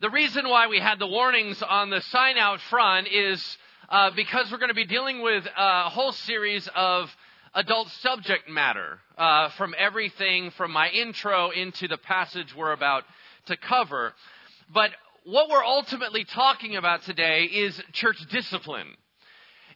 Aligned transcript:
The 0.00 0.10
reason 0.10 0.48
why 0.48 0.68
we 0.68 0.78
had 0.78 1.00
the 1.00 1.08
warnings 1.08 1.60
on 1.60 1.90
the 1.90 2.00
sign 2.00 2.38
out 2.38 2.60
front 2.60 3.08
is 3.08 3.58
uh, 3.88 4.12
because 4.14 4.48
we're 4.48 4.58
going 4.58 4.68
to 4.68 4.74
be 4.74 4.86
dealing 4.86 5.22
with 5.22 5.44
a 5.56 5.88
whole 5.88 6.12
series 6.12 6.68
of 6.76 7.10
adult 7.52 7.88
subject 7.88 8.48
matter 8.48 9.00
uh, 9.16 9.48
from 9.56 9.74
everything 9.76 10.52
from 10.52 10.70
my 10.70 10.88
intro 10.90 11.50
into 11.50 11.88
the 11.88 11.98
passage 11.98 12.54
we're 12.54 12.70
about 12.70 13.02
to 13.46 13.56
cover. 13.56 14.14
But 14.72 14.92
what 15.24 15.50
we're 15.50 15.64
ultimately 15.64 16.22
talking 16.22 16.76
about 16.76 17.02
today 17.02 17.46
is 17.46 17.82
church 17.92 18.24
discipline. 18.30 18.96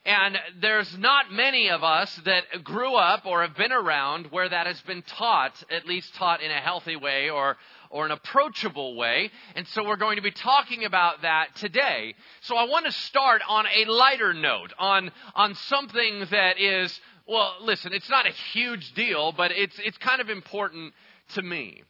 And 0.04 0.36
there's 0.60 0.98
not 0.98 1.30
many 1.30 1.70
of 1.70 1.84
us 1.84 2.12
that 2.24 2.64
grew 2.64 2.96
up 2.96 3.24
or 3.24 3.42
have 3.42 3.56
been 3.56 3.70
around 3.70 4.26
where 4.32 4.48
that 4.48 4.66
has 4.66 4.80
been 4.82 5.02
taught, 5.02 5.62
at 5.70 5.86
least 5.86 6.14
taught 6.16 6.42
in 6.42 6.50
a 6.50 6.60
healthy 6.60 6.96
way 6.96 7.30
or, 7.30 7.56
or 7.88 8.04
an 8.04 8.10
approachable 8.10 8.96
way. 8.96 9.30
And 9.54 9.64
so 9.68 9.86
we're 9.86 9.96
going 9.96 10.16
to 10.16 10.22
be 10.22 10.32
talking 10.32 10.84
about 10.84 11.22
that 11.22 11.54
today. 11.54 12.14
So 12.40 12.56
I 12.56 12.64
want 12.64 12.86
to 12.86 12.92
start 12.92 13.42
on 13.48 13.66
a 13.66 13.84
lighter 13.84 14.34
note, 14.34 14.72
on, 14.76 15.12
on 15.36 15.54
something 15.54 16.26
that 16.32 16.60
is, 16.60 17.00
well, 17.28 17.54
listen, 17.60 17.92
it's 17.92 18.10
not 18.10 18.26
a 18.26 18.32
huge 18.52 18.94
deal, 18.94 19.30
but 19.30 19.52
it's, 19.52 19.78
it's 19.78 19.98
kind 19.98 20.20
of 20.20 20.28
important 20.28 20.94
to 21.34 21.42
me. 21.42 21.84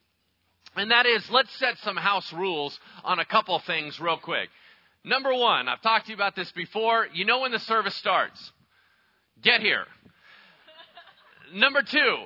And 0.77 0.91
that 0.91 1.07
is, 1.07 1.31
let's 1.31 1.55
set 1.59 1.79
some 1.79 1.97
house 1.97 2.31
rules 2.33 2.79
on 3.05 3.19
a 3.19 3.25
couple 3.25 3.59
things 3.61 3.99
real 4.01 4.19
quick. 4.19 4.51
Number 5.05 5.35
one, 5.35 5.69
I've 5.69 5.83
talked 5.83 6.07
to 6.07 6.13
you 6.13 6.17
about 6.17 6.37
this 6.37 6.51
before. 6.53 7.09
You 7.13 7.25
know 7.25 7.41
when 7.41 7.53
the 7.53 7.59
service 7.59 7.95
starts. 7.97 8.53
Get 9.43 9.61
here. 9.61 9.85
Number 11.55 11.83
two, 11.83 12.17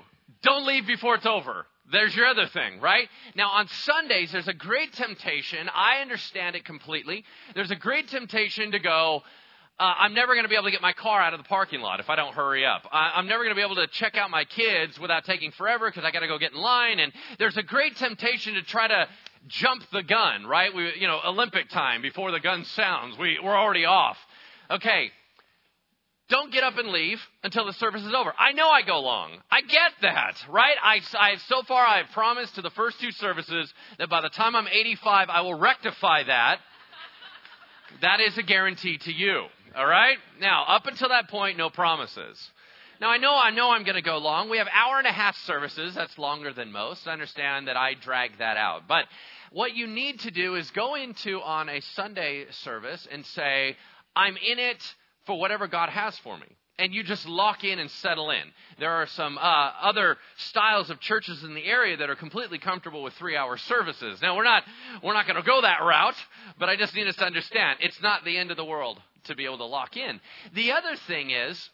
don't 0.43 0.67
leave 0.67 0.87
before 0.87 1.15
it's 1.15 1.27
over. 1.27 1.67
There's 1.91 2.15
your 2.15 2.27
other 2.27 2.47
thing, 2.47 2.81
right? 2.81 3.09
Now, 3.35 3.51
on 3.51 3.69
Sundays, 3.69 4.33
there's 4.33 4.49
a 4.49 4.55
great 4.55 4.93
temptation. 4.93 5.69
I 5.73 5.99
understand 6.03 6.57
it 6.57 6.65
completely. 6.65 7.25
There's 7.55 7.71
a 7.71 7.77
great 7.77 8.09
temptation 8.09 8.73
to 8.73 8.79
go, 8.81 9.23
uh, 9.79 9.83
I'm 9.99 10.15
never 10.15 10.35
going 10.35 10.45
to 10.45 10.49
be 10.49 10.55
able 10.55 10.65
to 10.65 10.71
get 10.71 10.81
my 10.81 10.95
car 10.95 11.21
out 11.21 11.33
of 11.33 11.39
the 11.39 11.45
parking 11.45 11.81
lot 11.81 12.01
if 12.01 12.09
I 12.09 12.17
don't 12.17 12.35
hurry 12.35 12.65
up. 12.65 12.89
I, 12.91 13.19
am 13.19 13.29
never 13.29 13.45
going 13.45 13.55
to 13.55 13.59
be 13.59 13.65
able 13.65 13.77
to 13.77 13.87
check 13.87 14.17
out 14.17 14.31
my 14.31 14.45
kids 14.45 14.99
without 14.99 15.25
taking 15.25 15.53
forever 15.53 15.89
because 15.89 16.05
I 16.05 16.11
got 16.11 16.21
to 16.21 16.29
go 16.29 16.39
get 16.39 16.53
in 16.53 16.59
line. 16.59 16.99
And 16.99 17.13
there's 17.39 17.57
a 17.57 17.63
great 17.63 17.95
temptation 17.97 18.55
to 18.55 18.63
try 18.63 18.89
to 18.89 19.07
jump 19.49 19.83
the 19.93 20.03
gun, 20.03 20.47
right? 20.47 20.75
We, 20.75 20.93
you 20.99 21.07
know, 21.07 21.21
Olympic 21.25 21.69
time 21.71 22.03
before 22.03 22.31
the 22.31 22.41
gun 22.41 22.65
sounds. 22.65 23.19
We, 23.19 23.39
we're 23.43 23.57
already 23.57 23.85
off. 23.85 24.17
Okay. 24.71 25.11
Don't 26.29 26.53
get 26.53 26.65
up 26.65 26.77
and 26.77 26.89
leave 26.89 27.21
until 27.45 27.67
the 27.67 27.73
service 27.75 28.03
is 28.03 28.13
over. 28.13 28.33
I 28.37 28.53
know 28.53 28.69
I 28.69 28.83
go 28.83 28.99
long. 29.01 29.31
I 29.49 29.61
get 29.61 29.93
that, 30.03 30.35
right? 30.49 30.75
I, 30.83 31.01
I, 31.17 31.37
so 31.47 31.63
far 31.63 31.87
I've 31.87 32.11
promised 32.13 32.57
to 32.57 32.63
the 32.63 32.71
first 32.71 33.01
two 33.01 33.13
services 33.13 33.73
that 33.99 34.11
by 34.11 34.21
the 34.21 34.29
time 34.29 34.57
I'm 34.57 34.67
85, 34.67 35.29
I 35.31 35.43
will 35.43 35.55
rectify 35.55 36.25
that. 36.25 36.59
That 38.03 38.21
is 38.21 38.37
a 38.39 38.43
guarantee 38.43 38.99
to 38.99 39.13
you. 39.13 39.45
All 39.77 39.87
right? 39.87 40.17
Now, 40.41 40.65
up 40.67 40.87
until 40.87 41.11
that 41.11 41.29
point, 41.29 41.59
no 41.59 41.71
promises. 41.71 42.51
Now 43.01 43.11
I 43.11 43.19
know 43.19 43.35
I 43.35 43.51
know 43.51 43.71
I'm 43.71 43.85
going 43.85 43.97
to 43.97 44.03
go 44.03 44.19
long. 44.19 44.49
We 44.49 44.59
have 44.59 44.69
hour 44.73 44.99
and 44.99 45.07
a 45.07 45.13
half 45.13 45.37
services. 45.37 45.95
That's 45.95 46.17
longer 46.19 46.53
than 46.53 46.73
most. 46.73 47.07
I 47.07 47.13
understand 47.13 47.69
that 47.69 47.77
I 47.77 47.95
drag 47.95 48.39
that 48.39 48.57
out. 48.57 48.89
But 48.89 49.05
what 49.53 49.75
you 49.75 49.87
need 49.87 50.21
to 50.21 50.31
do 50.31 50.55
is 50.55 50.71
go 50.71 50.95
into 50.95 51.41
on 51.41 51.69
a 51.69 51.81
Sunday 51.95 52.47
service 52.51 53.07
and 53.11 53.25
say, 53.27 53.77
I'm 54.15 54.37
in 54.37 54.59
it 54.59 54.83
for 55.27 55.39
whatever 55.39 55.67
God 55.67 55.89
has 55.89 56.17
for 56.19 56.37
me. 56.37 56.47
And 56.79 56.93
you 56.93 57.03
just 57.03 57.27
lock 57.27 57.65
in 57.65 57.79
and 57.79 57.91
settle 57.91 58.31
in. 58.31 58.43
There 58.79 58.91
are 58.91 59.07
some 59.07 59.39
uh, 59.39 59.41
other 59.41 60.19
styles 60.37 60.91
of 60.91 61.01
churches 61.01 61.43
in 61.43 61.55
the 61.55 61.65
area 61.65 61.97
that 61.97 62.11
are 62.11 62.15
completely 62.15 62.59
comfortable 62.59 63.03
with 63.03 63.15
three-hour 63.15 63.57
services. 63.57 64.21
Now 64.21 64.37
we're 64.37 64.45
not 64.45 64.63
we're 65.03 65.15
not 65.15 65.27
going 65.27 65.37
to 65.37 65.43
go 65.43 65.63
that 65.63 65.79
route, 65.83 66.17
but 66.59 66.69
I 66.69 66.77
just 66.77 66.95
need 66.95 67.07
us 67.07 67.17
to 67.17 67.25
understand 67.25 67.79
it's 67.81 68.03
not 68.03 68.27
the 68.27 68.37
end 68.37 68.51
of 68.51 68.59
the 68.59 68.65
world 68.65 69.01
to 69.25 69.35
be 69.35 69.47
able 69.47 69.59
to 69.59 69.65
lock 69.65 69.97
in. 69.97 70.21
The 70.55 70.73
other 70.73 70.97
thing 71.07 71.31
is, 71.31 71.71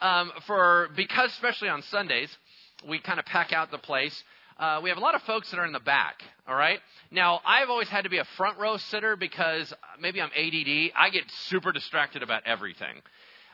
um, 0.00 0.30
for 0.46 0.88
because 0.96 1.32
especially 1.32 1.68
on 1.68 1.82
Sundays, 1.82 2.30
we 2.88 3.00
kind 3.00 3.18
of 3.18 3.26
pack 3.26 3.52
out 3.52 3.72
the 3.72 3.78
place. 3.78 4.22
Uh, 4.58 4.80
we 4.82 4.88
have 4.88 4.98
a 4.98 5.00
lot 5.00 5.16
of 5.16 5.22
folks 5.22 5.50
that 5.50 5.58
are 5.58 5.66
in 5.66 5.72
the 5.72 5.80
back. 5.80 6.22
All 6.46 6.54
right. 6.54 6.78
Now, 7.10 7.40
I've 7.44 7.70
always 7.70 7.88
had 7.88 8.04
to 8.04 8.10
be 8.10 8.18
a 8.18 8.24
front 8.36 8.58
row 8.58 8.76
sitter 8.76 9.16
because 9.16 9.72
maybe 10.00 10.20
I'm 10.20 10.30
ADD. 10.30 10.92
I 10.96 11.10
get 11.10 11.24
super 11.48 11.72
distracted 11.72 12.22
about 12.22 12.42
everything, 12.46 13.02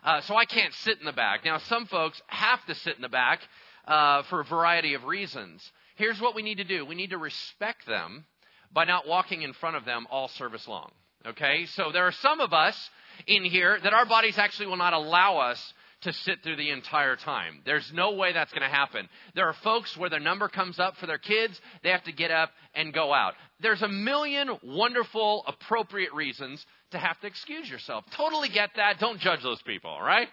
uh, 0.05 0.21
so 0.23 0.37
I 0.37 0.45
can't 0.45 0.75
sit 0.75 0.99
in 0.99 1.07
the 1.07 1.13
back. 1.13 1.45
Now, 1.45 1.59
some 1.59 1.87
folks 1.87 2.21
have 2.27 2.65
to 2.67 2.75
sit 2.75 2.97
in 2.97 3.03
the 3.03 3.09
back 3.09 3.41
uh, 3.89 4.25
for 4.25 4.41
a 4.41 4.45
variety 4.45 4.93
of 4.93 5.05
reasons. 5.05 5.63
Here's 5.97 6.21
what 6.21 6.35
we 6.35 6.43
need 6.43 6.59
to 6.59 6.65
do: 6.65 6.85
we 6.85 6.95
need 6.95 7.11
to 7.11 7.19
respect 7.19 7.87
them 7.87 8.27
by 8.73 8.85
not 8.85 9.09
walking 9.09 9.41
in 9.41 9.55
front 9.55 9.77
of 9.77 9.87
them 9.87 10.07
all 10.11 10.29
service 10.29 10.69
long. 10.69 10.91
Okay. 11.27 11.65
So 11.67 11.93
there 11.93 12.07
are 12.07 12.13
some 12.13 12.41
of 12.41 12.53
us 12.53 12.91
in 13.27 13.45
here 13.45 13.79
that 13.83 13.95
our 13.95 14.05
bodies 14.05 14.37
actually 14.37 14.67
will 14.67 14.77
not 14.77 14.93
allow 14.93 15.39
us 15.39 15.73
to 16.03 16.13
sit 16.13 16.43
through 16.43 16.57
the 16.57 16.71
entire 16.71 17.17
time. 17.17 17.61
There's 17.65 17.91
no 17.93 18.13
way 18.13 18.33
that's 18.33 18.53
going 18.53 18.69
to 18.69 18.75
happen. 18.75 19.09
There 19.35 19.47
are 19.47 19.55
folks 19.65 19.97
where 19.97 20.11
their 20.11 20.21
number 20.21 20.49
comes 20.49 20.79
up 20.79 20.97
for 20.97 21.07
their 21.07 21.19
kids, 21.19 21.61
they 21.83 21.91
have 21.91 22.05
to 22.05 22.13
get 22.13 22.31
up 22.31 22.51
and 22.75 22.93
go 22.93 23.13
out. 23.13 23.35
There's 23.61 23.83
a 23.83 23.89
million 23.89 24.51
wonderful, 24.63 25.45
appropriate 25.47 26.13
reasons 26.15 26.65
to 26.93 26.99
have 26.99 27.21
to 27.21 27.27
excuse 27.27 27.69
yourself. 27.69 28.05
Totally 28.17 28.49
get 28.49 28.71
that. 28.77 28.99
Don't 28.99 29.21
judge 29.21 29.43
those 29.43 29.61
people, 29.63 29.91
all 29.91 30.03
right? 30.03 30.29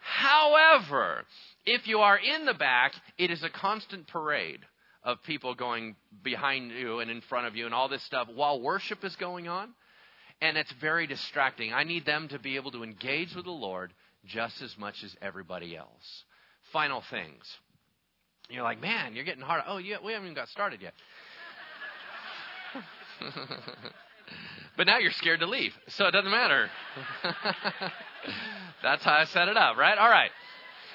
However, 0.00 1.24
if 1.64 1.86
you 1.86 1.98
are 1.98 2.18
in 2.18 2.44
the 2.44 2.54
back, 2.54 2.92
it 3.18 3.30
is 3.30 3.42
a 3.42 3.50
constant 3.50 4.06
parade 4.08 4.60
of 5.02 5.22
people 5.22 5.54
going 5.54 5.94
behind 6.22 6.72
you 6.72 6.98
and 6.98 7.10
in 7.10 7.20
front 7.22 7.46
of 7.46 7.54
you 7.54 7.64
and 7.64 7.74
all 7.74 7.88
this 7.88 8.02
stuff 8.02 8.28
while 8.34 8.60
worship 8.60 9.04
is 9.04 9.14
going 9.16 9.46
on 9.46 9.72
and 10.40 10.56
it's 10.56 10.72
very 10.80 11.06
distracting. 11.06 11.72
I 11.72 11.84
need 11.84 12.04
them 12.04 12.28
to 12.28 12.38
be 12.38 12.56
able 12.56 12.72
to 12.72 12.82
engage 12.82 13.34
with 13.34 13.44
the 13.44 13.50
Lord 13.50 13.92
just 14.24 14.62
as 14.62 14.76
much 14.78 15.02
as 15.04 15.14
everybody 15.20 15.76
else. 15.76 16.24
Final 16.72 17.02
things. 17.10 17.44
You're 18.48 18.62
like, 18.62 18.80
man, 18.80 19.14
you're 19.14 19.24
getting 19.24 19.42
hard. 19.42 19.62
Oh, 19.66 19.78
yeah, 19.78 19.96
we 20.04 20.12
haven't 20.12 20.26
even 20.26 20.36
got 20.36 20.48
started 20.48 20.80
yet. 20.80 20.94
but 24.76 24.86
now 24.86 24.98
you're 24.98 25.10
scared 25.12 25.40
to 25.40 25.46
leave, 25.46 25.72
so 25.88 26.06
it 26.06 26.12
doesn't 26.12 26.30
matter. 26.30 26.70
That's 28.82 29.04
how 29.04 29.14
I 29.14 29.24
set 29.24 29.48
it 29.48 29.56
up, 29.56 29.76
right? 29.76 29.98
All 29.98 30.08
right. 30.08 30.30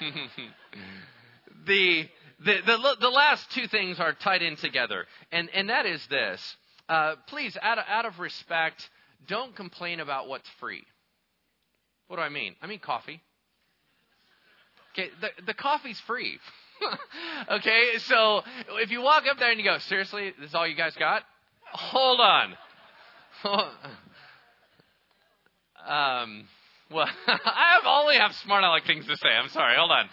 the, 1.66 2.08
the, 2.44 2.58
the, 2.64 2.96
the 3.00 3.08
last 3.08 3.50
two 3.52 3.66
things 3.66 4.00
are 4.00 4.12
tied 4.14 4.42
in 4.42 4.56
together, 4.56 5.06
and, 5.30 5.50
and 5.50 5.68
that 5.68 5.86
is 5.86 6.04
this. 6.08 6.56
Uh, 6.88 7.16
please, 7.28 7.56
out 7.60 7.78
of, 7.78 7.84
out 7.88 8.06
of 8.06 8.18
respect, 8.18 8.88
don't 9.28 9.54
complain 9.54 10.00
about 10.00 10.28
what's 10.28 10.48
free. 10.60 10.84
What 12.12 12.18
do 12.18 12.24
I 12.24 12.28
mean? 12.28 12.54
I 12.60 12.66
mean 12.66 12.78
coffee. 12.78 13.22
Okay, 14.92 15.08
the, 15.22 15.30
the 15.46 15.54
coffee's 15.54 15.98
free. 16.00 16.38
okay, 17.50 17.96
so 18.00 18.42
if 18.72 18.90
you 18.90 19.00
walk 19.00 19.24
up 19.30 19.38
there 19.38 19.50
and 19.50 19.58
you 19.58 19.64
go, 19.64 19.78
seriously, 19.78 20.34
this 20.38 20.50
is 20.50 20.54
all 20.54 20.68
you 20.68 20.76
guys 20.76 20.94
got? 20.94 21.22
Hold 21.72 22.20
on. 22.20 22.54
um, 25.86 26.44
well, 26.90 27.08
I 27.26 27.76
have 27.76 27.84
only 27.86 28.16
have 28.16 28.34
smart 28.44 28.62
aleck 28.62 28.84
things 28.84 29.06
to 29.06 29.16
say. 29.16 29.30
I'm 29.30 29.48
sorry. 29.48 29.74
Hold 29.78 29.92
on. 29.92 30.10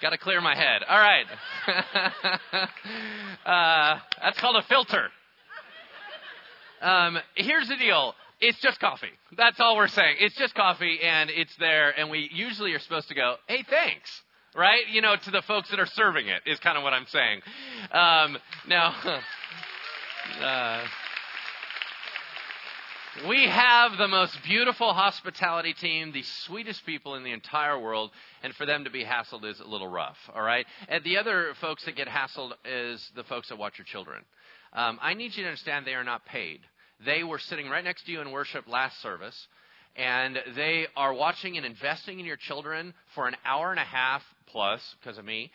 Got 0.00 0.10
to 0.10 0.18
clear 0.18 0.40
my 0.40 0.56
head. 0.56 0.82
All 0.88 0.98
right. 0.98 1.26
uh, 3.46 4.00
that's 4.20 4.40
called 4.40 4.56
a 4.56 4.62
filter. 4.62 5.08
Um, 6.80 7.18
here's 7.36 7.68
the 7.68 7.76
deal. 7.76 8.12
It's 8.42 8.58
just 8.58 8.80
coffee. 8.80 9.12
That's 9.36 9.60
all 9.60 9.76
we're 9.76 9.86
saying. 9.86 10.16
It's 10.18 10.34
just 10.34 10.56
coffee, 10.56 10.98
and 11.00 11.30
it's 11.30 11.54
there, 11.60 11.96
and 11.96 12.10
we 12.10 12.28
usually 12.32 12.72
are 12.72 12.80
supposed 12.80 13.06
to 13.06 13.14
go, 13.14 13.36
hey, 13.46 13.64
thanks. 13.70 14.10
Right? 14.56 14.82
You 14.90 15.00
know, 15.00 15.14
to 15.14 15.30
the 15.30 15.42
folks 15.42 15.70
that 15.70 15.78
are 15.78 15.86
serving 15.86 16.26
it, 16.26 16.42
is 16.44 16.58
kind 16.58 16.76
of 16.76 16.82
what 16.82 16.92
I'm 16.92 17.06
saying. 17.06 17.40
Um, 17.92 18.36
now, 18.66 19.20
uh, 20.42 20.84
we 23.28 23.44
have 23.44 23.96
the 23.96 24.08
most 24.08 24.36
beautiful 24.42 24.92
hospitality 24.92 25.74
team, 25.74 26.10
the 26.10 26.24
sweetest 26.44 26.84
people 26.84 27.14
in 27.14 27.22
the 27.22 27.32
entire 27.32 27.78
world, 27.78 28.10
and 28.42 28.52
for 28.56 28.66
them 28.66 28.82
to 28.84 28.90
be 28.90 29.04
hassled 29.04 29.44
is 29.44 29.60
a 29.60 29.68
little 29.68 29.88
rough, 29.88 30.18
all 30.34 30.42
right? 30.42 30.66
And 30.88 31.04
the 31.04 31.18
other 31.18 31.54
folks 31.60 31.84
that 31.84 31.94
get 31.94 32.08
hassled 32.08 32.54
is 32.64 33.08
the 33.14 33.22
folks 33.22 33.50
that 33.50 33.56
watch 33.56 33.78
your 33.78 33.84
children. 33.84 34.24
Um, 34.72 34.98
I 35.00 35.14
need 35.14 35.36
you 35.36 35.44
to 35.44 35.48
understand 35.48 35.86
they 35.86 35.94
are 35.94 36.02
not 36.02 36.26
paid. 36.26 36.60
They 37.04 37.24
were 37.24 37.38
sitting 37.38 37.68
right 37.68 37.84
next 37.84 38.06
to 38.06 38.12
you 38.12 38.20
in 38.20 38.30
worship 38.30 38.68
last 38.68 39.00
service, 39.02 39.48
and 39.96 40.38
they 40.54 40.86
are 40.96 41.12
watching 41.12 41.56
and 41.56 41.66
investing 41.66 42.20
in 42.20 42.26
your 42.26 42.36
children 42.36 42.94
for 43.14 43.28
an 43.28 43.36
hour 43.44 43.70
and 43.70 43.80
a 43.80 43.84
half 43.84 44.22
plus 44.46 44.80
because 45.00 45.18
of 45.18 45.24
me. 45.24 45.50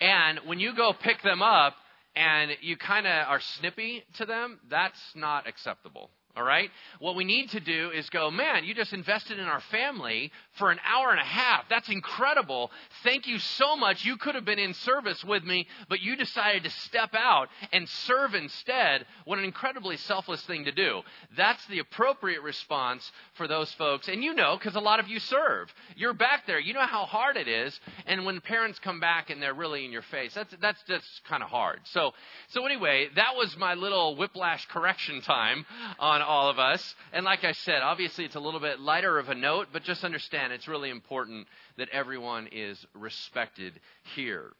And 0.00 0.40
when 0.46 0.58
you 0.60 0.74
go 0.74 0.92
pick 0.92 1.22
them 1.22 1.42
up 1.42 1.74
and 2.14 2.52
you 2.60 2.76
kind 2.76 3.06
of 3.06 3.28
are 3.28 3.40
snippy 3.40 4.04
to 4.18 4.26
them, 4.26 4.58
that's 4.70 5.00
not 5.14 5.46
acceptable. 5.46 6.10
All 6.36 6.44
right? 6.44 6.70
What 7.00 7.16
we 7.16 7.24
need 7.24 7.50
to 7.50 7.60
do 7.60 7.90
is 7.90 8.08
go, 8.10 8.30
man, 8.30 8.64
you 8.64 8.74
just 8.74 8.92
invested 8.92 9.38
in 9.38 9.46
our 9.46 9.62
family 9.72 10.30
for 10.58 10.70
an 10.70 10.78
hour 10.86 11.10
and 11.10 11.20
a 11.20 11.24
half. 11.24 11.64
That's 11.68 11.88
incredible. 11.88 12.70
Thank 13.02 13.26
you 13.26 13.38
so 13.38 13.76
much. 13.76 14.04
You 14.04 14.16
could 14.16 14.34
have 14.34 14.44
been 14.44 14.58
in 14.58 14.74
service 14.74 15.24
with 15.24 15.44
me, 15.44 15.66
but 15.88 16.00
you 16.00 16.16
decided 16.16 16.64
to 16.64 16.70
step 16.70 17.14
out 17.14 17.48
and 17.72 17.88
serve 17.88 18.34
instead. 18.34 19.06
What 19.24 19.38
an 19.38 19.44
incredibly 19.44 19.96
selfless 19.96 20.42
thing 20.42 20.64
to 20.64 20.72
do. 20.72 21.02
That's 21.36 21.64
the 21.66 21.78
appropriate 21.78 22.42
response 22.42 23.10
for 23.34 23.48
those 23.48 23.72
folks. 23.74 24.08
And 24.08 24.22
you 24.22 24.34
know, 24.34 24.56
because 24.58 24.74
a 24.74 24.80
lot 24.80 25.00
of 25.00 25.08
you 25.08 25.20
serve. 25.20 25.72
You're 25.96 26.14
back 26.14 26.46
there. 26.46 26.58
You 26.58 26.74
know 26.74 26.80
how 26.80 27.04
hard 27.04 27.36
it 27.36 27.48
is. 27.48 27.78
And 28.06 28.24
when 28.24 28.40
parents 28.40 28.78
come 28.78 29.00
back 29.00 29.30
and 29.30 29.40
they're 29.40 29.54
really 29.54 29.84
in 29.84 29.92
your 29.92 30.02
face, 30.02 30.34
that's, 30.34 30.54
that's 30.60 30.82
just 30.86 31.06
kind 31.28 31.42
of 31.42 31.48
hard. 31.48 31.80
So, 31.84 32.12
so 32.48 32.66
anyway, 32.66 33.08
that 33.14 33.36
was 33.36 33.56
my 33.56 33.74
little 33.74 34.16
whiplash 34.16 34.66
correction 34.66 35.20
time 35.22 35.64
on 35.98 36.22
all 36.22 36.50
of 36.50 36.58
us. 36.58 36.94
And 37.12 37.24
like 37.24 37.44
I 37.44 37.52
said, 37.52 37.82
obviously 37.82 38.24
it's 38.24 38.36
a 38.36 38.40
little 38.40 38.60
bit 38.60 38.80
lighter 38.80 39.18
of 39.18 39.28
a 39.28 39.34
note, 39.34 39.68
but 39.72 39.82
just 39.82 40.04
understand 40.04 40.47
it's 40.52 40.68
really 40.68 40.90
important 40.90 41.46
that 41.76 41.88
everyone 41.90 42.48
is 42.52 42.84
respected 42.94 43.80
here. 44.14 44.52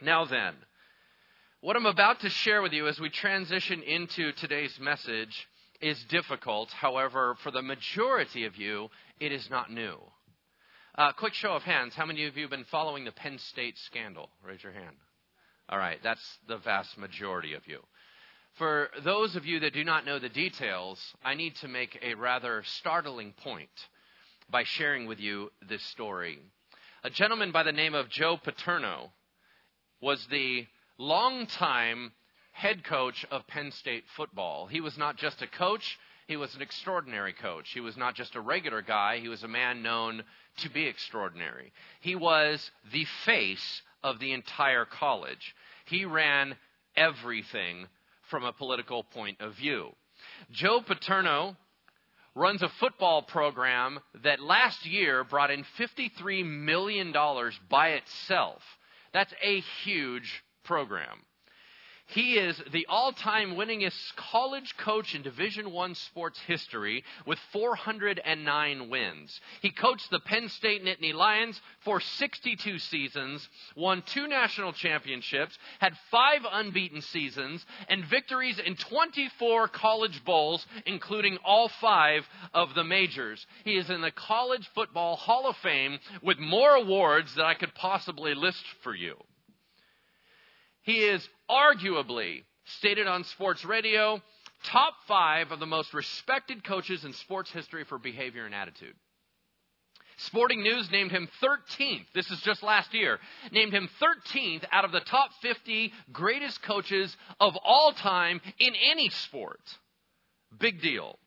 Now 0.00 0.24
then, 0.24 0.54
what 1.60 1.76
I'm 1.76 1.86
about 1.86 2.20
to 2.20 2.30
share 2.30 2.62
with 2.62 2.72
you 2.72 2.86
as 2.86 3.00
we 3.00 3.10
transition 3.10 3.82
into 3.82 4.32
today's 4.32 4.78
message 4.80 5.48
is 5.80 6.02
difficult. 6.04 6.70
However, 6.70 7.36
for 7.42 7.50
the 7.50 7.62
majority 7.62 8.44
of 8.44 8.56
you, 8.56 8.88
it 9.18 9.32
is 9.32 9.48
not 9.50 9.70
new. 9.70 9.96
Uh, 10.96 11.12
quick 11.12 11.34
show 11.34 11.52
of 11.52 11.62
hands. 11.62 11.94
How 11.94 12.06
many 12.06 12.26
of 12.26 12.36
you 12.36 12.42
have 12.42 12.50
been 12.50 12.64
following 12.64 13.04
the 13.04 13.12
Penn 13.12 13.38
State 13.38 13.78
scandal? 13.78 14.30
Raise 14.44 14.62
your 14.62 14.72
hand. 14.72 14.96
All 15.68 15.78
right, 15.78 15.98
that's 16.02 16.38
the 16.48 16.58
vast 16.58 16.96
majority 16.98 17.54
of 17.54 17.66
you. 17.66 17.80
For 18.56 18.88
those 19.04 19.36
of 19.36 19.46
you 19.46 19.60
that 19.60 19.74
do 19.74 19.84
not 19.84 20.04
know 20.04 20.18
the 20.18 20.28
details, 20.28 21.00
I 21.24 21.34
need 21.34 21.54
to 21.56 21.68
make 21.68 21.98
a 22.02 22.14
rather 22.14 22.62
startling 22.64 23.32
point 23.44 23.68
by 24.50 24.64
sharing 24.64 25.06
with 25.06 25.20
you 25.20 25.50
this 25.68 25.82
story. 25.82 26.38
A 27.04 27.10
gentleman 27.10 27.52
by 27.52 27.62
the 27.62 27.72
name 27.72 27.94
of 27.94 28.08
Joe 28.08 28.36
Paterno 28.42 29.12
was 30.00 30.26
the 30.30 30.66
longtime 30.98 32.12
head 32.52 32.84
coach 32.84 33.24
of 33.30 33.46
Penn 33.46 33.70
State 33.72 34.04
football. 34.16 34.66
He 34.66 34.80
was 34.80 34.98
not 34.98 35.16
just 35.16 35.42
a 35.42 35.46
coach, 35.46 35.98
he 36.26 36.36
was 36.36 36.54
an 36.54 36.60
extraordinary 36.60 37.32
coach. 37.32 37.70
He 37.72 37.80
was 37.80 37.96
not 37.96 38.14
just 38.14 38.34
a 38.34 38.40
regular 38.40 38.82
guy, 38.82 39.18
he 39.18 39.28
was 39.28 39.42
a 39.42 39.48
man 39.48 39.82
known 39.82 40.22
to 40.58 40.70
be 40.70 40.86
extraordinary. 40.86 41.72
He 42.00 42.14
was 42.14 42.70
the 42.92 43.06
face 43.24 43.82
of 44.02 44.18
the 44.18 44.32
entire 44.32 44.84
college. 44.84 45.54
He 45.86 46.04
ran 46.04 46.56
everything 46.96 47.86
from 48.30 48.44
a 48.44 48.52
political 48.52 49.04
point 49.04 49.40
of 49.40 49.54
view. 49.54 49.90
Joe 50.50 50.82
Paterno 50.86 51.56
runs 52.34 52.62
a 52.62 52.68
football 52.80 53.22
program 53.22 53.98
that 54.22 54.40
last 54.40 54.86
year 54.86 55.24
brought 55.24 55.50
in 55.50 55.64
$53 55.78 56.44
million 56.44 57.12
by 57.68 57.90
itself. 57.90 58.62
That's 59.12 59.32
a 59.42 59.60
huge 59.84 60.42
program. 60.64 61.18
He 62.08 62.38
is 62.38 62.58
the 62.72 62.86
all-time 62.88 63.54
winningest 63.54 64.16
college 64.16 64.74
coach 64.78 65.14
in 65.14 65.20
Division 65.20 65.70
1 65.72 65.94
sports 65.94 66.40
history 66.46 67.04
with 67.26 67.38
409 67.52 68.88
wins. 68.88 69.40
He 69.60 69.70
coached 69.70 70.10
the 70.10 70.20
Penn 70.20 70.48
State 70.48 70.82
Nittany 70.82 71.12
Lions 71.12 71.60
for 71.84 72.00
62 72.00 72.78
seasons, 72.78 73.46
won 73.76 74.02
two 74.06 74.26
national 74.26 74.72
championships, 74.72 75.58
had 75.80 75.92
5 76.10 76.46
unbeaten 76.50 77.02
seasons, 77.02 77.64
and 77.90 78.06
victories 78.06 78.58
in 78.58 78.76
24 78.76 79.68
college 79.68 80.24
bowls 80.24 80.66
including 80.86 81.36
all 81.44 81.68
5 81.68 82.26
of 82.54 82.74
the 82.74 82.84
majors. 82.84 83.46
He 83.64 83.76
is 83.76 83.90
in 83.90 84.00
the 84.00 84.12
College 84.12 84.66
Football 84.74 85.16
Hall 85.16 85.46
of 85.46 85.56
Fame 85.58 85.98
with 86.22 86.38
more 86.38 86.74
awards 86.74 87.34
than 87.34 87.44
I 87.44 87.52
could 87.52 87.74
possibly 87.74 88.34
list 88.34 88.64
for 88.82 88.94
you. 88.94 89.14
He 90.88 91.04
is 91.04 91.28
arguably, 91.50 92.44
stated 92.80 93.06
on 93.06 93.24
sports 93.24 93.62
radio, 93.62 94.22
top 94.64 94.94
five 95.06 95.52
of 95.52 95.60
the 95.60 95.66
most 95.66 95.92
respected 95.92 96.64
coaches 96.64 97.04
in 97.04 97.12
sports 97.12 97.50
history 97.50 97.84
for 97.84 97.98
behavior 97.98 98.46
and 98.46 98.54
attitude. 98.54 98.94
Sporting 100.16 100.62
News 100.62 100.90
named 100.90 101.10
him 101.10 101.28
13th. 101.42 102.06
This 102.14 102.30
is 102.30 102.40
just 102.40 102.62
last 102.62 102.94
year. 102.94 103.18
Named 103.52 103.74
him 103.74 103.90
13th 104.00 104.64
out 104.72 104.86
of 104.86 104.92
the 104.92 105.00
top 105.00 105.28
50 105.42 105.92
greatest 106.10 106.62
coaches 106.62 107.14
of 107.38 107.54
all 107.62 107.92
time 107.92 108.40
in 108.58 108.72
any 108.90 109.10
sport. 109.10 109.60
Big 110.58 110.80
deal. 110.80 111.18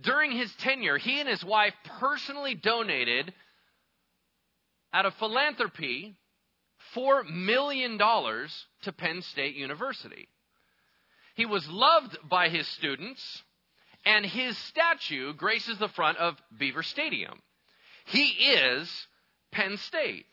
During 0.00 0.32
his 0.32 0.50
tenure, 0.54 0.96
he 0.96 1.20
and 1.20 1.28
his 1.28 1.44
wife 1.44 1.74
personally 2.00 2.54
donated 2.54 3.34
out 4.94 5.04
of 5.04 5.12
philanthropy 5.16 6.16
$4 6.94 7.28
million 7.28 7.98
to 8.86 8.92
Penn 8.92 9.22
State 9.22 9.54
University. 9.54 10.28
He 11.34 11.44
was 11.44 11.68
loved 11.68 12.16
by 12.28 12.48
his 12.48 12.66
students, 12.68 13.42
and 14.04 14.24
his 14.24 14.56
statue 14.56 15.34
graces 15.34 15.78
the 15.78 15.88
front 15.88 16.18
of 16.18 16.36
Beaver 16.56 16.82
Stadium. 16.82 17.42
He 18.06 18.26
is 18.28 18.90
Penn 19.52 19.76
State. 19.76 20.24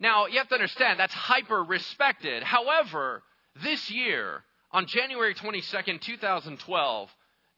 Now, 0.00 0.26
you 0.26 0.38
have 0.38 0.48
to 0.48 0.54
understand, 0.54 0.98
that's 0.98 1.14
hyper 1.14 1.62
respected. 1.62 2.42
However, 2.42 3.22
this 3.62 3.90
year, 3.90 4.42
on 4.72 4.86
January 4.86 5.34
22nd, 5.34 6.00
2012, 6.00 7.10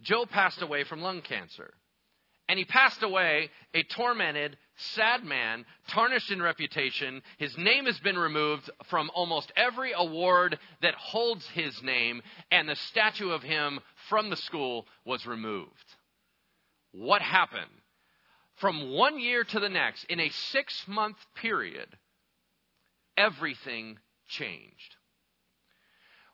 Joe 0.03 0.27
passed 0.27 0.61
away 0.61 0.83
from 0.85 1.01
lung 1.01 1.23
cancer. 1.23 1.73
And 2.49 2.59
he 2.59 2.65
passed 2.65 3.03
away 3.03 3.51
a 3.73 3.85
tormented, 3.85 4.57
sad 4.95 5.25
man, 5.25 5.65
tarnished 5.89 6.31
in 6.31 6.43
reputation. 6.43 7.23
His 7.39 7.57
name 7.57 7.87
has 7.87 7.99
been 8.01 8.19
removed 8.19 8.71
from 8.89 9.11
almost 9.15 9.53
every 9.57 9.93
award 9.93 10.59
that 10.83 10.95
holds 10.95 11.47
his 11.49 11.83
name, 11.83 12.23
and 12.51 12.69
the 12.69 12.77
statue 12.77 13.31
of 13.31 13.43
him 13.43 13.81
from 14.09 14.31
the 14.31 14.37
school 14.37 14.87
was 15.05 15.27
removed. 15.27 15.97
What 16.93 17.23
happened? 17.23 17.71
From 18.57 18.93
one 18.93 19.19
year 19.19 19.45
to 19.45 19.61
the 19.61 19.69
next, 19.69 20.05
in 20.05 20.21
a 20.21 20.29
six 20.29 20.85
month 20.87 21.17
period, 21.37 21.89
everything 23.17 23.99
changed. 24.29 24.97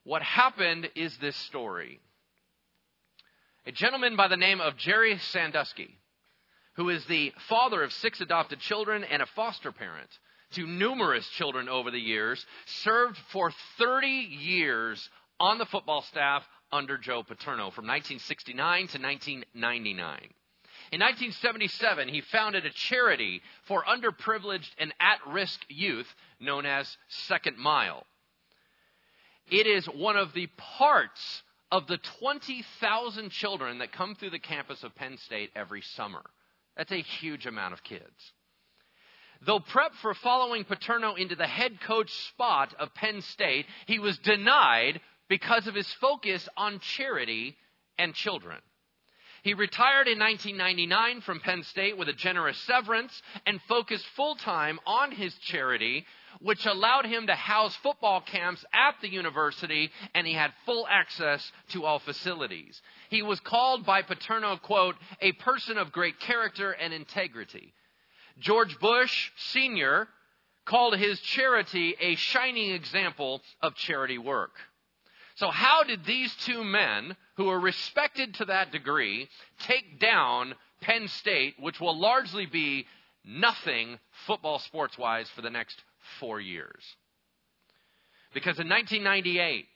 What 0.05 0.23
happened 0.23 0.91
is 0.95 1.17
this 1.19 1.37
story. 1.37 2.01
A 3.67 3.73
gentleman 3.73 4.17
by 4.17 4.29
the 4.29 4.37
name 4.37 4.61
of 4.61 4.77
Jerry 4.77 5.19
Sandusky 5.19 5.98
who 6.79 6.91
is 6.91 7.05
the 7.07 7.33
father 7.49 7.83
of 7.83 7.93
six 7.93 8.21
adopted 8.21 8.61
children 8.61 9.03
and 9.03 9.21
a 9.21 9.27
foster 9.35 9.73
parent 9.73 10.09
to 10.53 10.65
numerous 10.65 11.29
children 11.31 11.69
over 11.69 11.91
the 11.91 11.99
years, 11.99 12.47
served 12.67 13.19
for 13.33 13.53
30 13.79 14.07
years 14.07 15.11
on 15.41 15.59
the 15.59 15.67
football 15.67 16.03
staff 16.03 16.45
under 16.71 16.97
Joe 16.97 17.25
Paterno 17.25 17.73
from 17.73 17.87
1969 17.87 18.63
to 18.63 18.99
1999. 18.99 20.19
In 20.93 21.01
1977, 21.01 22.09
he 22.09 22.21
founded 22.21 22.65
a 22.65 22.71
charity 22.71 23.43
for 23.65 23.83
underprivileged 23.83 24.71
and 24.79 24.95
at 25.01 25.19
risk 25.27 25.61
youth 25.69 26.07
known 26.39 26.65
as 26.65 26.97
Second 27.09 27.59
Mile. 27.59 28.07
It 29.51 29.67
is 29.67 29.85
one 29.87 30.17
of 30.17 30.33
the 30.33 30.49
parts 30.79 31.43
of 31.73 31.89
the 31.89 31.99
20,000 32.21 33.31
children 33.31 33.79
that 33.79 33.91
come 33.91 34.15
through 34.15 34.31
the 34.31 34.39
campus 34.39 34.85
of 34.85 34.95
Penn 34.95 35.19
State 35.19 35.51
every 35.57 35.83
summer. 35.83 36.23
That's 36.79 36.93
a 36.93 37.03
huge 37.03 37.45
amount 37.45 37.75
of 37.75 37.83
kids. 37.83 38.33
Though 39.45 39.61
prepped 39.61 39.97
for 40.01 40.15
following 40.15 40.65
Paterno 40.65 41.15
into 41.17 41.37
the 41.37 41.47
head 41.47 41.81
coach 41.81 42.11
spot 42.29 42.75
of 42.79 42.95
Penn 42.95 43.21
State, 43.21 43.67
he 43.87 43.99
was 43.99 44.17
denied 44.19 45.01
because 45.29 45.67
of 45.67 45.75
his 45.75 45.93
focus 46.01 46.49
on 46.57 46.81
charity 46.81 47.57
and 47.99 48.15
children. 48.15 48.59
He 49.43 49.55
retired 49.55 50.09
in 50.09 50.19
1999 50.19 51.21
from 51.21 51.41
Penn 51.41 51.63
State 51.65 51.97
with 51.97 52.09
a 52.09 52.13
generous 52.13 52.59
severance 52.67 53.23
and 53.47 53.61
focused 53.69 54.07
full 54.17 54.37
time 54.37 54.81
on 54.87 55.13
his 55.13 55.35
charity, 55.39 56.07
which 56.41 56.67
allowed 56.67 57.07
him 57.07 57.27
to 57.27 57.35
house 57.35 57.75
football 57.77 58.21
camps 58.21 58.65
at 58.73 58.95
the 59.01 59.09
university, 59.09 59.91
and 60.15 60.27
he 60.27 60.33
had 60.33 60.53
full 60.65 60.87
access 60.89 61.51
to 61.71 61.85
all 61.85 61.99
facilities. 61.99 62.81
He 63.11 63.23
was 63.23 63.41
called 63.41 63.85
by 63.85 64.03
Paterno, 64.03 64.57
quote, 64.57 64.97
a 65.21 65.33
person 65.33 65.79
of 65.79 65.93
great 65.93 66.21
character 66.21 66.73
and 66.73 66.93
integrity. 66.93 67.75
George 68.39 68.79
Bush 68.79 69.31
Sr. 69.37 70.09
called 70.65 70.97
his 70.97 71.21
charity 71.21 71.97
a 72.01 72.15
shining 72.15 72.71
example 72.71 73.43
of 73.61 73.75
charity 73.75 74.19
work. 74.19 74.53
So, 75.37 75.51
how 75.51 75.85
did 75.85 76.05
these 76.05 76.35
two 76.47 76.65
men, 76.65 77.17
who 77.37 77.49
are 77.49 77.61
respected 77.61 78.35
to 78.35 78.47
that 78.47 78.73
degree, 78.73 79.29
take 79.61 80.01
down 80.01 80.55
Penn 80.81 81.07
State, 81.09 81.55
which 81.61 81.81
will 81.81 81.97
largely 81.97 82.47
be 82.47 82.87
nothing 83.25 83.99
football 84.27 84.59
sports 84.59 84.99
wise 84.99 85.29
for 85.31 85.43
the 85.43 85.51
next 85.51 85.81
four 86.21 86.41
years? 86.41 86.83
Because 88.35 88.59
in 88.59 88.69
1998, 88.69 89.67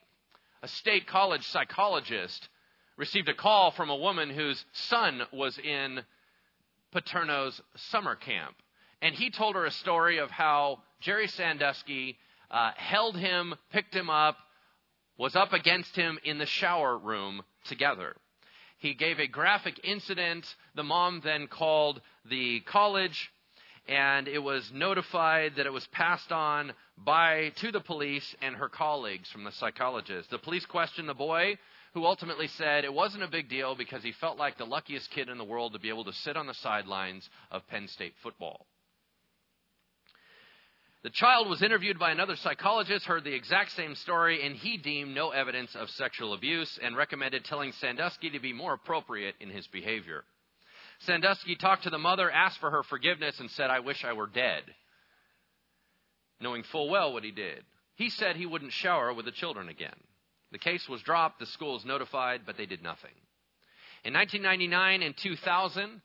a 0.62 0.68
state 0.68 1.06
college 1.06 1.46
psychologist 1.46 2.48
received 2.96 3.28
a 3.28 3.34
call 3.34 3.70
from 3.72 3.90
a 3.90 3.96
woman 3.96 4.30
whose 4.30 4.64
son 4.72 5.22
was 5.32 5.58
in 5.58 6.00
Paterno's 6.92 7.60
summer 7.76 8.14
camp. 8.14 8.54
And 9.00 9.14
he 9.14 9.30
told 9.30 9.56
her 9.56 9.64
a 9.64 9.70
story 9.70 10.18
of 10.18 10.30
how 10.30 10.82
Jerry 11.00 11.26
Sandusky 11.26 12.18
uh, 12.50 12.70
held 12.76 13.16
him, 13.16 13.54
picked 13.72 13.94
him 13.94 14.10
up, 14.10 14.36
was 15.18 15.34
up 15.34 15.52
against 15.52 15.96
him 15.96 16.18
in 16.24 16.38
the 16.38 16.46
shower 16.46 16.96
room 16.96 17.42
together. 17.64 18.14
He 18.78 18.94
gave 18.94 19.18
a 19.18 19.26
graphic 19.26 19.80
incident. 19.84 20.46
The 20.74 20.82
mom 20.82 21.20
then 21.24 21.46
called 21.46 22.00
the 22.28 22.60
college, 22.60 23.31
and 23.88 24.28
it 24.28 24.38
was 24.38 24.70
notified 24.72 25.52
that 25.56 25.66
it 25.66 25.72
was 25.72 25.86
passed 25.88 26.30
on 26.30 26.72
by 26.96 27.52
to 27.60 27.72
the 27.72 27.80
police 27.80 28.34
and 28.40 28.56
her 28.56 28.68
colleagues 28.68 29.30
from 29.30 29.44
the 29.44 29.52
psychologist. 29.52 30.30
The 30.30 30.38
police 30.38 30.66
questioned 30.66 31.08
the 31.08 31.14
boy, 31.14 31.58
who 31.94 32.04
ultimately 32.06 32.48
said 32.48 32.84
it 32.84 32.92
wasn't 32.92 33.22
a 33.22 33.28
big 33.28 33.48
deal 33.48 33.74
because 33.74 34.02
he 34.02 34.12
felt 34.12 34.38
like 34.38 34.56
the 34.56 34.64
luckiest 34.64 35.10
kid 35.10 35.28
in 35.28 35.38
the 35.38 35.44
world 35.44 35.72
to 35.72 35.78
be 35.78 35.88
able 35.88 36.04
to 36.04 36.12
sit 36.12 36.36
on 36.36 36.46
the 36.46 36.54
sidelines 36.54 37.28
of 37.50 37.66
Penn 37.68 37.88
State 37.88 38.14
football. 38.22 38.66
The 41.02 41.10
child 41.10 41.48
was 41.48 41.62
interviewed 41.62 41.98
by 41.98 42.12
another 42.12 42.36
psychologist, 42.36 43.06
heard 43.06 43.24
the 43.24 43.34
exact 43.34 43.72
same 43.72 43.96
story, 43.96 44.46
and 44.46 44.54
he 44.54 44.76
deemed 44.76 45.12
no 45.12 45.30
evidence 45.30 45.74
of 45.74 45.90
sexual 45.90 46.32
abuse 46.32 46.78
and 46.80 46.96
recommended 46.96 47.44
telling 47.44 47.72
Sandusky 47.72 48.30
to 48.30 48.38
be 48.38 48.52
more 48.52 48.74
appropriate 48.74 49.34
in 49.40 49.50
his 49.50 49.66
behavior. 49.66 50.22
Sandusky 51.04 51.56
talked 51.56 51.84
to 51.84 51.90
the 51.90 51.98
mother, 51.98 52.30
asked 52.30 52.58
for 52.58 52.70
her 52.70 52.82
forgiveness, 52.82 53.38
and 53.40 53.50
said, 53.50 53.70
I 53.70 53.80
wish 53.80 54.04
I 54.04 54.12
were 54.12 54.26
dead, 54.26 54.62
knowing 56.40 56.62
full 56.64 56.88
well 56.90 57.12
what 57.12 57.24
he 57.24 57.30
did. 57.30 57.64
He 57.96 58.10
said 58.10 58.36
he 58.36 58.46
wouldn't 58.46 58.72
shower 58.72 59.12
with 59.12 59.24
the 59.24 59.32
children 59.32 59.68
again. 59.68 59.96
The 60.52 60.58
case 60.58 60.88
was 60.88 61.02
dropped, 61.02 61.40
the 61.40 61.46
school 61.46 61.74
was 61.74 61.84
notified, 61.84 62.42
but 62.46 62.56
they 62.56 62.66
did 62.66 62.82
nothing. 62.82 63.14
In 64.04 64.14
1999 64.14 65.02
and 65.02 65.16
2000, 65.16 66.02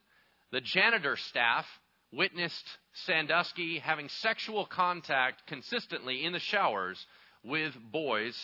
the 0.52 0.62
janitor 0.62 1.18
staff 1.18 1.66
witnessed 2.12 2.66
Sandusky 3.06 3.80
having 3.80 4.10
sexual 4.10 4.66
contact 4.66 5.46
consistently 5.48 6.24
in 6.24 6.34
the 6.34 6.40
showers 6.40 7.04
with 7.44 7.74
boys 7.92 8.36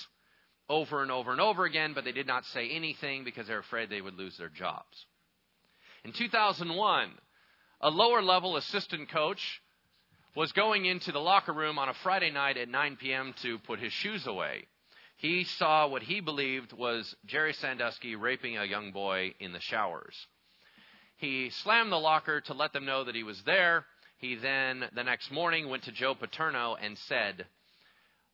over 0.69 1.01
and 1.01 1.11
over 1.11 1.31
and 1.31 1.41
over 1.41 1.65
again, 1.65 1.93
but 1.93 2.03
they 2.03 2.11
did 2.11 2.27
not 2.27 2.45
say 2.45 2.69
anything 2.69 3.23
because 3.23 3.47
they're 3.47 3.59
afraid 3.59 3.89
they 3.89 4.01
would 4.01 4.15
lose 4.15 4.37
their 4.37 4.49
jobs. 4.49 5.05
In 6.05 6.11
2001, 6.11 7.11
a 7.79 7.89
lower 7.89 8.21
level 8.21 8.57
assistant 8.57 9.09
coach 9.09 9.61
was 10.35 10.51
going 10.51 10.85
into 10.85 11.13
the 11.13 11.19
locker 11.19 11.53
room 11.53 11.79
on 11.79 11.87
a 11.87 11.93
Friday 11.93 12.29
night 12.29 12.57
at 12.57 12.67
9 12.67 12.97
p.m. 12.97 13.33
to 13.41 13.57
put 13.59 13.79
his 13.79 13.93
shoes 13.93 14.27
away. 14.27 14.65
He 15.15 15.45
saw 15.45 15.87
what 15.87 16.03
he 16.03 16.19
believed 16.19 16.73
was 16.73 17.15
Jerry 17.25 17.53
Sandusky 17.53 18.17
raping 18.17 18.57
a 18.57 18.65
young 18.65 18.91
boy 18.91 19.35
in 19.39 19.53
the 19.53 19.61
showers. 19.61 20.27
He 21.15 21.49
slammed 21.51 21.91
the 21.91 21.99
locker 21.99 22.41
to 22.41 22.53
let 22.53 22.73
them 22.73 22.83
know 22.83 23.05
that 23.05 23.15
he 23.15 23.23
was 23.23 23.41
there. 23.43 23.85
He 24.17 24.35
then, 24.35 24.83
the 24.93 25.03
next 25.03 25.31
morning, 25.31 25.69
went 25.69 25.83
to 25.83 25.93
Joe 25.93 26.15
Paterno 26.15 26.75
and 26.75 26.97
said, 26.97 27.45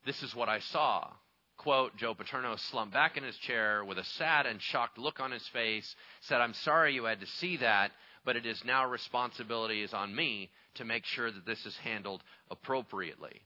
This 0.08 0.24
is 0.24 0.34
what 0.34 0.50
I 0.50 0.60
saw. 0.60 1.12
Quote, 1.60 1.98
Joe 1.98 2.14
Paterno 2.14 2.56
slumped 2.56 2.94
back 2.94 3.18
in 3.18 3.24
his 3.24 3.38
chair 3.40 3.84
with 3.84 3.98
a 3.98 4.04
sad 4.06 4.46
and 4.46 4.62
shocked 4.62 4.98
look 4.98 5.20
on 5.20 5.32
his 5.32 5.46
face, 5.50 5.94
said, 6.22 6.40
I'm 6.40 6.54
sorry 6.54 6.94
you 6.94 7.04
had 7.04 7.20
to 7.20 7.28
see 7.28 7.58
that, 7.58 7.92
but 8.24 8.38
it 8.38 8.46
is 8.46 8.64
now 8.64 8.90
responsibility 8.90 9.84
is 9.84 9.94
on 9.94 10.16
me 10.16 10.52
to 10.76 10.86
make 10.86 11.04
sure 11.04 11.30
that 11.30 11.46
this 11.46 11.66
is 11.66 11.76
handled 11.84 12.24
appropriately. 12.50 13.42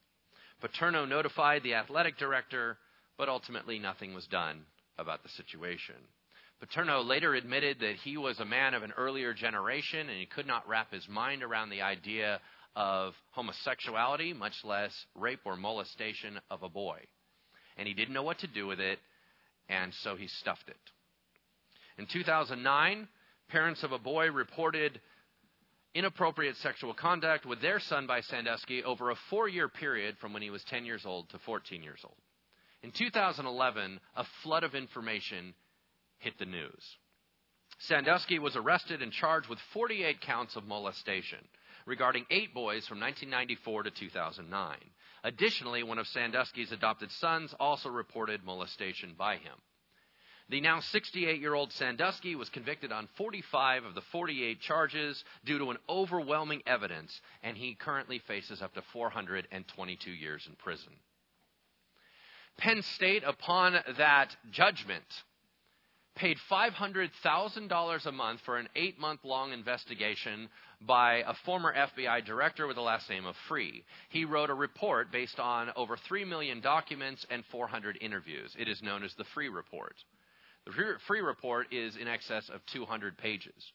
Paterno 0.62 1.06
notified 1.06 1.64
the 1.64 1.74
athletic 1.74 2.20
director, 2.20 2.78
but 3.18 3.30
ultimately 3.30 3.80
nothing 3.80 4.14
was 4.14 4.28
done 4.28 4.64
about 5.00 5.24
the 5.24 5.30
situation. 5.30 5.96
Paterno 6.60 7.02
later 7.02 7.34
admitted 7.34 7.80
that 7.80 7.96
he 7.96 8.18
was 8.18 8.40
a 8.40 8.46
man 8.46 8.76
of 8.76 8.84
an 8.84 8.94
earlier 8.96 9.34
generation 9.34 10.08
and 10.08 10.20
he 10.20 10.28
could 10.28 10.46
not 10.46 10.68
wrap 10.70 10.94
his 10.94 11.10
mind 11.10 11.42
around 11.42 11.72
the 11.72 11.82
idea 11.82 12.40
of 12.76 13.16
homosexuality, 13.32 14.34
much 14.34 14.64
less 14.64 14.94
rape 15.16 15.42
or 15.46 15.58
molestation 15.58 16.40
of 16.52 16.62
a 16.62 16.70
boy. 16.70 17.00
And 17.78 17.88
he 17.88 17.94
didn't 17.94 18.14
know 18.14 18.24
what 18.24 18.40
to 18.40 18.48
do 18.48 18.68
with 18.68 18.80
it, 18.80 19.00
and 19.70 19.94
so 20.04 20.16
he 20.16 20.28
stuffed 20.28 20.68
it. 20.68 20.76
In 21.98 22.08
2009, 22.12 23.08
parents 23.50 23.84
of 23.84 23.92
a 23.92 24.00
boy 24.00 24.32
reported 24.32 25.00
inappropriate 25.96 26.56
sexual 26.58 26.94
contact 26.94 27.46
with 27.46 27.62
their 27.62 27.80
son 27.80 28.08
by 28.08 28.22
Sandusky 28.22 28.84
over 28.84 29.12
a 29.12 29.16
four 29.30 29.48
year 29.48 29.70
period 29.70 30.16
from 30.20 30.34
when 30.34 30.42
he 30.42 30.50
was 30.50 30.64
10 30.70 30.86
years 30.86 31.04
old 31.06 31.30
to 31.30 31.40
14 31.40 31.84
years 31.84 32.00
old. 32.04 32.18
In 32.82 32.92
2011, 32.92 34.00
a 34.16 34.26
flood 34.42 34.64
of 34.64 34.76
information 34.76 35.54
hit 36.20 36.38
the 36.40 36.46
news. 36.46 36.84
Sandusky 37.80 38.40
was 38.40 38.56
arrested 38.56 39.02
and 39.02 39.12
charged 39.12 39.50
with 39.50 39.60
48 39.74 40.22
counts 40.22 40.56
of 40.56 40.66
molestation 40.66 41.40
regarding 41.86 42.26
eight 42.30 42.54
boys 42.54 42.88
from 42.88 43.00
1994 43.00 43.84
to 43.84 43.92
2009. 43.92 44.78
Additionally, 45.24 45.84
one 45.84 46.00
of 46.00 46.08
Sandusky's 46.08 46.72
adopted 46.72 47.12
sons 47.12 47.54
also 47.60 47.90
reported 47.90 48.44
molestation 48.44 49.16
by 49.18 49.38
him. 49.38 49.56
The 50.50 50.60
now 50.60 50.82
68 50.82 51.40
year 51.40 51.54
old 51.54 51.72
Sandusky 51.72 52.36
was 52.36 52.50
convicted 52.50 52.92
on 52.92 53.08
45 53.18 53.86
of 53.86 53.96
the 53.96 54.02
48 54.12 54.60
charges 54.60 55.24
due 55.46 55.58
to 55.58 55.72
an 55.72 55.78
overwhelming 55.88 56.62
evidence, 56.68 57.22
and 57.42 57.56
he 57.56 57.76
currently 57.76 58.20
faces 58.20 58.62
up 58.62 58.74
to 58.74 58.82
422 58.92 60.12
years 60.12 60.46
in 60.48 60.56
prison. 60.56 60.92
Penn 62.58 62.82
State, 62.82 63.24
upon 63.26 63.80
that 63.98 64.36
judgment, 64.52 65.06
paid 66.16 66.38
$500,000 66.52 68.06
a 68.06 68.12
month 68.12 68.42
for 68.42 68.58
an 68.58 68.70
eight 68.76 69.00
month 69.00 69.22
long 69.24 69.52
investigation 69.54 70.50
by 70.86 71.24
a 71.26 71.34
former 71.46 71.74
FBI 71.74 72.26
director 72.26 72.68
with 72.68 72.76
the 72.76 72.82
last 72.82 73.10
name 73.10 73.26
of 73.26 73.36
Freeh. 73.50 73.84
He 74.10 74.26
wrote 74.26 74.50
a 74.50 74.54
report 74.54 75.12
based 75.12 75.40
on 75.40 75.72
over 75.76 75.98
3 75.98 76.26
million 76.26 76.62
documents 76.62 77.26
and 77.30 77.44
400 77.46 77.98
interviews. 78.02 78.56
It 78.58 78.68
is 78.68 78.82
known 78.82 79.04
as 79.04 79.14
the 79.16 79.26
Freeh 79.36 79.54
Report. 79.54 79.96
The 80.66 80.72
Freeh 81.08 81.26
Report 81.26 81.68
is 81.72 81.96
in 81.98 82.08
excess 82.08 82.50
of 82.50 82.66
200 82.68 83.18
pages. 83.18 83.72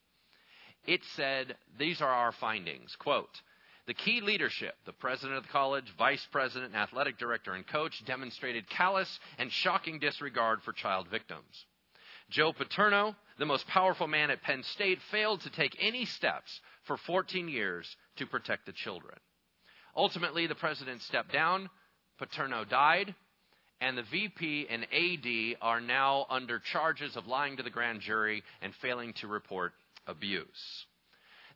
It 0.87 1.01
said, 1.17 1.57
These 1.79 2.01
are 2.01 2.13
our 2.13 2.33
findings. 2.33 2.95
Quote, 2.97 3.43
the 3.87 3.95
key 3.95 4.21
leadership, 4.21 4.75
the 4.85 4.93
president 4.93 5.39
of 5.39 5.45
the 5.45 5.49
college, 5.49 5.91
vice 5.97 6.27
president, 6.31 6.75
athletic 6.75 7.17
director, 7.17 7.55
and 7.55 7.67
coach, 7.67 8.05
demonstrated 8.05 8.69
callous 8.69 9.19
and 9.39 9.51
shocking 9.51 9.99
disregard 9.99 10.63
for 10.63 10.75
child 10.75 11.09
victims. 11.09 11.65
Joe 12.29 12.53
Paterno, 12.53 13.17
the 13.39 13.47
most 13.47 13.67
powerful 13.67 14.07
man 14.07 14.31
at 14.31 14.43
Penn 14.43 14.63
State, 14.63 14.99
failed 15.11 15.41
to 15.41 15.51
take 15.51 15.75
any 15.81 16.05
steps 16.05 16.61
for 16.89 16.97
14 16.97 17.49
years 17.49 17.87
to 18.17 18.27
protect 18.27 18.67
the 18.67 18.73
children. 18.73 19.15
Ultimately, 19.97 20.49
the 20.49 20.57
president 20.57 21.03
stepped 21.03 21.33
down, 21.33 21.71
Paterno 22.19 22.65
died, 22.65 23.15
and 23.81 23.97
the 23.97 24.03
VP 24.03 24.67
and 24.69 24.85
AD 24.93 25.59
are 25.63 25.81
now 25.81 26.27
under 26.29 26.59
charges 26.59 27.17
of 27.17 27.29
lying 27.29 27.57
to 27.59 27.63
the 27.63 27.71
grand 27.71 28.01
jury 28.01 28.43
and 28.61 28.75
failing 28.83 29.13
to 29.15 29.29
report 29.29 29.73
abuse. 30.09 30.87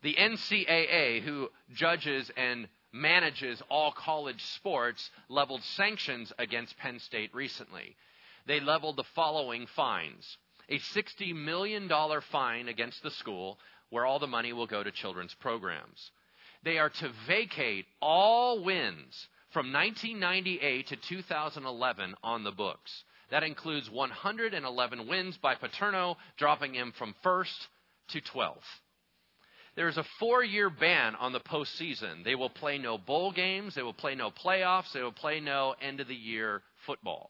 The 0.03 0.15
NCAA, 0.15 1.21
who 1.21 1.49
judges 1.73 2.31
and 2.37 2.67
manages 2.93 3.61
all 3.69 3.91
college 3.91 4.41
sports, 4.55 5.09
leveled 5.27 5.63
sanctions 5.63 6.31
against 6.37 6.77
Penn 6.77 6.99
State 6.99 7.33
recently. 7.33 7.95
They 8.45 8.59
leveled 8.59 8.97
the 8.97 9.03
following 9.15 9.67
fines 9.75 10.37
a 10.69 10.79
$60 10.79 11.35
million 11.35 11.89
fine 12.31 12.67
against 12.67 13.03
the 13.03 13.11
school 13.11 13.59
where 13.93 14.07
all 14.07 14.17
the 14.17 14.25
money 14.25 14.51
will 14.53 14.65
go 14.65 14.81
to 14.81 14.91
children's 14.91 15.35
programs. 15.35 16.09
They 16.63 16.79
are 16.79 16.89
to 16.89 17.11
vacate 17.27 17.85
all 18.01 18.63
wins 18.63 19.27
from 19.51 19.71
1998 19.71 20.87
to 20.87 20.95
2011 20.95 22.15
on 22.23 22.43
the 22.43 22.51
books. 22.51 23.03
That 23.29 23.43
includes 23.43 23.91
111 23.91 25.07
wins 25.07 25.37
by 25.37 25.53
Paterno, 25.53 26.17
dropping 26.37 26.73
him 26.73 26.91
from 26.97 27.13
first 27.21 27.67
to 28.09 28.21
12th. 28.21 28.57
There 29.75 29.87
is 29.87 29.97
a 29.97 30.05
four 30.19 30.43
year 30.43 30.71
ban 30.71 31.13
on 31.15 31.31
the 31.31 31.39
postseason. 31.39 32.23
They 32.23 32.33
will 32.33 32.49
play 32.49 32.79
no 32.79 32.97
bowl 32.97 33.31
games, 33.31 33.75
they 33.75 33.83
will 33.83 33.93
play 33.93 34.15
no 34.15 34.31
playoffs, 34.31 34.91
they 34.91 35.03
will 35.03 35.11
play 35.11 35.39
no 35.39 35.75
end 35.79 35.99
of 35.99 36.07
the 36.07 36.15
year 36.15 36.63
football. 36.87 37.29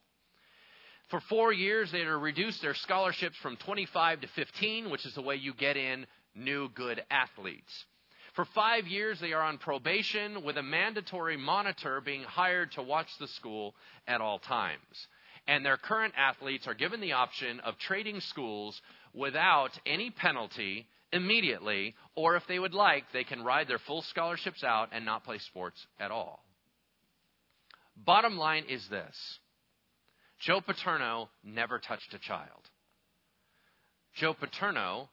For 1.09 1.19
four 1.19 1.51
years, 1.51 1.91
they 1.91 2.03
are 2.03 2.17
reduced 2.17 2.61
their 2.61 2.73
scholarships 2.73 3.35
from 3.41 3.57
25 3.57 4.21
to 4.21 4.27
15, 4.27 4.89
which 4.89 5.05
is 5.05 5.13
the 5.13 5.21
way 5.21 5.35
you 5.35 5.53
get 5.53 5.75
in 5.75 6.07
new 6.35 6.69
good 6.69 7.03
athletes. 7.09 7.85
For 8.35 8.45
five 8.55 8.87
years, 8.87 9.19
they 9.19 9.33
are 9.33 9.43
on 9.43 9.59
probation 9.59 10.43
with 10.43 10.57
a 10.57 10.63
mandatory 10.63 11.37
monitor 11.37 12.01
being 12.01 12.23
hired 12.23 12.71
to 12.73 12.81
watch 12.81 13.09
the 13.19 13.27
school 13.27 13.75
at 14.07 14.21
all 14.21 14.39
times. 14.39 15.07
And 15.47 15.63
their 15.63 15.77
current 15.77 16.13
athletes 16.17 16.67
are 16.67 16.73
given 16.73 16.99
the 16.99 17.11
option 17.11 17.59
of 17.59 17.77
trading 17.77 18.21
schools 18.21 18.81
without 19.13 19.71
any 19.85 20.09
penalty 20.09 20.87
immediately, 21.11 21.95
or 22.15 22.35
if 22.35 22.43
they 22.47 22.57
would 22.57 22.73
like, 22.73 23.03
they 23.13 23.23
can 23.23 23.43
ride 23.43 23.67
their 23.67 23.79
full 23.79 24.01
scholarships 24.01 24.63
out 24.63 24.89
and 24.91 25.05
not 25.05 25.23
play 25.23 25.37
sports 25.37 25.85
at 25.99 26.09
all. 26.09 26.43
Bottom 27.95 28.37
line 28.37 28.65
is 28.67 28.87
this 28.89 29.15
Joe 30.39 30.59
Paterno 30.59 31.29
never 31.43 31.79
touched 31.79 32.13
a 32.13 32.19
child. 32.19 32.69
Joe 34.15 34.33
Paterno, 34.33 35.09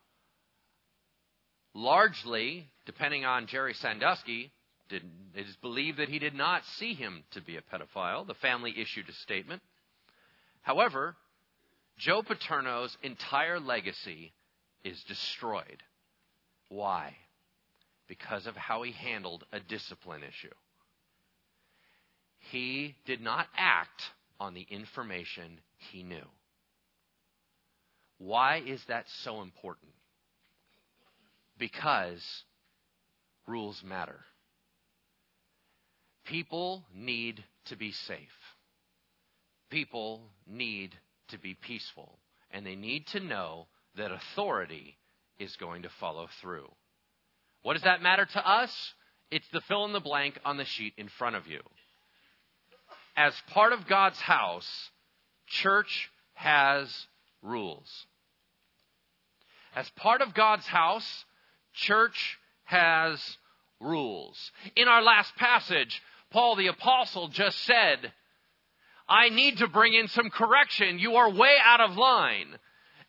largely, 1.74 2.66
depending 2.86 3.24
on 3.24 3.46
Jerry 3.46 3.74
Sandusky, 3.74 4.50
it 4.90 5.02
is 5.36 5.56
believed 5.56 5.98
that 5.98 6.08
he 6.08 6.18
did 6.18 6.34
not 6.34 6.64
see 6.78 6.94
him 6.94 7.22
to 7.32 7.40
be 7.40 7.56
a 7.56 7.62
pedophile. 7.62 8.26
The 8.26 8.34
family 8.34 8.74
issued 8.76 9.08
a 9.08 9.12
statement. 9.12 9.62
However, 10.62 11.16
Joe 11.96 12.22
Paterno's 12.22 12.96
entire 13.02 13.60
legacy 13.60 14.32
is 14.84 15.02
destroyed. 15.04 15.82
Why? 16.68 17.16
Because 18.08 18.46
of 18.46 18.56
how 18.56 18.82
he 18.82 18.92
handled 18.92 19.44
a 19.52 19.60
discipline 19.60 20.22
issue. 20.22 20.54
He 22.50 22.96
did 23.06 23.20
not 23.20 23.46
act 23.56 24.02
on 24.40 24.54
the 24.54 24.66
information 24.70 25.60
he 25.92 26.02
knew. 26.02 26.26
Why 28.18 28.62
is 28.66 28.82
that 28.88 29.06
so 29.22 29.42
important? 29.42 29.92
Because 31.60 32.24
rules 33.46 33.84
matter. 33.84 34.18
People 36.24 36.84
need 36.94 37.44
to 37.66 37.76
be 37.76 37.92
safe. 37.92 38.18
People 39.70 40.22
need 40.46 40.96
to 41.28 41.38
be 41.38 41.54
peaceful. 41.54 42.18
And 42.50 42.66
they 42.66 42.74
need 42.74 43.06
to 43.08 43.20
know 43.20 43.66
that 43.96 44.10
authority 44.10 44.96
is 45.38 45.54
going 45.56 45.82
to 45.82 45.90
follow 46.00 46.28
through. 46.40 46.68
What 47.62 47.74
does 47.74 47.82
that 47.82 48.02
matter 48.02 48.24
to 48.24 48.48
us? 48.48 48.94
It's 49.30 49.48
the 49.52 49.60
fill 49.60 49.84
in 49.84 49.92
the 49.92 50.00
blank 50.00 50.38
on 50.44 50.56
the 50.56 50.64
sheet 50.64 50.94
in 50.96 51.08
front 51.08 51.36
of 51.36 51.46
you. 51.46 51.60
As 53.16 53.34
part 53.48 53.72
of 53.72 53.86
God's 53.86 54.18
house, 54.18 54.90
church 55.46 56.10
has 56.34 57.06
rules. 57.42 58.06
As 59.76 59.88
part 59.90 60.22
of 60.22 60.34
God's 60.34 60.66
house, 60.66 61.24
church 61.74 62.38
has 62.64 63.36
rules. 63.80 64.52
In 64.76 64.88
our 64.88 65.02
last 65.02 65.34
passage, 65.36 66.02
Paul 66.30 66.56
the 66.56 66.68
Apostle 66.68 67.28
just 67.28 67.58
said, 67.64 68.12
I 69.08 69.28
need 69.28 69.58
to 69.58 69.66
bring 69.66 69.94
in 69.94 70.06
some 70.08 70.30
correction. 70.30 70.98
You 70.98 71.16
are 71.16 71.30
way 71.30 71.56
out 71.64 71.80
of 71.80 71.96
line. 71.96 72.58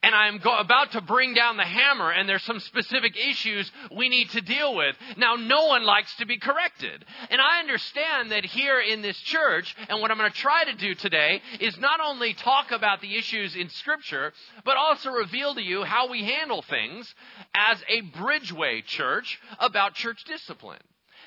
And 0.03 0.15
I'm 0.15 0.39
go- 0.39 0.57
about 0.57 0.93
to 0.93 1.01
bring 1.01 1.35
down 1.35 1.57
the 1.57 1.63
hammer, 1.63 2.11
and 2.11 2.27
there's 2.27 2.43
some 2.43 2.59
specific 2.59 3.15
issues 3.15 3.71
we 3.95 4.09
need 4.09 4.29
to 4.31 4.41
deal 4.41 4.75
with. 4.75 4.95
Now, 5.15 5.35
no 5.35 5.67
one 5.67 5.83
likes 5.83 6.15
to 6.15 6.25
be 6.25 6.37
corrected. 6.39 7.05
And 7.29 7.39
I 7.39 7.59
understand 7.59 8.31
that 8.31 8.43
here 8.43 8.79
in 8.79 9.03
this 9.03 9.17
church, 9.19 9.75
and 9.89 10.01
what 10.01 10.09
I'm 10.09 10.17
going 10.17 10.31
to 10.31 10.37
try 10.37 10.63
to 10.65 10.73
do 10.73 10.95
today 10.95 11.41
is 11.59 11.77
not 11.77 11.99
only 11.99 12.33
talk 12.33 12.71
about 12.71 13.01
the 13.01 13.15
issues 13.15 13.55
in 13.55 13.69
Scripture, 13.69 14.33
but 14.65 14.75
also 14.75 15.11
reveal 15.11 15.53
to 15.53 15.61
you 15.61 15.83
how 15.83 16.09
we 16.09 16.23
handle 16.23 16.63
things 16.63 17.13
as 17.53 17.83
a 17.87 18.01
bridgeway 18.17 18.83
church 18.85 19.39
about 19.59 19.93
church 19.93 20.23
discipline 20.25 20.81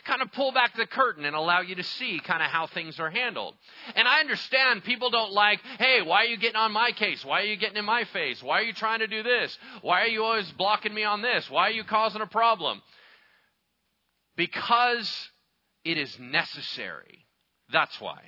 kind 0.04 0.22
of 0.22 0.30
pull 0.32 0.52
back 0.52 0.76
the 0.76 0.86
curtain 0.86 1.24
and 1.24 1.34
allow 1.34 1.60
you 1.60 1.74
to 1.76 1.82
see 1.82 2.20
kind 2.22 2.42
of 2.42 2.50
how 2.50 2.66
things 2.66 3.00
are 3.00 3.10
handled. 3.10 3.54
And 3.94 4.06
I 4.06 4.20
understand 4.20 4.84
people 4.84 5.10
don't 5.10 5.32
like, 5.32 5.60
hey, 5.78 6.02
why 6.02 6.24
are 6.24 6.26
you 6.26 6.36
getting 6.36 6.56
on 6.56 6.72
my 6.72 6.92
case? 6.92 7.24
Why 7.24 7.40
are 7.40 7.46
you 7.46 7.56
getting 7.56 7.76
in 7.76 7.84
my 7.84 8.04
face? 8.04 8.42
Why 8.42 8.60
are 8.60 8.64
you 8.64 8.72
trying 8.72 9.00
to 9.00 9.06
do 9.06 9.22
this? 9.22 9.56
Why 9.82 10.02
are 10.02 10.08
you 10.08 10.22
always 10.24 10.50
blocking 10.52 10.94
me 10.94 11.04
on 11.04 11.22
this? 11.22 11.48
Why 11.50 11.68
are 11.68 11.72
you 11.72 11.84
causing 11.84 12.20
a 12.20 12.26
problem? 12.26 12.82
Because 14.36 15.30
it 15.84 15.98
is 15.98 16.18
necessary. 16.18 17.26
That's 17.72 18.00
why. 18.00 18.20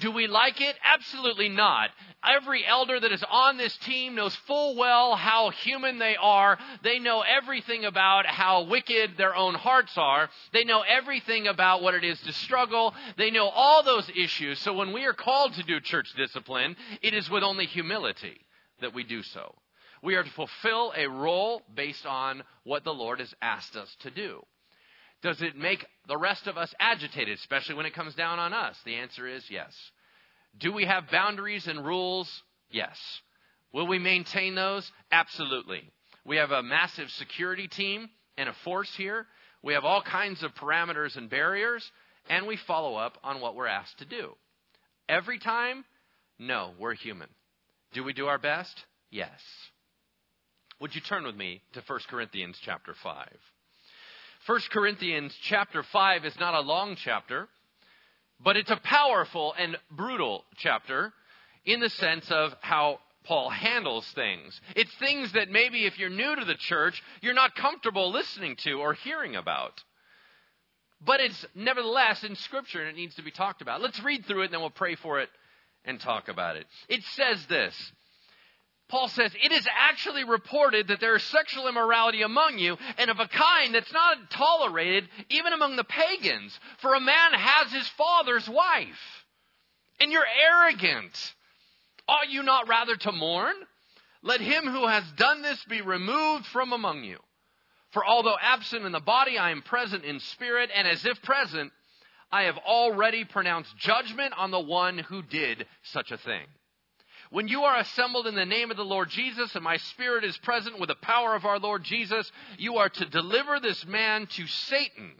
Do 0.00 0.10
we 0.10 0.26
like 0.26 0.60
it? 0.60 0.74
Absolutely 0.82 1.48
not. 1.48 1.90
Every 2.24 2.66
elder 2.66 2.98
that 2.98 3.12
is 3.12 3.24
on 3.30 3.56
this 3.56 3.76
team 3.78 4.16
knows 4.16 4.34
full 4.34 4.76
well 4.76 5.14
how 5.14 5.50
human 5.50 5.98
they 5.98 6.16
are. 6.16 6.58
They 6.82 6.98
know 6.98 7.22
everything 7.22 7.84
about 7.84 8.26
how 8.26 8.64
wicked 8.64 9.16
their 9.16 9.36
own 9.36 9.54
hearts 9.54 9.92
are. 9.96 10.28
They 10.52 10.64
know 10.64 10.82
everything 10.82 11.46
about 11.46 11.82
what 11.82 11.94
it 11.94 12.02
is 12.02 12.20
to 12.22 12.32
struggle. 12.32 12.92
They 13.16 13.30
know 13.30 13.48
all 13.48 13.84
those 13.84 14.10
issues. 14.16 14.58
So 14.58 14.72
when 14.72 14.92
we 14.92 15.04
are 15.04 15.12
called 15.12 15.54
to 15.54 15.62
do 15.62 15.80
church 15.80 16.12
discipline, 16.16 16.74
it 17.00 17.14
is 17.14 17.30
with 17.30 17.44
only 17.44 17.66
humility 17.66 18.40
that 18.80 18.94
we 18.94 19.04
do 19.04 19.22
so. 19.22 19.54
We 20.02 20.16
are 20.16 20.24
to 20.24 20.30
fulfill 20.30 20.92
a 20.96 21.06
role 21.06 21.62
based 21.74 22.04
on 22.04 22.42
what 22.64 22.82
the 22.82 22.92
Lord 22.92 23.20
has 23.20 23.32
asked 23.40 23.76
us 23.76 23.94
to 24.00 24.10
do. 24.10 24.42
Does 25.24 25.40
it 25.40 25.56
make 25.56 25.86
the 26.06 26.18
rest 26.18 26.46
of 26.48 26.58
us 26.58 26.74
agitated, 26.78 27.38
especially 27.38 27.76
when 27.76 27.86
it 27.86 27.94
comes 27.94 28.14
down 28.14 28.38
on 28.38 28.52
us? 28.52 28.76
The 28.84 28.96
answer 28.96 29.26
is 29.26 29.42
yes. 29.48 29.74
Do 30.58 30.70
we 30.70 30.84
have 30.84 31.10
boundaries 31.10 31.66
and 31.66 31.82
rules? 31.82 32.30
Yes. 32.70 32.98
Will 33.72 33.86
we 33.86 33.98
maintain 33.98 34.54
those? 34.54 34.92
Absolutely. 35.10 35.90
We 36.26 36.36
have 36.36 36.50
a 36.50 36.62
massive 36.62 37.08
security 37.08 37.68
team 37.68 38.10
and 38.36 38.50
a 38.50 38.54
force 38.64 38.94
here. 38.98 39.26
We 39.62 39.72
have 39.72 39.86
all 39.86 40.02
kinds 40.02 40.42
of 40.42 40.54
parameters 40.56 41.16
and 41.16 41.30
barriers, 41.30 41.90
and 42.28 42.46
we 42.46 42.58
follow 42.58 42.96
up 42.96 43.16
on 43.24 43.40
what 43.40 43.56
we're 43.56 43.66
asked 43.66 44.00
to 44.00 44.04
do. 44.04 44.34
Every 45.08 45.38
time? 45.38 45.86
No, 46.38 46.72
we're 46.78 46.92
human. 46.92 47.30
Do 47.94 48.04
we 48.04 48.12
do 48.12 48.26
our 48.26 48.38
best? 48.38 48.78
Yes. 49.10 49.40
Would 50.82 50.94
you 50.94 51.00
turn 51.00 51.24
with 51.24 51.34
me 51.34 51.62
to 51.72 51.80
1 51.86 52.00
Corinthians 52.10 52.58
chapter 52.62 52.94
5? 53.02 53.26
1 54.46 54.60
Corinthians 54.70 55.34
chapter 55.42 55.82
5 55.82 56.26
is 56.26 56.38
not 56.38 56.54
a 56.54 56.60
long 56.60 56.96
chapter, 56.96 57.48
but 58.42 58.58
it's 58.58 58.70
a 58.70 58.76
powerful 58.76 59.54
and 59.58 59.78
brutal 59.90 60.44
chapter 60.58 61.12
in 61.64 61.80
the 61.80 61.88
sense 61.88 62.30
of 62.30 62.52
how 62.60 62.98
Paul 63.24 63.48
handles 63.48 64.06
things. 64.14 64.60
It's 64.76 64.94
things 64.98 65.32
that 65.32 65.48
maybe 65.48 65.86
if 65.86 65.98
you're 65.98 66.10
new 66.10 66.36
to 66.36 66.44
the 66.44 66.56
church, 66.56 67.02
you're 67.22 67.32
not 67.32 67.54
comfortable 67.54 68.12
listening 68.12 68.56
to 68.64 68.74
or 68.74 68.92
hearing 68.92 69.34
about. 69.34 69.82
But 71.00 71.20
it's 71.20 71.46
nevertheless 71.54 72.22
in 72.22 72.36
Scripture 72.36 72.80
and 72.80 72.90
it 72.90 72.96
needs 72.96 73.14
to 73.14 73.22
be 73.22 73.30
talked 73.30 73.62
about. 73.62 73.80
Let's 73.80 74.02
read 74.04 74.26
through 74.26 74.42
it 74.42 74.44
and 74.46 74.54
then 74.54 74.60
we'll 74.60 74.70
pray 74.70 74.94
for 74.94 75.20
it 75.20 75.30
and 75.86 75.98
talk 75.98 76.28
about 76.28 76.56
it. 76.56 76.66
It 76.88 77.02
says 77.14 77.46
this 77.48 77.74
Paul 78.88 79.08
says, 79.08 79.32
It 79.42 79.52
is 79.52 79.66
actually 79.74 80.24
reported 80.24 80.88
that 80.88 81.00
there 81.00 81.16
is 81.16 81.22
sexual 81.24 81.68
immorality 81.68 82.22
among 82.22 82.58
you, 82.58 82.76
and 82.98 83.10
of 83.10 83.18
a 83.18 83.28
kind 83.28 83.74
that's 83.74 83.92
not 83.92 84.30
tolerated 84.30 85.08
even 85.30 85.52
among 85.52 85.76
the 85.76 85.84
pagans. 85.84 86.58
For 86.78 86.94
a 86.94 87.00
man 87.00 87.32
has 87.32 87.72
his 87.72 87.88
father's 87.90 88.48
wife. 88.48 89.24
And 90.00 90.12
you're 90.12 90.26
arrogant. 90.50 91.34
Ought 92.06 92.30
you 92.30 92.42
not 92.42 92.68
rather 92.68 92.96
to 92.96 93.12
mourn? 93.12 93.54
Let 94.22 94.40
him 94.40 94.64
who 94.64 94.86
has 94.86 95.04
done 95.16 95.42
this 95.42 95.62
be 95.64 95.80
removed 95.80 96.46
from 96.46 96.72
among 96.72 97.04
you. 97.04 97.18
For 97.92 98.04
although 98.04 98.36
absent 98.40 98.84
in 98.84 98.92
the 98.92 99.00
body, 99.00 99.38
I 99.38 99.50
am 99.50 99.62
present 99.62 100.04
in 100.04 100.18
spirit, 100.18 100.70
and 100.74 100.86
as 100.88 101.06
if 101.06 101.22
present, 101.22 101.72
I 102.32 102.44
have 102.44 102.58
already 102.58 103.24
pronounced 103.24 103.76
judgment 103.76 104.34
on 104.36 104.50
the 104.50 104.60
one 104.60 104.98
who 104.98 105.22
did 105.22 105.66
such 105.84 106.10
a 106.10 106.18
thing. 106.18 106.46
When 107.30 107.48
you 107.48 107.62
are 107.62 107.78
assembled 107.78 108.26
in 108.26 108.34
the 108.34 108.44
name 108.44 108.70
of 108.70 108.76
the 108.76 108.84
Lord 108.84 109.08
Jesus, 109.10 109.54
and 109.54 109.64
my 109.64 109.76
spirit 109.76 110.24
is 110.24 110.36
present 110.38 110.78
with 110.78 110.88
the 110.88 110.94
power 110.94 111.34
of 111.34 111.44
our 111.44 111.58
Lord 111.58 111.84
Jesus, 111.84 112.30
you 112.58 112.76
are 112.76 112.88
to 112.88 113.04
deliver 113.06 113.60
this 113.60 113.84
man 113.86 114.26
to 114.26 114.46
Satan 114.46 115.12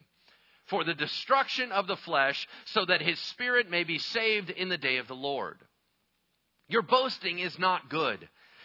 for 0.67 0.85
the 0.85 0.95
destruction 0.95 1.73
of 1.73 1.87
the 1.87 1.97
flesh, 1.97 2.49
so 2.67 2.85
that 2.87 3.03
his 3.03 3.19
spirit 3.19 3.71
may 3.71 3.85
be 3.85 3.99
saved 3.99 4.51
in 4.51 4.69
the 4.69 4.79
day 4.79 4.97
of 4.97 5.09
the 5.09 5.15
Lord. 5.15 5.59
Your 6.69 6.83
boasting 6.83 7.39
is 7.39 7.59
not 7.59 7.91
good. 7.91 8.29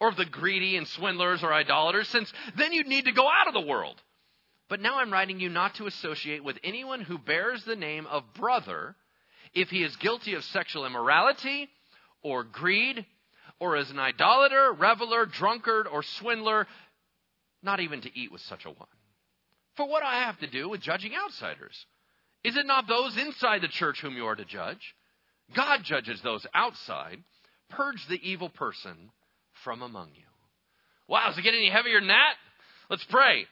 or 0.00 0.08
of 0.08 0.16
the 0.16 0.24
greedy 0.24 0.76
and 0.76 0.86
swindlers 0.86 1.42
or 1.42 1.52
idolaters, 1.52 2.08
since 2.08 2.32
then 2.56 2.72
you'd 2.72 2.86
need 2.86 3.06
to 3.06 3.12
go 3.12 3.28
out 3.28 3.48
of 3.48 3.54
the 3.54 3.68
world. 3.68 4.00
But 4.68 4.80
now 4.80 4.98
I'm 4.98 5.12
writing 5.12 5.40
you 5.40 5.48
not 5.48 5.76
to 5.76 5.86
associate 5.86 6.42
with 6.42 6.58
anyone 6.64 7.00
who 7.00 7.18
bears 7.18 7.64
the 7.64 7.76
name 7.76 8.06
of 8.06 8.24
brother 8.34 8.96
if 9.54 9.70
he 9.70 9.82
is 9.82 9.94
guilty 9.96 10.34
of 10.34 10.44
sexual 10.44 10.84
immorality 10.84 11.68
or 12.22 12.42
greed 12.42 13.06
or 13.60 13.76
is 13.76 13.90
an 13.90 13.98
idolater, 13.98 14.72
reveler, 14.72 15.24
drunkard, 15.24 15.86
or 15.86 16.02
swindler, 16.02 16.66
not 17.62 17.80
even 17.80 18.00
to 18.02 18.18
eat 18.18 18.30
with 18.30 18.42
such 18.42 18.64
a 18.66 18.70
one. 18.70 18.88
For 19.76 19.86
what 19.88 20.00
do 20.00 20.06
I 20.06 20.24
have 20.24 20.38
to 20.40 20.46
do 20.46 20.68
with 20.68 20.80
judging 20.80 21.12
outsiders? 21.14 21.86
Is 22.44 22.56
it 22.56 22.66
not 22.66 22.88
those 22.88 23.16
inside 23.16 23.62
the 23.62 23.68
church 23.68 24.00
whom 24.00 24.16
you 24.16 24.26
are 24.26 24.36
to 24.36 24.44
judge? 24.44 24.94
God 25.54 25.84
judges 25.84 26.20
those 26.22 26.46
outside. 26.54 27.22
Purge 27.70 28.06
the 28.08 28.20
evil 28.22 28.48
person 28.48 29.10
from 29.64 29.82
among 29.82 30.08
you. 30.14 30.22
Wow, 31.08 31.28
does 31.28 31.38
it 31.38 31.42
get 31.42 31.54
any 31.54 31.70
heavier 31.70 32.00
than 32.00 32.08
that? 32.08 32.34
Let's 32.90 33.04
pray. 33.04 33.46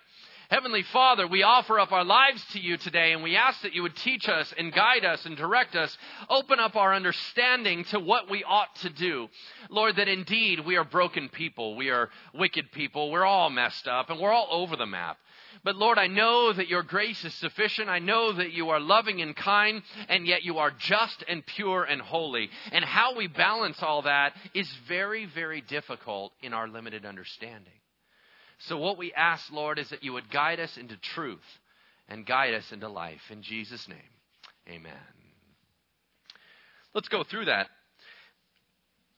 Heavenly 0.55 0.85
Father, 0.85 1.27
we 1.27 1.43
offer 1.43 1.81
up 1.81 1.91
our 1.91 2.05
lives 2.05 2.41
to 2.53 2.61
you 2.61 2.77
today 2.77 3.11
and 3.11 3.25
we 3.25 3.35
ask 3.35 3.63
that 3.63 3.75
you 3.75 3.83
would 3.83 3.97
teach 3.97 4.29
us 4.29 4.55
and 4.57 4.73
guide 4.73 5.05
us 5.05 5.27
and 5.27 5.37
direct 5.37 5.75
us, 5.75 5.99
open 6.31 6.61
up 6.61 6.77
our 6.77 6.95
understanding 6.95 7.83
to 7.87 7.99
what 7.99 8.31
we 8.31 8.45
ought 8.45 8.73
to 8.77 8.89
do. 8.89 9.27
Lord, 9.69 9.97
that 9.97 10.07
indeed 10.07 10.65
we 10.65 10.77
are 10.77 10.85
broken 10.85 11.29
people, 11.29 11.75
we 11.75 11.91
are 11.91 12.09
wicked 12.33 12.71
people, 12.71 13.11
we're 13.11 13.25
all 13.25 13.51
messed 13.51 13.89
up, 13.89 14.11
and 14.11 14.21
we're 14.21 14.31
all 14.31 14.47
over 14.49 14.77
the 14.77 14.87
map. 14.87 15.17
But 15.65 15.75
Lord, 15.75 15.99
I 15.99 16.07
know 16.07 16.53
that 16.53 16.69
your 16.69 16.85
grace 16.85 17.25
is 17.25 17.35
sufficient. 17.35 17.89
I 17.89 17.99
know 17.99 18.33
that 18.35 18.53
you 18.53 18.71
are 18.71 18.79
loving 18.79 19.23
and 19.23 19.35
kind, 19.35 19.83
and 20.09 20.25
yet 20.25 20.45
you 20.45 20.59
are 20.59 20.71
just 20.71 21.25
and 21.27 21.45
pure 21.45 21.83
and 21.83 22.01
holy. 22.01 22.49
And 22.71 22.85
how 22.85 23.17
we 23.17 23.27
balance 23.27 23.83
all 23.83 24.03
that 24.03 24.35
is 24.55 24.73
very, 24.87 25.27
very 25.27 25.63
difficult 25.63 26.33
in 26.43 26.55
our 26.55 26.69
limited 26.69 27.05
understanding. 27.05 27.73
So, 28.67 28.79
what 28.79 28.99
we 28.99 29.13
ask, 29.13 29.53
Lord, 29.53 29.79
is 29.79 29.91
that 29.91 30.03
you 30.03 30.13
would 30.15 30.31
guide 30.31 30.61
us 30.61 30.77
into 30.77 30.97
truth 30.97 31.45
and 32.09 32.25
guide 32.25 32.55
us 32.55 32.73
into 32.73 32.89
life. 32.89 33.21
In 33.31 33.43
Jesus' 33.43 33.87
name, 33.89 33.99
amen. 34.69 34.93
Let's 36.95 37.09
go 37.09 37.25
through 37.25 37.47
that. 37.47 37.69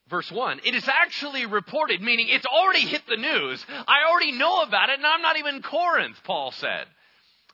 Verse 0.08 0.30
1. 0.30 0.60
It 0.64 0.74
is 0.74 0.88
actually 0.88 1.46
reported, 1.46 2.00
meaning 2.00 2.28
it's 2.28 2.46
already 2.46 2.80
hit 2.80 3.02
the 3.08 3.16
news. 3.16 3.64
I 3.68 4.08
already 4.08 4.32
know 4.32 4.62
about 4.62 4.88
it, 4.88 4.98
and 4.98 5.06
I'm 5.06 5.22
not 5.22 5.36
even 5.36 5.56
in 5.56 5.62
Corinth, 5.62 6.16
Paul 6.24 6.52
said. 6.52 6.86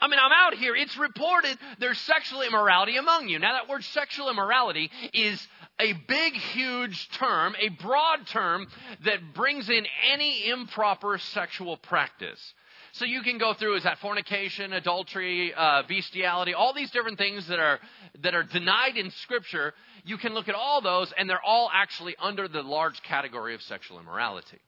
I 0.01 0.09
mean, 0.09 0.19
I'm 0.19 0.33
out 0.33 0.59
here. 0.59 0.75
It's 0.75 0.97
reported 0.99 1.57
there's 1.79 1.99
sexual 1.99 2.43
immorality 2.43 2.97
among 2.97 3.29
you. 3.29 3.39
Now, 3.39 3.53
that 3.53 3.69
word 3.69 3.85
sexual 3.85 4.31
immorality 4.31 4.91
is 5.15 5.47
a 5.81 5.93
big, 5.93 6.35
huge 6.35 7.09
term, 7.11 7.55
a 7.59 7.69
broad 7.69 8.27
term 8.29 8.67
that 9.05 9.35
brings 9.35 9.69
in 9.69 9.87
any 10.13 10.49
improper 10.49 11.19
sexual 11.19 11.77
practice. 11.77 12.55
So 12.93 13.07
you 13.07 13.23
can 13.23 13.39
go 13.39 13.55
through 13.55 13.77
is 13.77 13.85
that 13.85 13.99
fornication, 13.99 14.75
adultery, 14.75 15.55
uh, 15.55 15.83
bestiality, 15.89 16.53
all 16.53 16.75
these 16.75 16.91
different 16.91 17.17
things 17.17 17.49
that 17.49 17.59
are 17.59 17.81
that 18.21 18.35
are 18.35 18.43
denied 18.43 18.99
in 18.99 19.11
Scripture. 19.23 19.73
You 20.05 20.19
can 20.19 20.35
look 20.35 20.49
at 20.49 20.55
all 20.55 20.83
those, 20.83 21.11
and 21.17 21.29
they're 21.29 21.43
all 21.43 21.71
actually 21.73 22.15
under 22.21 22.49
the 22.49 22.63
large 22.63 23.03
category 23.03 23.55
of 23.55 23.63
sexual 23.63 23.99
immorality. 23.99 24.59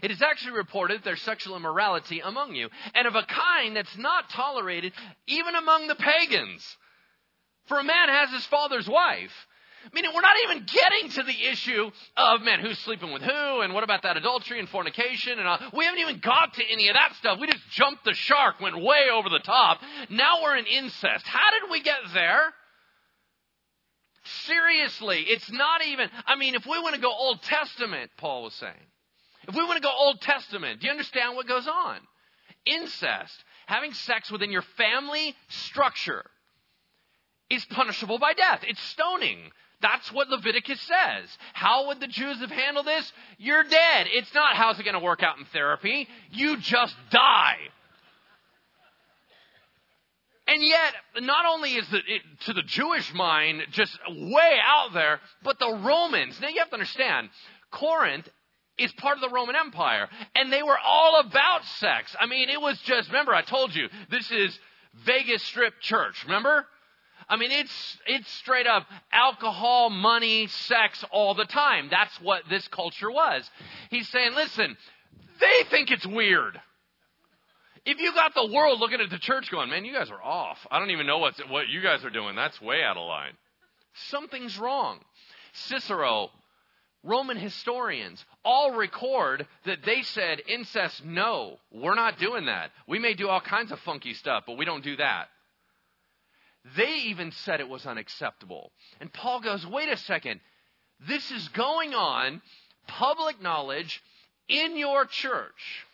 It 0.00 0.12
is 0.12 0.22
actually 0.22 0.52
reported 0.52 0.98
that 0.98 1.04
there's 1.04 1.22
sexual 1.22 1.56
immorality 1.56 2.20
among 2.20 2.54
you, 2.54 2.68
and 2.94 3.06
of 3.08 3.16
a 3.16 3.24
kind 3.24 3.76
that's 3.76 3.96
not 3.98 4.30
tolerated 4.30 4.92
even 5.26 5.56
among 5.56 5.88
the 5.88 5.96
pagans. 5.96 6.64
For 7.66 7.78
a 7.78 7.84
man 7.84 8.08
has 8.08 8.30
his 8.30 8.46
father's 8.46 8.88
wife. 8.88 9.32
Meaning, 9.92 10.12
we're 10.14 10.20
not 10.20 10.36
even 10.44 10.66
getting 10.66 11.10
to 11.10 11.22
the 11.24 11.48
issue 11.50 11.90
of, 12.16 12.42
man, 12.42 12.60
who's 12.60 12.78
sleeping 12.78 13.12
with 13.12 13.22
who, 13.22 13.60
and 13.60 13.74
what 13.74 13.84
about 13.84 14.02
that 14.02 14.16
adultery 14.16 14.60
and 14.60 14.68
fornication, 14.68 15.38
and 15.38 15.72
we 15.76 15.84
haven't 15.84 16.00
even 16.00 16.18
got 16.18 16.54
to 16.54 16.62
any 16.64 16.88
of 16.88 16.94
that 16.94 17.14
stuff. 17.16 17.38
We 17.40 17.46
just 17.46 17.68
jumped 17.70 18.04
the 18.04 18.14
shark, 18.14 18.60
went 18.60 18.80
way 18.80 19.08
over 19.12 19.28
the 19.28 19.40
top. 19.40 19.80
Now 20.08 20.42
we're 20.42 20.56
in 20.56 20.66
incest. 20.66 21.26
How 21.26 21.50
did 21.60 21.70
we 21.70 21.82
get 21.82 21.98
there? 22.14 22.54
Seriously, 24.46 25.24
it's 25.26 25.50
not 25.50 25.84
even, 25.84 26.08
I 26.26 26.36
mean, 26.36 26.54
if 26.54 26.64
we 26.64 26.78
want 26.78 26.94
to 26.94 27.00
go 27.00 27.10
Old 27.10 27.42
Testament, 27.42 28.10
Paul 28.18 28.44
was 28.44 28.54
saying, 28.54 28.72
if 29.48 29.54
we 29.56 29.64
want 29.64 29.76
to 29.76 29.82
go 29.82 29.92
Old 29.92 30.20
Testament, 30.20 30.80
do 30.80 30.86
you 30.86 30.92
understand 30.92 31.34
what 31.34 31.48
goes 31.48 31.66
on? 31.66 31.98
Incest, 32.64 33.34
having 33.66 33.92
sex 33.92 34.30
within 34.30 34.52
your 34.52 34.62
family 34.76 35.34
structure, 35.48 36.24
is 37.50 37.64
punishable 37.64 38.18
by 38.18 38.32
death. 38.32 38.60
It's 38.62 38.82
stoning. 38.82 39.50
That's 39.82 40.12
what 40.12 40.28
Leviticus 40.28 40.80
says. 40.80 41.28
How 41.52 41.88
would 41.88 42.00
the 42.00 42.06
Jews 42.06 42.38
have 42.38 42.50
handled 42.50 42.86
this? 42.86 43.12
You're 43.38 43.64
dead. 43.64 44.06
It's 44.10 44.32
not 44.32 44.56
how's 44.56 44.78
it 44.78 44.84
going 44.84 44.94
to 44.94 45.00
work 45.00 45.22
out 45.22 45.38
in 45.38 45.44
therapy. 45.46 46.08
You 46.30 46.56
just 46.58 46.94
die. 47.10 47.56
And 50.46 50.62
yet, 50.62 50.94
not 51.20 51.46
only 51.46 51.70
is 51.70 51.92
it, 51.92 52.04
it 52.08 52.22
to 52.46 52.52
the 52.52 52.62
Jewish 52.62 53.12
mind 53.14 53.62
just 53.70 53.96
way 54.08 54.56
out 54.64 54.92
there, 54.92 55.20
but 55.42 55.58
the 55.58 55.80
Romans. 55.82 56.38
Now 56.40 56.48
you 56.48 56.58
have 56.58 56.68
to 56.68 56.74
understand, 56.74 57.28
Corinth 57.70 58.28
is 58.78 58.92
part 58.92 59.16
of 59.16 59.22
the 59.22 59.34
Roman 59.34 59.56
Empire, 59.56 60.08
and 60.34 60.52
they 60.52 60.62
were 60.62 60.78
all 60.78 61.20
about 61.20 61.64
sex. 61.64 62.14
I 62.18 62.26
mean, 62.26 62.48
it 62.48 62.60
was 62.60 62.78
just, 62.80 63.08
remember, 63.08 63.34
I 63.34 63.42
told 63.42 63.74
you, 63.74 63.88
this 64.10 64.30
is 64.30 64.58
Vegas 65.06 65.42
Strip 65.42 65.80
Church, 65.80 66.24
remember? 66.24 66.66
I 67.32 67.36
mean, 67.36 67.50
it's, 67.50 67.98
it's 68.06 68.30
straight 68.30 68.66
up 68.66 68.86
alcohol, 69.10 69.88
money, 69.88 70.48
sex 70.48 71.02
all 71.10 71.32
the 71.32 71.46
time. 71.46 71.88
That's 71.90 72.14
what 72.20 72.42
this 72.50 72.68
culture 72.68 73.10
was. 73.10 73.50
He's 73.88 74.06
saying, 74.10 74.34
listen, 74.34 74.76
they 75.40 75.62
think 75.70 75.90
it's 75.90 76.06
weird. 76.06 76.60
If 77.86 77.98
you 78.00 78.12
got 78.12 78.34
the 78.34 78.52
world 78.52 78.80
looking 78.80 79.00
at 79.00 79.08
the 79.08 79.18
church 79.18 79.50
going, 79.50 79.70
man, 79.70 79.86
you 79.86 79.94
guys 79.94 80.10
are 80.10 80.22
off. 80.22 80.58
I 80.70 80.78
don't 80.78 80.90
even 80.90 81.06
know 81.06 81.20
what's, 81.20 81.40
what 81.48 81.68
you 81.68 81.80
guys 81.80 82.04
are 82.04 82.10
doing. 82.10 82.36
That's 82.36 82.60
way 82.60 82.82
out 82.82 82.98
of 82.98 83.08
line. 83.08 83.32
Something's 84.10 84.58
wrong. 84.58 84.98
Cicero, 85.54 86.28
Roman 87.02 87.38
historians, 87.38 88.22
all 88.44 88.76
record 88.76 89.46
that 89.64 89.78
they 89.86 90.02
said 90.02 90.42
incest, 90.48 91.02
no, 91.02 91.56
we're 91.72 91.94
not 91.94 92.18
doing 92.18 92.44
that. 92.44 92.72
We 92.86 92.98
may 92.98 93.14
do 93.14 93.30
all 93.30 93.40
kinds 93.40 93.72
of 93.72 93.78
funky 93.80 94.12
stuff, 94.12 94.44
but 94.46 94.58
we 94.58 94.66
don't 94.66 94.84
do 94.84 94.96
that. 94.96 95.28
They 96.76 96.94
even 97.06 97.32
said 97.32 97.60
it 97.60 97.68
was 97.68 97.86
unacceptable. 97.86 98.70
And 99.00 99.12
Paul 99.12 99.40
goes, 99.40 99.66
wait 99.66 99.88
a 99.88 99.96
second. 99.96 100.40
This 101.08 101.30
is 101.32 101.48
going 101.48 101.94
on, 101.94 102.40
public 102.86 103.42
knowledge, 103.42 104.02
in 104.48 104.76
your 104.76 105.04
church. 105.06 105.84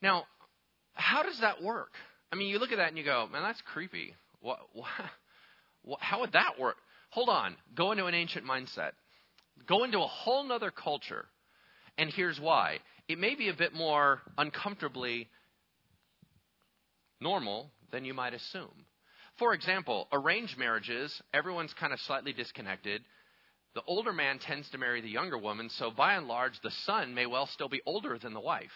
Now, 0.00 0.24
how 0.94 1.22
does 1.22 1.40
that 1.40 1.62
work? 1.62 1.92
I 2.32 2.36
mean, 2.36 2.48
you 2.48 2.58
look 2.58 2.72
at 2.72 2.78
that 2.78 2.88
and 2.88 2.98
you 2.98 3.04
go, 3.04 3.28
man, 3.30 3.42
that's 3.42 3.60
creepy. 3.62 4.14
What, 4.40 4.60
what, 5.82 6.00
how 6.00 6.20
would 6.20 6.32
that 6.32 6.58
work? 6.58 6.76
Hold 7.10 7.28
on. 7.28 7.56
Go 7.74 7.92
into 7.92 8.06
an 8.06 8.14
ancient 8.14 8.46
mindset. 8.46 8.92
Go 9.66 9.84
into 9.84 9.98
a 9.98 10.06
whole 10.06 10.44
nother 10.44 10.70
culture. 10.70 11.26
And 11.98 12.10
here's 12.10 12.40
why. 12.40 12.78
It 13.08 13.18
may 13.18 13.34
be 13.34 13.48
a 13.48 13.54
bit 13.54 13.74
more 13.74 14.20
uncomfortably 14.36 15.28
normal 17.20 17.70
than 17.90 18.04
you 18.04 18.14
might 18.14 18.34
assume. 18.34 18.86
For 19.38 19.52
example, 19.52 20.08
arranged 20.12 20.58
marriages, 20.58 21.20
everyone's 21.34 21.74
kind 21.74 21.92
of 21.92 22.00
slightly 22.00 22.32
disconnected. 22.32 23.02
The 23.74 23.82
older 23.86 24.12
man 24.12 24.38
tends 24.38 24.70
to 24.70 24.78
marry 24.78 25.02
the 25.02 25.10
younger 25.10 25.36
woman, 25.36 25.68
so 25.68 25.90
by 25.90 26.14
and 26.14 26.26
large, 26.26 26.58
the 26.62 26.70
son 26.70 27.14
may 27.14 27.26
well 27.26 27.46
still 27.46 27.68
be 27.68 27.82
older 27.84 28.18
than 28.18 28.32
the 28.32 28.40
wife. 28.40 28.72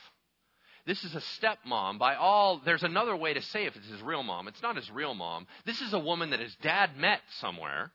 This 0.87 1.03
is 1.05 1.14
a 1.14 1.23
stepmom. 1.38 1.99
By 1.99 2.16
all, 2.16 2.61
there's 2.64 2.83
another 2.83 3.16
way 3.16 3.35
to 3.35 3.42
say 3.42 3.64
if 3.64 3.77
it's 3.77 3.88
his 3.88 4.03
real 4.03 4.23
mom. 4.23 4.49
It's 4.49 4.62
not 4.62 4.77
his 4.77 4.90
real 4.90 5.14
mom. 5.14 5.46
This 5.64 5.81
is 5.81 5.92
a 5.92 5.99
woman 5.99 6.31
that 6.31 6.40
his 6.40 6.55
dad 6.62 6.96
met 6.96 7.20
somewhere. 7.40 7.92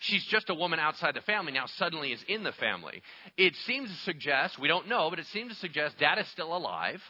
She's 0.00 0.24
just 0.24 0.50
a 0.50 0.54
woman 0.54 0.80
outside 0.80 1.14
the 1.14 1.20
family, 1.20 1.52
now 1.52 1.66
suddenly 1.66 2.12
is 2.12 2.24
in 2.26 2.42
the 2.42 2.52
family. 2.52 3.02
It 3.36 3.54
seems 3.66 3.88
to 3.88 3.96
suggest, 4.04 4.58
we 4.58 4.66
don't 4.66 4.88
know, 4.88 5.10
but 5.10 5.20
it 5.20 5.26
seems 5.26 5.52
to 5.52 5.58
suggest 5.58 5.98
dad 5.98 6.18
is 6.18 6.28
still 6.28 6.56
alive. 6.56 7.00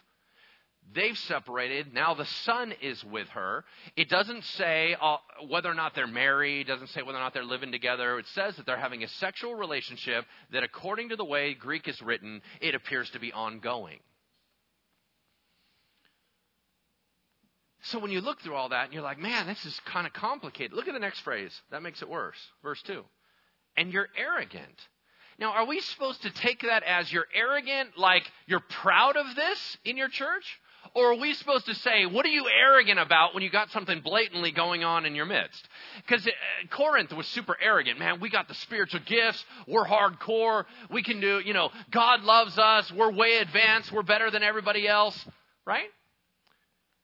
They've 0.94 1.16
separated. 1.16 1.94
Now 1.94 2.14
the 2.14 2.26
son 2.26 2.74
is 2.82 3.02
with 3.04 3.28
her. 3.28 3.64
It 3.96 4.08
doesn't 4.10 4.44
say 4.44 4.94
uh, 5.00 5.16
whether 5.48 5.70
or 5.70 5.74
not 5.74 5.94
they're 5.94 6.06
married, 6.06 6.66
doesn't 6.66 6.90
say 6.90 7.02
whether 7.02 7.16
or 7.18 7.22
not 7.22 7.32
they're 7.32 7.44
living 7.44 7.72
together. 7.72 8.18
It 8.18 8.26
says 8.34 8.56
that 8.56 8.66
they're 8.66 8.76
having 8.76 9.02
a 9.02 9.08
sexual 9.08 9.54
relationship 9.54 10.26
that, 10.52 10.62
according 10.62 11.08
to 11.10 11.16
the 11.16 11.24
way 11.24 11.54
Greek 11.54 11.88
is 11.88 12.00
written, 12.02 12.42
it 12.60 12.74
appears 12.74 13.08
to 13.10 13.20
be 13.20 13.32
ongoing. 13.32 14.00
So 17.84 17.98
when 17.98 18.10
you 18.10 18.20
look 18.20 18.40
through 18.40 18.54
all 18.54 18.68
that 18.68 18.84
and 18.84 18.92
you're 18.92 19.02
like, 19.02 19.18
man, 19.18 19.46
this 19.46 19.64
is 19.64 19.78
kind 19.86 20.06
of 20.06 20.12
complicated. 20.12 20.72
Look 20.72 20.88
at 20.88 20.94
the 20.94 21.00
next 21.00 21.20
phrase. 21.20 21.58
That 21.70 21.82
makes 21.82 22.00
it 22.02 22.08
worse. 22.08 22.38
Verse 22.62 22.80
2. 22.82 23.02
And 23.76 23.92
you're 23.92 24.08
arrogant. 24.16 24.88
Now, 25.38 25.52
are 25.52 25.66
we 25.66 25.80
supposed 25.80 26.22
to 26.22 26.30
take 26.30 26.60
that 26.62 26.84
as 26.84 27.12
you're 27.12 27.26
arrogant, 27.34 27.96
like 27.96 28.30
you're 28.46 28.60
proud 28.60 29.16
of 29.16 29.34
this 29.34 29.78
in 29.84 29.96
your 29.96 30.08
church? 30.08 30.60
Or 30.94 31.12
are 31.12 31.16
we 31.16 31.32
supposed 31.34 31.66
to 31.66 31.74
say, 31.74 32.04
what 32.06 32.26
are 32.26 32.30
you 32.30 32.46
arrogant 32.48 32.98
about 32.98 33.34
when 33.34 33.42
you 33.42 33.50
got 33.50 33.70
something 33.70 34.00
blatantly 34.00 34.52
going 34.52 34.84
on 34.84 35.06
in 35.06 35.14
your 35.14 35.24
midst? 35.24 35.66
Because 35.96 36.26
uh, 36.26 36.30
Corinth 36.70 37.12
was 37.12 37.26
super 37.28 37.56
arrogant. 37.60 37.98
Man, 37.98 38.20
we 38.20 38.28
got 38.28 38.48
the 38.48 38.54
spiritual 38.54 39.00
gifts. 39.06 39.42
We're 39.66 39.86
hardcore. 39.86 40.64
We 40.90 41.02
can 41.02 41.20
do, 41.20 41.40
you 41.44 41.54
know, 41.54 41.70
God 41.90 42.22
loves 42.22 42.58
us. 42.58 42.92
We're 42.92 43.12
way 43.12 43.38
advanced. 43.38 43.90
We're 43.90 44.02
better 44.02 44.30
than 44.30 44.42
everybody 44.42 44.86
else. 44.86 45.18
Right? 45.66 45.88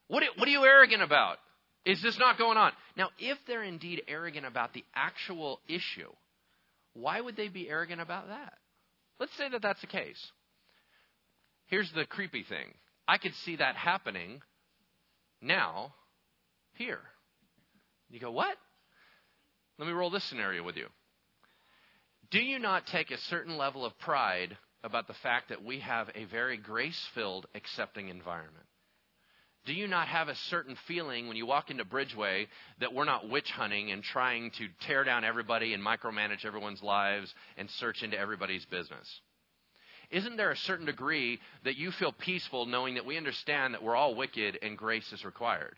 What, 0.08 0.22
what 0.36 0.48
are 0.48 0.50
you 0.50 0.64
arrogant 0.64 1.02
about? 1.02 1.38
Is 1.84 2.02
this 2.02 2.18
not 2.18 2.36
going 2.36 2.58
on? 2.58 2.72
Now, 2.96 3.08
if 3.18 3.38
they're 3.46 3.62
indeed 3.62 4.02
arrogant 4.08 4.44
about 4.44 4.74
the 4.74 4.84
actual 4.94 5.60
issue, 5.68 6.10
why 6.92 7.20
would 7.20 7.36
they 7.36 7.48
be 7.48 7.68
arrogant 7.68 8.00
about 8.00 8.28
that? 8.28 8.54
Let's 9.18 9.34
say 9.36 9.48
that 9.48 9.62
that's 9.62 9.80
the 9.80 9.86
case. 9.86 10.32
Here's 11.66 11.90
the 11.92 12.04
creepy 12.04 12.42
thing 12.42 12.74
I 13.08 13.16
could 13.16 13.34
see 13.46 13.56
that 13.56 13.74
happening 13.74 14.42
now, 15.40 15.94
here. 16.74 17.00
You 18.10 18.20
go, 18.20 18.30
what? 18.30 18.56
Let 19.78 19.86
me 19.86 19.92
roll 19.92 20.10
this 20.10 20.24
scenario 20.24 20.62
with 20.62 20.76
you. 20.76 20.86
Do 22.30 22.40
you 22.40 22.58
not 22.58 22.86
take 22.86 23.10
a 23.10 23.18
certain 23.18 23.56
level 23.56 23.86
of 23.86 23.98
pride 23.98 24.58
about 24.84 25.06
the 25.06 25.14
fact 25.14 25.48
that 25.48 25.64
we 25.64 25.80
have 25.80 26.10
a 26.14 26.24
very 26.24 26.58
grace 26.58 27.02
filled, 27.14 27.46
accepting 27.54 28.08
environment? 28.08 28.66
Do 29.64 29.72
you 29.72 29.88
not 29.88 30.08
have 30.08 30.28
a 30.28 30.34
certain 30.34 30.76
feeling 30.86 31.28
when 31.28 31.36
you 31.36 31.46
walk 31.46 31.70
into 31.70 31.84
Bridgeway 31.84 32.46
that 32.80 32.92
we're 32.92 33.04
not 33.04 33.28
witch 33.28 33.50
hunting 33.50 33.90
and 33.90 34.02
trying 34.02 34.50
to 34.52 34.68
tear 34.86 35.04
down 35.04 35.24
everybody 35.24 35.72
and 35.72 35.82
micromanage 35.82 36.44
everyone's 36.44 36.82
lives 36.82 37.34
and 37.56 37.68
search 37.70 38.02
into 38.02 38.18
everybody's 38.18 38.64
business? 38.66 39.20
Isn't 40.10 40.36
there 40.36 40.50
a 40.50 40.56
certain 40.56 40.86
degree 40.86 41.38
that 41.64 41.76
you 41.76 41.90
feel 41.92 42.12
peaceful 42.12 42.66
knowing 42.66 42.94
that 42.94 43.04
we 43.04 43.16
understand 43.16 43.74
that 43.74 43.82
we're 43.82 43.96
all 43.96 44.14
wicked 44.14 44.58
and 44.62 44.76
grace 44.78 45.12
is 45.12 45.24
required? 45.24 45.76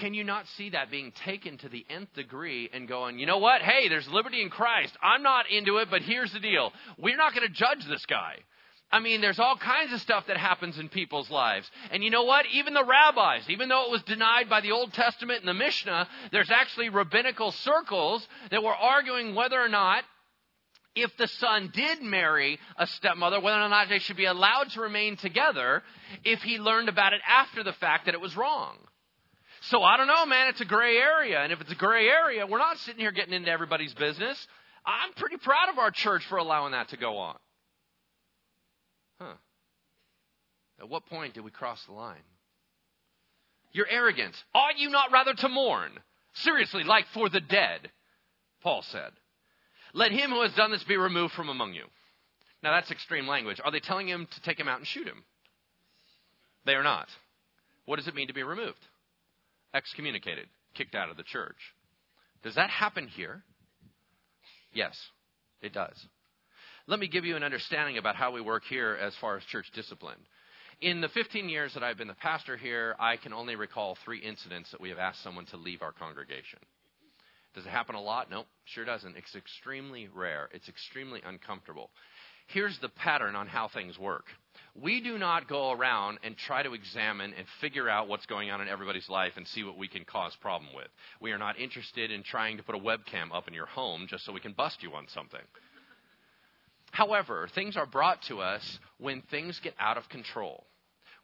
Can 0.00 0.14
you 0.14 0.24
not 0.24 0.46
see 0.56 0.70
that 0.70 0.90
being 0.90 1.12
taken 1.24 1.58
to 1.58 1.68
the 1.68 1.84
nth 1.90 2.14
degree 2.14 2.70
and 2.72 2.88
going, 2.88 3.18
you 3.18 3.26
know 3.26 3.38
what? 3.38 3.60
Hey, 3.60 3.88
there's 3.88 4.08
liberty 4.08 4.40
in 4.40 4.48
Christ. 4.48 4.96
I'm 5.02 5.22
not 5.22 5.50
into 5.50 5.76
it, 5.78 5.88
but 5.90 6.00
here's 6.00 6.32
the 6.32 6.40
deal. 6.40 6.72
We're 6.96 7.18
not 7.18 7.34
going 7.34 7.46
to 7.46 7.52
judge 7.52 7.84
this 7.86 8.06
guy. 8.06 8.36
I 8.90 9.00
mean, 9.00 9.20
there's 9.20 9.38
all 9.38 9.56
kinds 9.56 9.92
of 9.92 10.00
stuff 10.00 10.26
that 10.28 10.36
happens 10.36 10.78
in 10.78 10.88
people's 10.90 11.30
lives. 11.30 11.70
And 11.90 12.02
you 12.04 12.10
know 12.10 12.24
what? 12.24 12.46
Even 12.52 12.74
the 12.74 12.84
rabbis, 12.84 13.48
even 13.48 13.68
though 13.68 13.86
it 13.86 13.90
was 13.90 14.02
denied 14.02 14.48
by 14.48 14.60
the 14.60 14.72
Old 14.72 14.92
Testament 14.92 15.40
and 15.40 15.48
the 15.48 15.54
Mishnah, 15.54 16.08
there's 16.30 16.50
actually 16.50 16.90
rabbinical 16.90 17.52
circles 17.52 18.26
that 18.50 18.62
were 18.62 18.74
arguing 18.74 19.34
whether 19.34 19.58
or 19.58 19.68
not 19.68 20.04
if 20.94 21.16
the 21.16 21.28
son 21.28 21.70
did 21.74 22.02
marry 22.02 22.58
a 22.76 22.86
stepmother, 22.86 23.40
whether 23.40 23.60
or 23.60 23.68
not 23.68 23.88
they 23.88 23.98
should 23.98 24.16
be 24.16 24.26
allowed 24.26 24.70
to 24.70 24.82
remain 24.82 25.16
together 25.16 25.82
if 26.24 26.42
he 26.42 26.58
learned 26.58 26.88
about 26.88 27.12
it 27.12 27.20
after 27.26 27.62
the 27.62 27.72
fact 27.72 28.06
that 28.06 28.14
it 28.14 28.20
was 28.20 28.36
wrong. 28.36 28.76
So 29.62 29.82
I 29.82 29.96
don't 29.96 30.08
know, 30.08 30.26
man. 30.26 30.48
It's 30.48 30.60
a 30.60 30.66
gray 30.66 30.96
area. 30.96 31.40
And 31.40 31.52
if 31.52 31.60
it's 31.60 31.72
a 31.72 31.76
gray 31.76 32.08
area, 32.08 32.46
we're 32.46 32.58
not 32.58 32.78
sitting 32.78 33.00
here 33.00 33.12
getting 33.12 33.32
into 33.32 33.50
everybody's 33.50 33.94
business. 33.94 34.46
I'm 34.84 35.12
pretty 35.14 35.36
proud 35.36 35.68
of 35.70 35.78
our 35.78 35.90
church 35.90 36.24
for 36.28 36.36
allowing 36.36 36.72
that 36.72 36.88
to 36.88 36.96
go 36.96 37.16
on. 37.16 37.38
Huh. 39.20 39.34
At 40.80 40.88
what 40.88 41.06
point 41.06 41.34
did 41.34 41.44
we 41.44 41.52
cross 41.52 41.82
the 41.86 41.92
line? 41.92 42.24
Your 43.70 43.86
arrogance. 43.88 44.42
Ought 44.54 44.78
you 44.78 44.90
not 44.90 45.12
rather 45.12 45.32
to 45.32 45.48
mourn? 45.48 45.92
Seriously, 46.34 46.82
like 46.82 47.06
for 47.14 47.28
the 47.28 47.40
dead, 47.40 47.90
Paul 48.62 48.82
said. 48.82 49.12
Let 49.92 50.12
him 50.12 50.30
who 50.30 50.42
has 50.42 50.54
done 50.54 50.70
this 50.70 50.84
be 50.84 50.96
removed 50.96 51.34
from 51.34 51.48
among 51.48 51.74
you. 51.74 51.84
Now 52.62 52.72
that's 52.72 52.90
extreme 52.90 53.26
language. 53.26 53.60
Are 53.62 53.70
they 53.70 53.80
telling 53.80 54.08
him 54.08 54.26
to 54.30 54.42
take 54.42 54.58
him 54.58 54.68
out 54.68 54.78
and 54.78 54.86
shoot 54.86 55.06
him? 55.06 55.24
They 56.64 56.74
are 56.74 56.82
not. 56.82 57.08
What 57.84 57.96
does 57.96 58.08
it 58.08 58.14
mean 58.14 58.28
to 58.28 58.34
be 58.34 58.42
removed? 58.42 58.78
Excommunicated, 59.74 60.46
kicked 60.74 60.94
out 60.94 61.10
of 61.10 61.16
the 61.16 61.24
church. 61.24 61.56
Does 62.42 62.54
that 62.54 62.70
happen 62.70 63.08
here? 63.08 63.42
Yes, 64.72 64.96
it 65.60 65.72
does. 65.72 66.06
Let 66.86 66.98
me 66.98 67.08
give 67.08 67.24
you 67.24 67.36
an 67.36 67.44
understanding 67.44 67.98
about 67.98 68.16
how 68.16 68.32
we 68.32 68.40
work 68.40 68.64
here 68.68 68.98
as 69.00 69.14
far 69.20 69.36
as 69.36 69.44
church 69.44 69.70
discipline. 69.74 70.18
In 70.80 71.00
the 71.00 71.08
15 71.08 71.48
years 71.48 71.74
that 71.74 71.84
I've 71.84 71.98
been 71.98 72.08
the 72.08 72.14
pastor 72.14 72.56
here, 72.56 72.96
I 72.98 73.16
can 73.16 73.32
only 73.32 73.54
recall 73.54 73.96
three 74.04 74.18
incidents 74.18 74.72
that 74.72 74.80
we 74.80 74.88
have 74.88 74.98
asked 74.98 75.22
someone 75.22 75.46
to 75.46 75.56
leave 75.56 75.82
our 75.82 75.92
congregation. 75.92 76.58
Does 77.54 77.66
it 77.66 77.70
happen 77.70 77.94
a 77.94 78.00
lot? 78.00 78.30
No, 78.30 78.44
sure 78.64 78.84
doesn't. 78.84 79.16
It's 79.16 79.34
extremely 79.36 80.08
rare. 80.14 80.48
It's 80.52 80.68
extremely 80.68 81.20
uncomfortable. 81.24 81.90
Here's 82.48 82.78
the 82.80 82.88
pattern 82.88 83.36
on 83.36 83.46
how 83.46 83.68
things 83.68 83.98
work. 83.98 84.24
We 84.74 85.00
do 85.00 85.18
not 85.18 85.48
go 85.48 85.70
around 85.72 86.18
and 86.22 86.36
try 86.36 86.62
to 86.62 86.74
examine 86.74 87.34
and 87.36 87.46
figure 87.60 87.88
out 87.88 88.08
what's 88.08 88.26
going 88.26 88.50
on 88.50 88.60
in 88.60 88.68
everybody's 88.68 89.08
life 89.08 89.32
and 89.36 89.46
see 89.46 89.64
what 89.64 89.78
we 89.78 89.88
can 89.88 90.04
cause 90.04 90.36
problem 90.40 90.70
with. 90.74 90.88
We 91.20 91.32
are 91.32 91.38
not 91.38 91.58
interested 91.58 92.10
in 92.10 92.22
trying 92.22 92.56
to 92.56 92.62
put 92.62 92.74
a 92.74 92.78
webcam 92.78 93.34
up 93.34 93.48
in 93.48 93.54
your 93.54 93.66
home 93.66 94.06
just 94.08 94.24
so 94.24 94.32
we 94.32 94.40
can 94.40 94.52
bust 94.52 94.82
you 94.82 94.92
on 94.92 95.06
something. 95.08 95.40
However, 96.90 97.48
things 97.54 97.76
are 97.76 97.86
brought 97.86 98.22
to 98.28 98.40
us 98.40 98.78
when 98.98 99.22
things 99.30 99.58
get 99.62 99.74
out 99.78 99.96
of 99.96 100.08
control. 100.08 100.64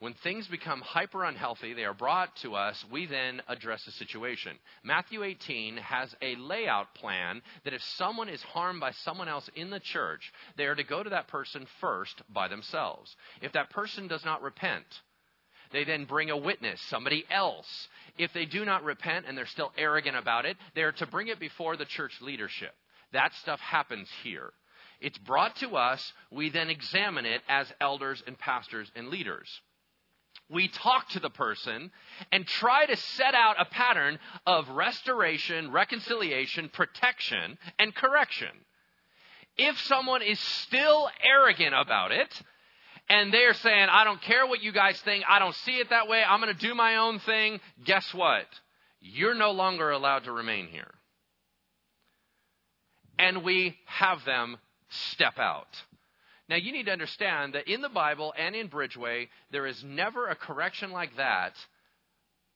When 0.00 0.14
things 0.14 0.46
become 0.46 0.80
hyper 0.80 1.24
unhealthy, 1.24 1.74
they 1.74 1.84
are 1.84 1.94
brought 1.94 2.36
to 2.36 2.54
us, 2.54 2.84
we 2.90 3.06
then 3.06 3.42
address 3.48 3.84
the 3.84 3.90
situation. 3.90 4.56
Matthew 4.84 5.24
18 5.24 5.76
has 5.78 6.14
a 6.22 6.36
layout 6.36 6.94
plan 6.94 7.42
that 7.64 7.74
if 7.74 7.82
someone 7.82 8.28
is 8.28 8.40
harmed 8.42 8.78
by 8.78 8.92
someone 8.92 9.26
else 9.28 9.50
in 9.56 9.70
the 9.70 9.80
church, 9.80 10.32
they 10.56 10.66
are 10.66 10.76
to 10.76 10.84
go 10.84 11.02
to 11.02 11.10
that 11.10 11.26
person 11.26 11.66
first 11.80 12.22
by 12.32 12.46
themselves. 12.46 13.16
If 13.42 13.52
that 13.52 13.70
person 13.70 14.06
does 14.06 14.24
not 14.24 14.40
repent, 14.40 14.86
they 15.72 15.82
then 15.82 16.04
bring 16.04 16.30
a 16.30 16.36
witness, 16.36 16.80
somebody 16.82 17.24
else. 17.28 17.88
If 18.16 18.32
they 18.32 18.46
do 18.46 18.64
not 18.64 18.84
repent 18.84 19.26
and 19.26 19.36
they're 19.36 19.46
still 19.46 19.72
arrogant 19.76 20.16
about 20.16 20.46
it, 20.46 20.56
they 20.76 20.82
are 20.82 20.92
to 20.92 21.06
bring 21.06 21.26
it 21.26 21.40
before 21.40 21.76
the 21.76 21.84
church 21.84 22.12
leadership. 22.20 22.74
That 23.12 23.34
stuff 23.34 23.58
happens 23.58 24.08
here. 24.22 24.52
It's 25.00 25.18
brought 25.18 25.56
to 25.56 25.76
us. 25.76 26.12
We 26.30 26.50
then 26.50 26.70
examine 26.70 27.26
it 27.26 27.42
as 27.48 27.72
elders 27.80 28.22
and 28.28 28.38
pastors 28.38 28.90
and 28.94 29.08
leaders. 29.08 29.48
We 30.50 30.68
talk 30.68 31.10
to 31.10 31.20
the 31.20 31.30
person 31.30 31.90
and 32.32 32.46
try 32.46 32.86
to 32.86 32.96
set 32.96 33.34
out 33.34 33.56
a 33.60 33.66
pattern 33.66 34.18
of 34.46 34.68
restoration, 34.70 35.70
reconciliation, 35.70 36.70
protection, 36.72 37.58
and 37.78 37.94
correction. 37.94 38.48
If 39.56 39.78
someone 39.80 40.22
is 40.22 40.38
still 40.38 41.10
arrogant 41.22 41.74
about 41.74 42.12
it, 42.12 42.42
and 43.10 43.32
they're 43.32 43.54
saying, 43.54 43.88
I 43.90 44.04
don't 44.04 44.20
care 44.22 44.46
what 44.46 44.62
you 44.62 44.72
guys 44.72 45.00
think, 45.00 45.24
I 45.28 45.38
don't 45.38 45.54
see 45.54 45.78
it 45.78 45.90
that 45.90 46.08
way, 46.08 46.22
I'm 46.22 46.40
going 46.40 46.54
to 46.54 46.60
do 46.60 46.74
my 46.74 46.96
own 46.96 47.18
thing, 47.20 47.60
guess 47.84 48.12
what? 48.14 48.46
You're 49.00 49.34
no 49.34 49.52
longer 49.52 49.90
allowed 49.90 50.24
to 50.24 50.32
remain 50.32 50.68
here. 50.68 50.92
And 53.18 53.42
we 53.42 53.76
have 53.86 54.24
them 54.24 54.58
step 54.88 55.38
out. 55.38 55.68
Now, 56.48 56.56
you 56.56 56.72
need 56.72 56.86
to 56.86 56.92
understand 56.92 57.54
that 57.54 57.68
in 57.68 57.82
the 57.82 57.90
Bible 57.90 58.32
and 58.38 58.56
in 58.56 58.68
Bridgeway, 58.68 59.28
there 59.50 59.66
is 59.66 59.84
never 59.84 60.28
a 60.28 60.34
correction 60.34 60.92
like 60.92 61.14
that 61.16 61.52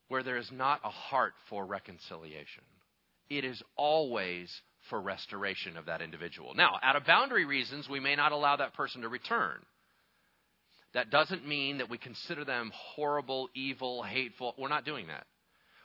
where 0.09 0.23
there 0.23 0.39
is 0.39 0.51
not 0.51 0.81
a 0.85 0.89
heart 0.89 1.35
for 1.49 1.67
reconciliation. 1.67 2.65
It 3.29 3.45
is 3.45 3.63
always 3.77 4.51
for 4.89 5.01
restoration 5.01 5.77
of 5.77 5.87
that 5.87 6.03
individual. 6.03 6.55
Now, 6.55 6.79
out 6.83 6.97
of 6.97 7.05
boundary 7.05 7.45
reasons, 7.45 7.89
we 7.89 8.01
may 8.01 8.17
not 8.17 8.33
allow 8.33 8.57
that 8.57 8.75
person 8.75 9.03
to 9.03 9.09
return. 9.09 9.59
That 10.95 11.11
doesn't 11.11 11.47
mean 11.47 11.79
that 11.79 11.89
we 11.89 11.99
consider 11.99 12.45
them 12.45 12.73
horrible, 12.75 13.49
evil, 13.55 14.03
hateful. 14.03 14.55
We're 14.59 14.69
not 14.69 14.85
doing 14.85 15.07
that. 15.07 15.27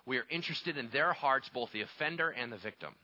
We 0.05 0.17
are 0.17 0.25
interested 0.29 0.77
in 0.77 0.89
their 0.91 1.13
hearts, 1.13 1.49
both 1.53 1.71
the 1.71 1.81
offender 1.81 2.29
and 2.29 2.51
the 2.51 2.57
victim. 2.57 2.95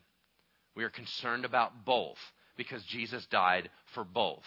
We 0.76 0.84
are 0.84 0.90
concerned 0.90 1.46
about 1.46 1.86
both 1.86 2.18
because 2.58 2.84
Jesus 2.84 3.26
died 3.28 3.70
for 3.94 4.04
both. 4.04 4.46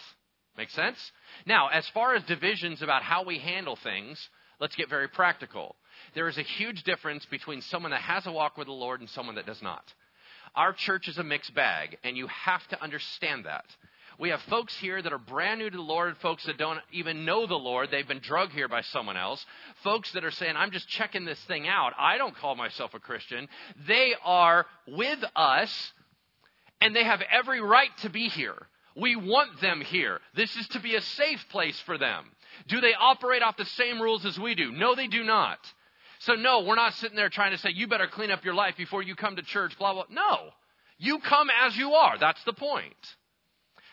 Make 0.57 0.69
sense? 0.71 0.97
Now, 1.45 1.67
as 1.67 1.87
far 1.93 2.15
as 2.15 2.23
divisions 2.23 2.81
about 2.81 3.03
how 3.03 3.23
we 3.23 3.37
handle 3.37 3.77
things, 3.83 4.17
let's 4.59 4.75
get 4.75 4.89
very 4.89 5.07
practical. 5.07 5.75
There 6.15 6.27
is 6.27 6.37
a 6.37 6.43
huge 6.43 6.83
difference 6.83 7.25
between 7.25 7.61
someone 7.61 7.91
that 7.91 8.01
has 8.01 8.25
a 8.25 8.31
walk 8.31 8.57
with 8.57 8.67
the 8.67 8.73
Lord 8.73 8.99
and 8.99 9.09
someone 9.09 9.35
that 9.35 9.45
does 9.45 9.61
not. 9.61 9.83
Our 10.55 10.73
church 10.73 11.07
is 11.07 11.19
a 11.19 11.23
mixed 11.23 11.53
bag, 11.53 11.97
and 12.03 12.17
you 12.17 12.27
have 12.27 12.67
to 12.69 12.81
understand 12.81 13.45
that. 13.45 13.65
We 14.19 14.29
have 14.29 14.39
folks 14.49 14.75
here 14.79 14.99
that 14.99 15.13
are 15.13 15.19
brand 15.19 15.59
new 15.59 15.69
to 15.69 15.77
the 15.77 15.83
Lord, 15.83 16.17
folks 16.23 16.43
that 16.47 16.57
don't 16.57 16.79
even 16.91 17.23
know 17.23 17.45
the 17.45 17.53
Lord. 17.53 17.89
They've 17.91 18.07
been 18.07 18.19
drugged 18.19 18.53
here 18.53 18.67
by 18.67 18.81
someone 18.81 19.15
else. 19.15 19.45
Folks 19.83 20.11
that 20.13 20.23
are 20.23 20.31
saying, 20.31 20.55
I'm 20.55 20.71
just 20.71 20.87
checking 20.89 21.23
this 21.23 21.39
thing 21.47 21.67
out. 21.67 21.93
I 21.99 22.17
don't 22.17 22.35
call 22.35 22.55
myself 22.55 22.95
a 22.95 22.99
Christian. 22.99 23.47
They 23.87 24.15
are 24.23 24.65
with 24.87 25.19
us 25.35 25.93
and 26.81 26.95
they 26.95 27.03
have 27.03 27.21
every 27.31 27.61
right 27.61 27.95
to 28.01 28.09
be 28.09 28.27
here. 28.27 28.67
We 28.99 29.15
want 29.15 29.61
them 29.61 29.81
here. 29.81 30.19
This 30.35 30.55
is 30.55 30.67
to 30.69 30.79
be 30.79 30.95
a 30.95 31.01
safe 31.01 31.45
place 31.49 31.79
for 31.81 31.97
them. 31.97 32.25
Do 32.67 32.81
they 32.81 32.93
operate 32.99 33.43
off 33.43 33.55
the 33.55 33.65
same 33.65 34.01
rules 34.01 34.25
as 34.25 34.39
we 34.39 34.55
do? 34.55 34.71
No, 34.71 34.95
they 34.95 35.07
do 35.07 35.23
not. 35.23 35.59
So, 36.19 36.33
no, 36.33 36.61
we're 36.61 36.75
not 36.75 36.95
sitting 36.95 37.15
there 37.15 37.29
trying 37.29 37.51
to 37.51 37.59
say, 37.59 37.69
you 37.69 37.87
better 37.87 38.07
clean 38.07 38.31
up 38.31 38.43
your 38.43 38.55
life 38.55 38.75
before 38.75 39.03
you 39.03 39.15
come 39.15 39.35
to 39.35 39.43
church, 39.43 39.77
blah, 39.77 39.93
blah. 39.93 40.05
No. 40.09 40.49
You 40.97 41.19
come 41.19 41.49
as 41.63 41.77
you 41.77 41.93
are. 41.93 42.17
That's 42.17 42.43
the 42.43 42.53
point. 42.53 42.95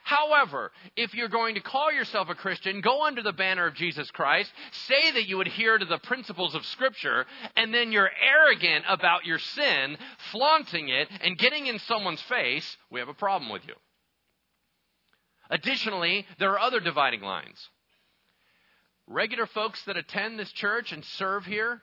However, 0.04 0.70
if 0.96 1.14
you're 1.14 1.28
going 1.28 1.54
to 1.54 1.60
call 1.60 1.92
yourself 1.92 2.28
a 2.30 2.34
Christian, 2.34 2.80
go 2.80 3.04
under 3.04 3.22
the 3.22 3.32
banner 3.32 3.66
of 3.66 3.74
Jesus 3.74 4.10
Christ, 4.10 4.50
say 4.86 5.12
that 5.12 5.26
you 5.26 5.40
adhere 5.40 5.76
to 5.76 5.84
the 5.84 5.98
principles 5.98 6.54
of 6.54 6.64
Scripture, 6.66 7.26
and 7.56 7.72
then 7.72 7.92
you're 7.92 8.10
arrogant 8.22 8.84
about 8.88 9.24
your 9.24 9.38
sin, 9.38 9.96
flaunting 10.30 10.88
it, 10.88 11.08
and 11.22 11.38
getting 11.38 11.66
in 11.66 11.78
someone's 11.80 12.22
face, 12.22 12.76
we 12.90 13.00
have 13.00 13.08
a 13.08 13.14
problem 13.14 13.50
with 13.50 13.66
you. 13.66 13.74
Additionally, 15.54 16.26
there 16.40 16.50
are 16.50 16.58
other 16.58 16.80
dividing 16.80 17.20
lines. 17.20 17.68
Regular 19.06 19.46
folks 19.46 19.80
that 19.84 19.96
attend 19.96 20.36
this 20.36 20.50
church 20.50 20.90
and 20.90 21.04
serve 21.04 21.46
here 21.46 21.80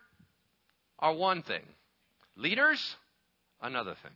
are 0.99 1.13
one 1.13 1.41
thing, 1.41 1.63
leaders, 2.35 2.97
another 3.61 3.95
thing. 4.03 4.11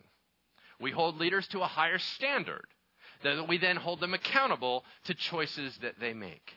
We 0.81 0.91
hold 0.91 1.19
leaders 1.19 1.47
to 1.47 1.61
a 1.61 1.67
higher 1.67 1.99
standard 1.99 2.65
that 3.23 3.47
we 3.47 3.57
then 3.57 3.77
hold 3.77 4.01
them 4.01 4.13
accountable 4.13 4.83
to 5.05 5.13
choices 5.13 5.77
that 5.77 6.01
they 6.01 6.13
make. 6.13 6.51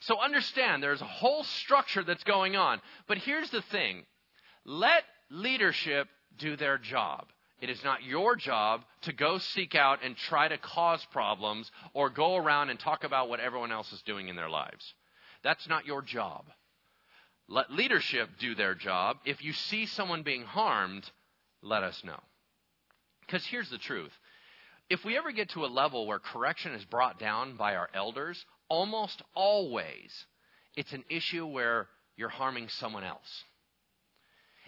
So 0.00 0.20
understand 0.20 0.82
there's 0.82 1.00
a 1.00 1.04
whole 1.04 1.44
structure 1.44 2.02
that's 2.02 2.24
going 2.24 2.56
on. 2.56 2.80
But 3.06 3.18
here's 3.18 3.50
the 3.50 3.62
thing 3.62 4.04
let 4.64 5.04
leadership 5.30 6.08
do 6.36 6.56
their 6.56 6.76
job. 6.76 7.28
It 7.60 7.70
is 7.70 7.82
not 7.82 8.02
your 8.02 8.36
job 8.36 8.82
to 9.02 9.12
go 9.12 9.38
seek 9.38 9.74
out 9.74 10.00
and 10.04 10.16
try 10.16 10.48
to 10.48 10.58
cause 10.58 11.04
problems 11.06 11.70
or 11.94 12.10
go 12.10 12.36
around 12.36 12.70
and 12.70 12.78
talk 12.78 13.04
about 13.04 13.28
what 13.28 13.40
everyone 13.40 13.72
else 13.72 13.92
is 13.92 14.02
doing 14.02 14.28
in 14.28 14.36
their 14.36 14.50
lives. 14.50 14.94
That's 15.42 15.68
not 15.68 15.86
your 15.86 16.02
job. 16.02 16.44
Let 17.48 17.72
leadership 17.72 18.30
do 18.38 18.54
their 18.54 18.74
job. 18.74 19.18
If 19.24 19.42
you 19.42 19.52
see 19.52 19.86
someone 19.86 20.22
being 20.22 20.42
harmed, 20.42 21.10
let 21.62 21.82
us 21.82 22.02
know. 22.04 22.20
Because 23.20 23.46
here's 23.46 23.70
the 23.70 23.78
truth 23.78 24.12
if 24.88 25.04
we 25.04 25.16
ever 25.16 25.32
get 25.32 25.48
to 25.50 25.64
a 25.64 25.66
level 25.66 26.06
where 26.06 26.18
correction 26.18 26.72
is 26.72 26.84
brought 26.84 27.18
down 27.18 27.56
by 27.56 27.74
our 27.74 27.88
elders, 27.94 28.44
almost 28.68 29.22
always 29.34 30.26
it's 30.76 30.92
an 30.92 31.04
issue 31.08 31.46
where 31.46 31.88
you're 32.16 32.28
harming 32.28 32.68
someone 32.68 33.04
else. 33.04 33.44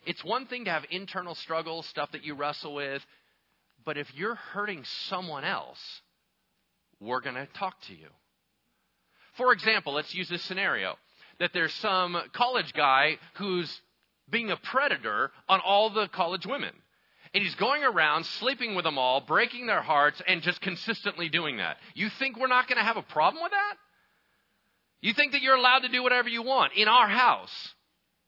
It's 0.09 0.25
one 0.25 0.47
thing 0.47 0.65
to 0.65 0.71
have 0.71 0.87
internal 0.91 1.35
struggles, 1.35 1.85
stuff 1.85 2.13
that 2.13 2.25
you 2.25 2.33
wrestle 2.33 2.75
with, 2.75 3.05
but 3.85 3.99
if 3.99 4.09
you're 4.15 4.37
hurting 4.37 4.83
someone 5.11 5.45
else, 5.45 5.79
we're 6.99 7.21
going 7.21 7.35
to 7.35 7.47
talk 7.53 7.79
to 7.89 7.93
you. 7.93 8.09
For 9.37 9.53
example, 9.53 9.93
let's 9.93 10.15
use 10.15 10.27
this 10.31 10.43
scenario 10.45 10.95
that 11.41 11.51
there's 11.53 11.75
some 11.75 12.17
college 12.33 12.73
guy 12.73 13.19
who's 13.35 13.83
being 14.31 14.51
a 14.51 14.57
predator 14.57 15.31
on 15.47 15.61
all 15.61 15.91
the 15.91 16.09
college 16.09 16.47
women. 16.47 16.73
And 17.35 17.45
he's 17.45 17.55
going 17.57 17.85
around 17.85 18.25
sleeping 18.25 18.75
with 18.75 18.87
them 18.87 18.97
all, 18.97 19.21
breaking 19.21 19.67
their 19.67 19.83
hearts, 19.83 20.23
and 20.27 20.41
just 20.41 20.63
consistently 20.63 21.29
doing 21.29 21.59
that. 21.59 21.77
You 21.93 22.09
think 22.19 22.39
we're 22.39 22.47
not 22.47 22.67
going 22.67 22.79
to 22.79 22.83
have 22.83 22.97
a 22.97 23.03
problem 23.03 23.43
with 23.43 23.53
that? 23.53 23.75
You 25.03 25.13
think 25.13 25.33
that 25.33 25.43
you're 25.43 25.55
allowed 25.55 25.81
to 25.81 25.89
do 25.89 26.03
whatever 26.03 26.31
you 26.31 26.43
want 26.43 26.73
in 26.77 26.89
our 26.89 27.09
house? 27.09 27.75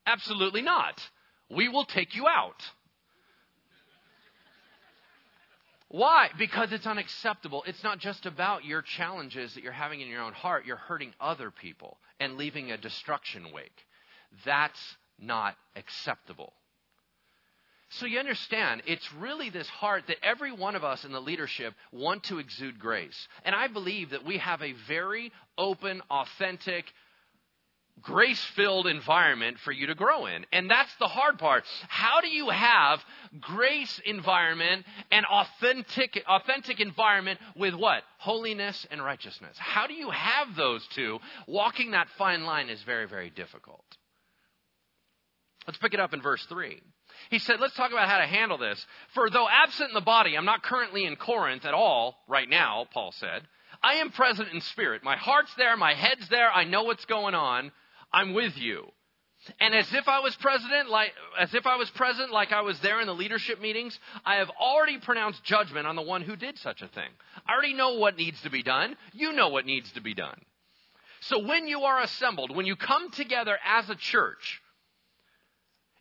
Absolutely 0.06 0.60
not. 0.60 1.00
We 1.50 1.68
will 1.68 1.84
take 1.84 2.14
you 2.14 2.26
out. 2.28 2.62
Why? 5.88 6.28
Because 6.38 6.70
it's 6.72 6.86
unacceptable. 6.86 7.64
It's 7.66 7.82
not 7.82 7.98
just 7.98 8.24
about 8.24 8.64
your 8.64 8.80
challenges 8.80 9.54
that 9.54 9.64
you're 9.64 9.72
having 9.72 10.00
in 10.00 10.06
your 10.06 10.22
own 10.22 10.32
heart. 10.32 10.64
You're 10.64 10.76
hurting 10.76 11.12
other 11.20 11.50
people 11.50 11.98
and 12.20 12.36
leaving 12.36 12.70
a 12.70 12.78
destruction 12.78 13.50
wake. 13.52 13.86
That's 14.44 14.96
not 15.18 15.56
acceptable. 15.74 16.52
So 17.94 18.06
you 18.06 18.20
understand, 18.20 18.84
it's 18.86 19.12
really 19.14 19.50
this 19.50 19.68
heart 19.68 20.04
that 20.06 20.24
every 20.24 20.52
one 20.52 20.76
of 20.76 20.84
us 20.84 21.04
in 21.04 21.10
the 21.10 21.20
leadership 21.20 21.74
want 21.90 22.22
to 22.24 22.38
exude 22.38 22.78
grace. 22.78 23.26
And 23.44 23.52
I 23.52 23.66
believe 23.66 24.10
that 24.10 24.24
we 24.24 24.38
have 24.38 24.62
a 24.62 24.74
very 24.86 25.32
open, 25.58 26.00
authentic, 26.08 26.84
grace 28.02 28.42
filled 28.56 28.86
environment 28.86 29.58
for 29.58 29.72
you 29.72 29.86
to 29.86 29.94
grow 29.94 30.26
in. 30.26 30.46
And 30.52 30.70
that's 30.70 30.94
the 30.96 31.08
hard 31.08 31.38
part. 31.38 31.64
How 31.88 32.20
do 32.20 32.28
you 32.28 32.48
have 32.48 33.00
grace 33.40 34.00
environment 34.04 34.84
and 35.10 35.26
authentic, 35.26 36.22
authentic 36.28 36.80
environment 36.80 37.40
with 37.56 37.74
what? 37.74 38.02
Holiness 38.18 38.86
and 38.90 39.02
righteousness. 39.02 39.56
How 39.58 39.86
do 39.86 39.94
you 39.94 40.10
have 40.10 40.54
those 40.56 40.86
two? 40.88 41.18
Walking 41.46 41.92
that 41.92 42.08
fine 42.18 42.44
line 42.44 42.68
is 42.68 42.82
very, 42.82 43.06
very 43.06 43.30
difficult. 43.30 43.84
Let's 45.66 45.78
pick 45.78 45.94
it 45.94 46.00
up 46.00 46.14
in 46.14 46.22
verse 46.22 46.44
3. 46.48 46.80
He 47.30 47.38
said, 47.38 47.60
let's 47.60 47.74
talk 47.74 47.92
about 47.92 48.08
how 48.08 48.18
to 48.18 48.26
handle 48.26 48.58
this. 48.58 48.84
For 49.14 49.30
though 49.30 49.46
absent 49.48 49.90
in 49.90 49.94
the 49.94 50.00
body, 50.00 50.36
I'm 50.36 50.44
not 50.44 50.62
currently 50.62 51.04
in 51.04 51.16
Corinth 51.16 51.64
at 51.64 51.74
all 51.74 52.16
right 52.28 52.48
now, 52.48 52.86
Paul 52.92 53.12
said. 53.12 53.42
I 53.82 53.94
am 53.94 54.10
present 54.10 54.48
in 54.52 54.60
spirit. 54.60 55.02
My 55.04 55.16
heart's 55.16 55.54
there, 55.56 55.76
my 55.76 55.94
head's 55.94 56.28
there, 56.28 56.50
I 56.50 56.64
know 56.64 56.84
what's 56.84 57.04
going 57.04 57.34
on. 57.34 57.72
I'm 58.12 58.34
with 58.34 58.56
you. 58.56 58.86
And 59.58 59.74
as 59.74 59.90
if 59.94 60.06
I 60.06 60.20
was 60.20 60.36
president, 60.36 60.90
like 60.90 61.12
as 61.38 61.54
if 61.54 61.66
I 61.66 61.76
was 61.76 61.88
present, 61.90 62.30
like 62.30 62.52
I 62.52 62.60
was 62.60 62.78
there 62.80 63.00
in 63.00 63.06
the 63.06 63.14
leadership 63.14 63.60
meetings, 63.60 63.98
I 64.24 64.36
have 64.36 64.50
already 64.60 64.98
pronounced 64.98 65.42
judgment 65.44 65.86
on 65.86 65.96
the 65.96 66.02
one 66.02 66.22
who 66.22 66.36
did 66.36 66.58
such 66.58 66.82
a 66.82 66.88
thing. 66.88 67.08
I 67.46 67.54
already 67.54 67.72
know 67.72 67.94
what 67.94 68.16
needs 68.16 68.40
to 68.42 68.50
be 68.50 68.62
done. 68.62 68.96
You 69.12 69.32
know 69.32 69.48
what 69.48 69.64
needs 69.64 69.90
to 69.92 70.02
be 70.02 70.12
done. 70.12 70.38
So 71.20 71.38
when 71.46 71.68
you 71.68 71.82
are 71.82 72.00
assembled, 72.02 72.54
when 72.54 72.66
you 72.66 72.76
come 72.76 73.10
together 73.10 73.58
as 73.64 73.88
a 73.88 73.94
church, 73.94 74.60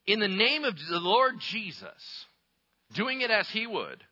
in 0.06 0.20
the 0.20 0.28
name 0.28 0.66
of 0.66 0.76
the 0.90 1.00
Lord 1.00 1.40
Jesus, 1.40 2.26
doing 2.94 3.22
it 3.22 3.32
as 3.32 3.48
He 3.50 3.68
would, 3.68 4.04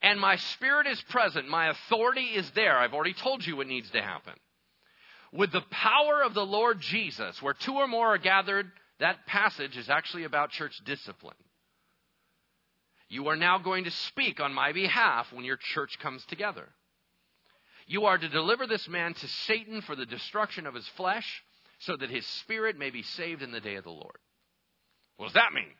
and 0.00 0.18
my 0.18 0.36
spirit 0.36 0.86
is 0.88 1.00
present, 1.02 1.48
my 1.48 1.68
authority 1.68 2.24
is 2.34 2.50
there. 2.52 2.76
I've 2.76 2.94
already 2.94 3.14
told 3.14 3.46
you 3.46 3.56
what 3.56 3.68
needs 3.68 3.90
to 3.90 4.02
happen. 4.02 4.34
With 5.32 5.50
the 5.50 5.62
power 5.70 6.22
of 6.22 6.34
the 6.34 6.44
Lord 6.44 6.80
Jesus, 6.80 7.40
where 7.40 7.54
two 7.54 7.74
or 7.74 7.88
more 7.88 8.14
are 8.14 8.18
gathered, 8.18 8.70
that 9.00 9.26
passage 9.26 9.76
is 9.76 9.88
actually 9.88 10.24
about 10.24 10.50
church 10.50 10.78
discipline. 10.84 11.36
You 13.08 13.28
are 13.28 13.36
now 13.36 13.58
going 13.58 13.84
to 13.84 13.90
speak 13.90 14.40
on 14.40 14.54
my 14.54 14.72
behalf 14.72 15.32
when 15.32 15.44
your 15.44 15.56
church 15.56 15.98
comes 15.98 16.24
together. 16.26 16.68
You 17.86 18.04
are 18.04 18.16
to 18.16 18.28
deliver 18.28 18.66
this 18.66 18.88
man 18.88 19.14
to 19.14 19.28
Satan 19.28 19.80
for 19.82 19.96
the 19.96 20.06
destruction 20.06 20.66
of 20.66 20.74
his 20.74 20.86
flesh, 20.96 21.42
so 21.78 21.96
that 21.96 22.10
his 22.10 22.26
spirit 22.26 22.78
may 22.78 22.90
be 22.90 23.02
saved 23.02 23.42
in 23.42 23.52
the 23.52 23.60
day 23.60 23.74
of 23.74 23.84
the 23.84 23.90
Lord. 23.90 24.18
What 25.16 25.26
does 25.26 25.34
that 25.34 25.52
mean? 25.52 25.74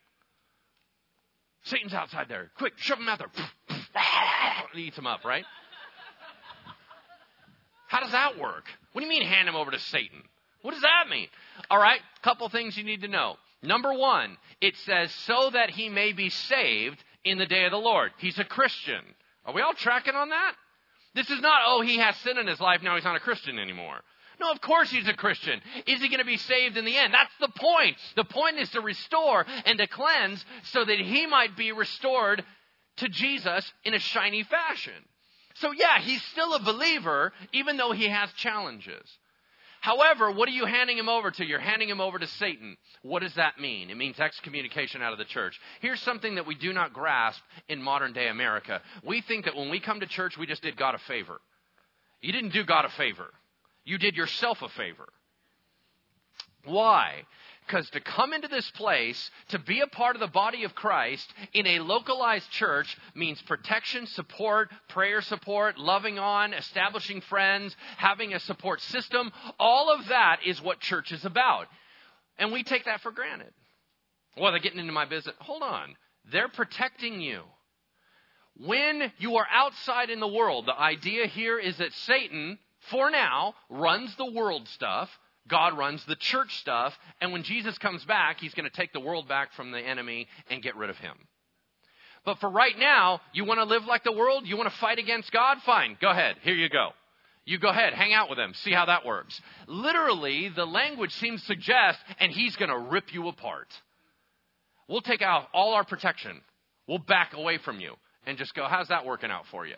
Satan's 1.64 1.94
outside 1.94 2.26
there. 2.28 2.50
Quick, 2.58 2.74
shove 2.76 2.98
him 2.98 3.08
out 3.08 3.18
there. 3.18 3.30
he 4.74 4.82
eats 4.82 4.98
him 4.98 5.06
up, 5.06 5.24
right? 5.24 5.44
How 7.92 8.00
does 8.00 8.12
that 8.12 8.38
work? 8.38 8.64
What 8.92 9.02
do 9.02 9.06
you 9.06 9.10
mean 9.10 9.22
hand 9.22 9.46
him 9.46 9.54
over 9.54 9.70
to 9.70 9.78
Satan? 9.78 10.22
What 10.62 10.70
does 10.70 10.80
that 10.80 11.10
mean? 11.10 11.28
All 11.68 11.76
right, 11.76 12.00
couple 12.22 12.48
things 12.48 12.74
you 12.74 12.84
need 12.84 13.02
to 13.02 13.08
know. 13.08 13.36
Number 13.62 13.92
one, 13.92 14.38
it 14.62 14.74
says, 14.86 15.12
so 15.26 15.50
that 15.50 15.68
he 15.68 15.90
may 15.90 16.14
be 16.14 16.30
saved 16.30 17.04
in 17.22 17.36
the 17.36 17.44
day 17.44 17.66
of 17.66 17.70
the 17.70 17.76
Lord. 17.76 18.12
He's 18.16 18.38
a 18.38 18.46
Christian. 18.46 19.02
Are 19.44 19.52
we 19.52 19.60
all 19.60 19.74
tracking 19.74 20.14
on 20.14 20.30
that? 20.30 20.54
This 21.14 21.28
is 21.28 21.42
not, 21.42 21.60
oh, 21.66 21.82
he 21.82 21.98
has 21.98 22.16
sin 22.16 22.38
in 22.38 22.46
his 22.46 22.60
life, 22.60 22.80
now 22.82 22.94
he's 22.94 23.04
not 23.04 23.16
a 23.16 23.20
Christian 23.20 23.58
anymore. 23.58 23.98
No, 24.40 24.50
of 24.50 24.62
course 24.62 24.90
he's 24.90 25.06
a 25.06 25.12
Christian. 25.12 25.60
Is 25.86 26.00
he 26.00 26.08
going 26.08 26.20
to 26.20 26.24
be 26.24 26.38
saved 26.38 26.78
in 26.78 26.86
the 26.86 26.96
end? 26.96 27.12
That's 27.12 27.36
the 27.40 27.60
point. 27.60 27.98
The 28.16 28.24
point 28.24 28.56
is 28.56 28.70
to 28.70 28.80
restore 28.80 29.44
and 29.66 29.76
to 29.78 29.86
cleanse 29.86 30.42
so 30.62 30.82
that 30.82 30.98
he 30.98 31.26
might 31.26 31.58
be 31.58 31.72
restored 31.72 32.42
to 32.96 33.08
Jesus 33.10 33.70
in 33.84 33.92
a 33.92 33.98
shiny 33.98 34.44
fashion. 34.44 34.94
So, 35.54 35.72
yeah, 35.72 35.98
he's 36.00 36.22
still 36.22 36.54
a 36.54 36.62
believer, 36.62 37.32
even 37.52 37.76
though 37.76 37.92
he 37.92 38.08
has 38.08 38.32
challenges. 38.32 39.04
However, 39.82 40.30
what 40.30 40.48
are 40.48 40.52
you 40.52 40.64
handing 40.64 40.96
him 40.96 41.08
over 41.08 41.32
to? 41.32 41.44
You're 41.44 41.58
handing 41.58 41.88
him 41.88 42.00
over 42.00 42.16
to 42.16 42.26
Satan. 42.28 42.76
What 43.02 43.20
does 43.20 43.34
that 43.34 43.58
mean? 43.58 43.90
It 43.90 43.96
means 43.96 44.20
excommunication 44.20 45.02
out 45.02 45.12
of 45.12 45.18
the 45.18 45.24
church. 45.24 45.58
Here's 45.80 46.00
something 46.00 46.36
that 46.36 46.46
we 46.46 46.54
do 46.54 46.72
not 46.72 46.92
grasp 46.92 47.42
in 47.68 47.82
modern 47.82 48.12
day 48.12 48.28
America. 48.28 48.80
We 49.04 49.22
think 49.22 49.46
that 49.46 49.56
when 49.56 49.70
we 49.70 49.80
come 49.80 49.98
to 49.98 50.06
church, 50.06 50.38
we 50.38 50.46
just 50.46 50.62
did 50.62 50.76
God 50.76 50.94
a 50.94 50.98
favor. 50.98 51.40
You 52.20 52.32
didn't 52.32 52.52
do 52.52 52.64
God 52.64 52.84
a 52.84 52.90
favor. 52.90 53.26
You 53.84 53.98
did 53.98 54.14
yourself 54.14 54.62
a 54.62 54.68
favor. 54.68 55.08
Why? 56.64 57.24
Because 57.66 57.88
to 57.90 58.00
come 58.00 58.32
into 58.32 58.48
this 58.48 58.70
place, 58.72 59.30
to 59.48 59.58
be 59.58 59.80
a 59.80 59.86
part 59.86 60.16
of 60.16 60.20
the 60.20 60.26
body 60.26 60.64
of 60.64 60.74
Christ 60.74 61.32
in 61.54 61.66
a 61.66 61.78
localized 61.78 62.50
church 62.50 62.96
means 63.14 63.40
protection, 63.42 64.06
support, 64.06 64.70
prayer 64.88 65.22
support, 65.22 65.78
loving 65.78 66.18
on, 66.18 66.52
establishing 66.52 67.20
friends, 67.22 67.74
having 67.96 68.34
a 68.34 68.40
support 68.40 68.80
system. 68.80 69.32
All 69.58 69.90
of 69.90 70.08
that 70.08 70.40
is 70.44 70.60
what 70.60 70.80
church 70.80 71.12
is 71.12 71.24
about. 71.24 71.66
And 72.38 72.52
we 72.52 72.62
take 72.62 72.84
that 72.86 73.00
for 73.00 73.12
granted. 73.12 73.52
Well, 74.36 74.52
they're 74.52 74.60
getting 74.60 74.80
into 74.80 74.92
my 74.92 75.04
business. 75.04 75.36
Hold 75.40 75.62
on. 75.62 75.94
They're 76.30 76.48
protecting 76.48 77.20
you. 77.20 77.42
When 78.56 79.12
you 79.18 79.36
are 79.36 79.46
outside 79.50 80.10
in 80.10 80.20
the 80.20 80.28
world, 80.28 80.66
the 80.66 80.78
idea 80.78 81.26
here 81.26 81.58
is 81.58 81.78
that 81.78 81.92
Satan 81.92 82.58
for 82.90 83.10
now, 83.10 83.54
runs 83.68 84.14
the 84.16 84.30
world 84.30 84.66
stuff. 84.68 85.08
God 85.48 85.76
runs 85.76 86.04
the 86.04 86.16
church 86.16 86.56
stuff. 86.58 86.96
And 87.20 87.32
when 87.32 87.42
Jesus 87.42 87.76
comes 87.78 88.04
back, 88.04 88.40
he's 88.40 88.54
going 88.54 88.68
to 88.68 88.76
take 88.76 88.92
the 88.92 89.00
world 89.00 89.28
back 89.28 89.52
from 89.54 89.70
the 89.70 89.80
enemy 89.80 90.28
and 90.48 90.62
get 90.62 90.76
rid 90.76 90.90
of 90.90 90.96
him. 90.98 91.16
But 92.24 92.38
for 92.38 92.48
right 92.48 92.78
now, 92.78 93.20
you 93.32 93.44
want 93.44 93.58
to 93.58 93.64
live 93.64 93.84
like 93.84 94.04
the 94.04 94.12
world? 94.12 94.46
You 94.46 94.56
want 94.56 94.70
to 94.70 94.78
fight 94.78 94.98
against 94.98 95.32
God? 95.32 95.58
Fine. 95.66 95.98
Go 96.00 96.10
ahead. 96.10 96.36
Here 96.42 96.54
you 96.54 96.68
go. 96.68 96.90
You 97.44 97.58
go 97.58 97.70
ahead, 97.70 97.92
hang 97.92 98.12
out 98.12 98.30
with 98.30 98.38
him, 98.38 98.54
see 98.54 98.70
how 98.72 98.86
that 98.86 99.04
works. 99.04 99.40
Literally, 99.66 100.48
the 100.48 100.64
language 100.64 101.12
seems 101.14 101.40
to 101.40 101.46
suggest, 101.48 101.98
and 102.20 102.30
he's 102.30 102.54
going 102.54 102.70
to 102.70 102.78
rip 102.78 103.12
you 103.12 103.26
apart. 103.26 103.66
We'll 104.88 105.00
take 105.00 105.22
out 105.22 105.48
all 105.52 105.74
our 105.74 105.84
protection. 105.84 106.40
We'll 106.86 106.98
back 106.98 107.34
away 107.34 107.58
from 107.58 107.80
you 107.80 107.94
and 108.26 108.38
just 108.38 108.54
go, 108.54 108.66
how's 108.68 108.88
that 108.88 109.04
working 109.04 109.30
out 109.30 109.46
for 109.50 109.66
you? 109.66 109.74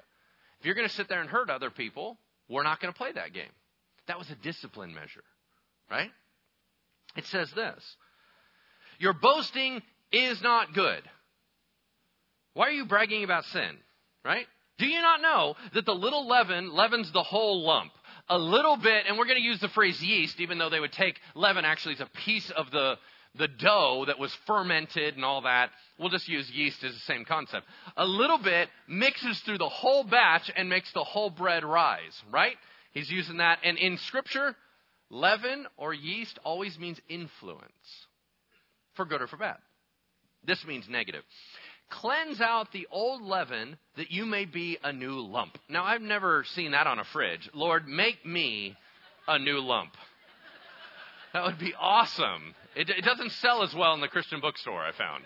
If 0.60 0.66
you're 0.66 0.74
going 0.74 0.88
to 0.88 0.94
sit 0.94 1.08
there 1.08 1.20
and 1.20 1.30
hurt 1.30 1.48
other 1.48 1.70
people, 1.70 2.18
we're 2.48 2.62
not 2.64 2.80
going 2.80 2.92
to 2.92 2.98
play 2.98 3.12
that 3.12 3.32
game. 3.32 3.50
That 4.08 4.18
was 4.18 4.28
a 4.30 4.34
discipline 4.34 4.92
measure, 4.92 5.24
right? 5.94 6.10
It 7.16 7.24
says 7.26 7.50
this 7.52 7.96
Your 8.98 9.12
boasting 9.12 9.82
is 10.12 10.42
not 10.42 10.74
good. 10.74 11.02
Why 12.54 12.68
are 12.68 12.72
you 12.72 12.86
bragging 12.86 13.24
about 13.24 13.44
sin, 13.46 13.76
right? 14.24 14.46
Do 14.78 14.86
you 14.86 15.00
not 15.00 15.20
know 15.20 15.54
that 15.74 15.86
the 15.86 15.94
little 15.94 16.26
leaven 16.26 16.74
leavens 16.74 17.12
the 17.12 17.22
whole 17.22 17.64
lump? 17.64 17.92
A 18.28 18.38
little 18.38 18.76
bit, 18.76 19.04
and 19.06 19.18
we're 19.18 19.26
going 19.26 19.40
to 19.40 19.46
use 19.46 19.60
the 19.60 19.68
phrase 19.68 20.02
yeast, 20.02 20.40
even 20.40 20.58
though 20.58 20.70
they 20.70 20.80
would 20.80 20.92
take 20.92 21.20
leaven 21.34 21.64
actually 21.64 21.94
as 21.94 22.00
a 22.00 22.10
piece 22.24 22.50
of 22.50 22.70
the 22.70 22.96
the 23.36 23.48
dough 23.48 24.04
that 24.06 24.16
was 24.16 24.32
fermented 24.46 25.16
and 25.16 25.24
all 25.24 25.42
that. 25.42 25.70
We'll 25.98 26.08
just 26.08 26.28
use 26.28 26.48
yeast 26.52 26.84
as 26.84 26.94
the 26.94 27.00
same 27.00 27.24
concept. 27.24 27.66
A 27.96 28.06
little 28.06 28.38
bit 28.38 28.68
mixes 28.86 29.40
through 29.40 29.58
the 29.58 29.68
whole 29.68 30.04
batch 30.04 30.52
and 30.54 30.68
makes 30.68 30.92
the 30.92 31.02
whole 31.02 31.30
bread 31.30 31.64
rise, 31.64 32.22
right? 32.30 32.56
He's 32.92 33.10
using 33.10 33.38
that. 33.38 33.58
And 33.64 33.76
in 33.76 33.98
Scripture, 33.98 34.54
leaven 35.10 35.66
or 35.76 35.94
yeast 35.94 36.38
always 36.44 36.78
means 36.78 37.00
influence, 37.08 38.06
for 38.94 39.04
good 39.04 39.22
or 39.22 39.26
for 39.26 39.36
bad. 39.36 39.58
This 40.46 40.64
means 40.66 40.88
negative. 40.88 41.22
Cleanse 41.90 42.40
out 42.40 42.72
the 42.72 42.86
old 42.90 43.22
leaven 43.22 43.76
that 43.96 44.10
you 44.10 44.26
may 44.26 44.44
be 44.44 44.78
a 44.82 44.92
new 44.92 45.20
lump. 45.20 45.58
Now, 45.68 45.84
I've 45.84 46.02
never 46.02 46.44
seen 46.54 46.72
that 46.72 46.86
on 46.86 46.98
a 46.98 47.04
fridge. 47.04 47.48
Lord, 47.52 47.86
make 47.86 48.24
me 48.24 48.76
a 49.28 49.38
new 49.38 49.60
lump. 49.60 49.94
That 51.32 51.44
would 51.44 51.58
be 51.58 51.74
awesome. 51.78 52.54
It, 52.74 52.90
it 52.90 53.04
doesn't 53.04 53.32
sell 53.32 53.62
as 53.62 53.74
well 53.74 53.94
in 53.94 54.00
the 54.00 54.08
Christian 54.08 54.40
bookstore, 54.40 54.80
I 54.80 54.92
found. 54.92 55.24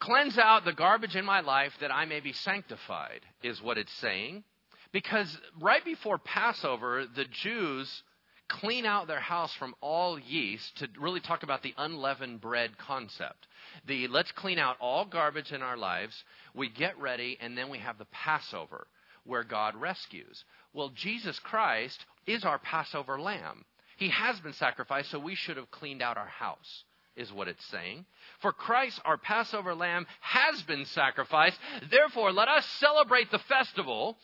Cleanse 0.00 0.38
out 0.38 0.64
the 0.64 0.72
garbage 0.72 1.16
in 1.16 1.24
my 1.24 1.40
life 1.40 1.72
that 1.80 1.92
I 1.92 2.04
may 2.04 2.20
be 2.20 2.32
sanctified, 2.32 3.20
is 3.42 3.60
what 3.60 3.78
it's 3.78 3.92
saying. 3.94 4.44
Because 4.92 5.38
right 5.60 5.84
before 5.84 6.18
Passover, 6.18 7.04
the 7.14 7.26
Jews 7.26 8.02
clean 8.48 8.86
out 8.86 9.06
their 9.06 9.20
house 9.20 9.54
from 9.54 9.74
all 9.80 10.18
yeast 10.18 10.78
to 10.78 10.88
really 10.98 11.20
talk 11.20 11.42
about 11.42 11.62
the 11.62 11.74
unleavened 11.76 12.40
bread 12.40 12.78
concept. 12.78 13.46
The 13.86 14.08
let's 14.08 14.32
clean 14.32 14.58
out 14.58 14.76
all 14.80 15.04
garbage 15.04 15.52
in 15.52 15.62
our 15.62 15.76
lives, 15.76 16.24
we 16.54 16.70
get 16.70 16.98
ready, 16.98 17.36
and 17.40 17.56
then 17.56 17.68
we 17.68 17.78
have 17.78 17.98
the 17.98 18.06
Passover 18.06 18.86
where 19.24 19.44
God 19.44 19.76
rescues. 19.76 20.44
Well, 20.72 20.90
Jesus 20.94 21.38
Christ 21.38 22.04
is 22.26 22.44
our 22.44 22.58
Passover 22.58 23.20
lamb. 23.20 23.64
He 23.98 24.08
has 24.08 24.40
been 24.40 24.54
sacrificed, 24.54 25.10
so 25.10 25.18
we 25.18 25.34
should 25.34 25.58
have 25.58 25.70
cleaned 25.70 26.00
out 26.00 26.16
our 26.16 26.28
house, 26.28 26.84
is 27.16 27.32
what 27.32 27.48
it's 27.48 27.64
saying. 27.66 28.06
For 28.40 28.52
Christ, 28.52 29.00
our 29.04 29.18
Passover 29.18 29.74
lamb, 29.74 30.06
has 30.20 30.62
been 30.62 30.86
sacrificed. 30.86 31.58
Therefore, 31.90 32.32
let 32.32 32.48
us 32.48 32.64
celebrate 32.78 33.30
the 33.30 33.40
festival, 33.40 34.16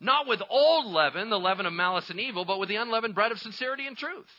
not 0.00 0.26
with 0.26 0.40
old 0.48 0.86
leaven, 0.86 1.30
the 1.30 1.38
leaven 1.38 1.66
of 1.66 1.72
malice 1.72 2.10
and 2.10 2.18
evil, 2.18 2.44
but 2.44 2.58
with 2.58 2.68
the 2.68 2.76
unleavened 2.76 3.14
bread 3.14 3.32
of 3.32 3.38
sincerity 3.38 3.86
and 3.86 3.96
truth. 3.96 4.30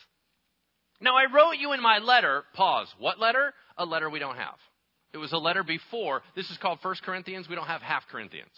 Now, 1.00 1.16
I 1.16 1.32
wrote 1.32 1.56
you 1.58 1.72
in 1.72 1.82
my 1.82 1.98
letter, 1.98 2.44
pause. 2.54 2.92
What 2.98 3.18
letter? 3.18 3.52
A 3.76 3.84
letter 3.84 4.10
we 4.10 4.18
don't 4.18 4.36
have. 4.36 4.56
It 5.12 5.18
was 5.18 5.32
a 5.32 5.38
letter 5.38 5.62
before. 5.62 6.22
This 6.34 6.50
is 6.50 6.58
called 6.58 6.80
First 6.80 7.02
Corinthians. 7.02 7.48
We 7.48 7.54
don't 7.54 7.66
have 7.66 7.82
half 7.82 8.06
Corinthians. 8.08 8.50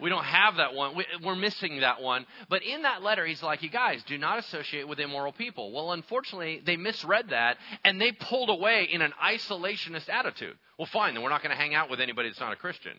We 0.00 0.08
don't 0.08 0.24
have 0.24 0.56
that 0.56 0.74
one. 0.74 0.96
We, 0.96 1.04
are 1.24 1.36
missing 1.36 1.80
that 1.80 2.00
one. 2.00 2.24
But 2.48 2.62
in 2.62 2.82
that 2.82 3.02
letter, 3.02 3.26
he's 3.26 3.42
like, 3.42 3.62
you 3.62 3.68
guys, 3.70 4.02
do 4.04 4.16
not 4.16 4.38
associate 4.38 4.88
with 4.88 4.98
immoral 4.98 5.32
people. 5.32 5.72
Well, 5.72 5.92
unfortunately, 5.92 6.62
they 6.64 6.76
misread 6.76 7.30
that 7.30 7.58
and 7.84 8.00
they 8.00 8.12
pulled 8.12 8.48
away 8.48 8.88
in 8.90 9.02
an 9.02 9.12
isolationist 9.22 10.08
attitude. 10.08 10.56
Well, 10.78 10.88
fine, 10.90 11.14
then 11.14 11.22
we're 11.22 11.28
not 11.28 11.42
going 11.42 11.54
to 11.54 11.60
hang 11.60 11.74
out 11.74 11.90
with 11.90 12.00
anybody 12.00 12.28
that's 12.28 12.40
not 12.40 12.52
a 12.52 12.56
Christian. 12.56 12.92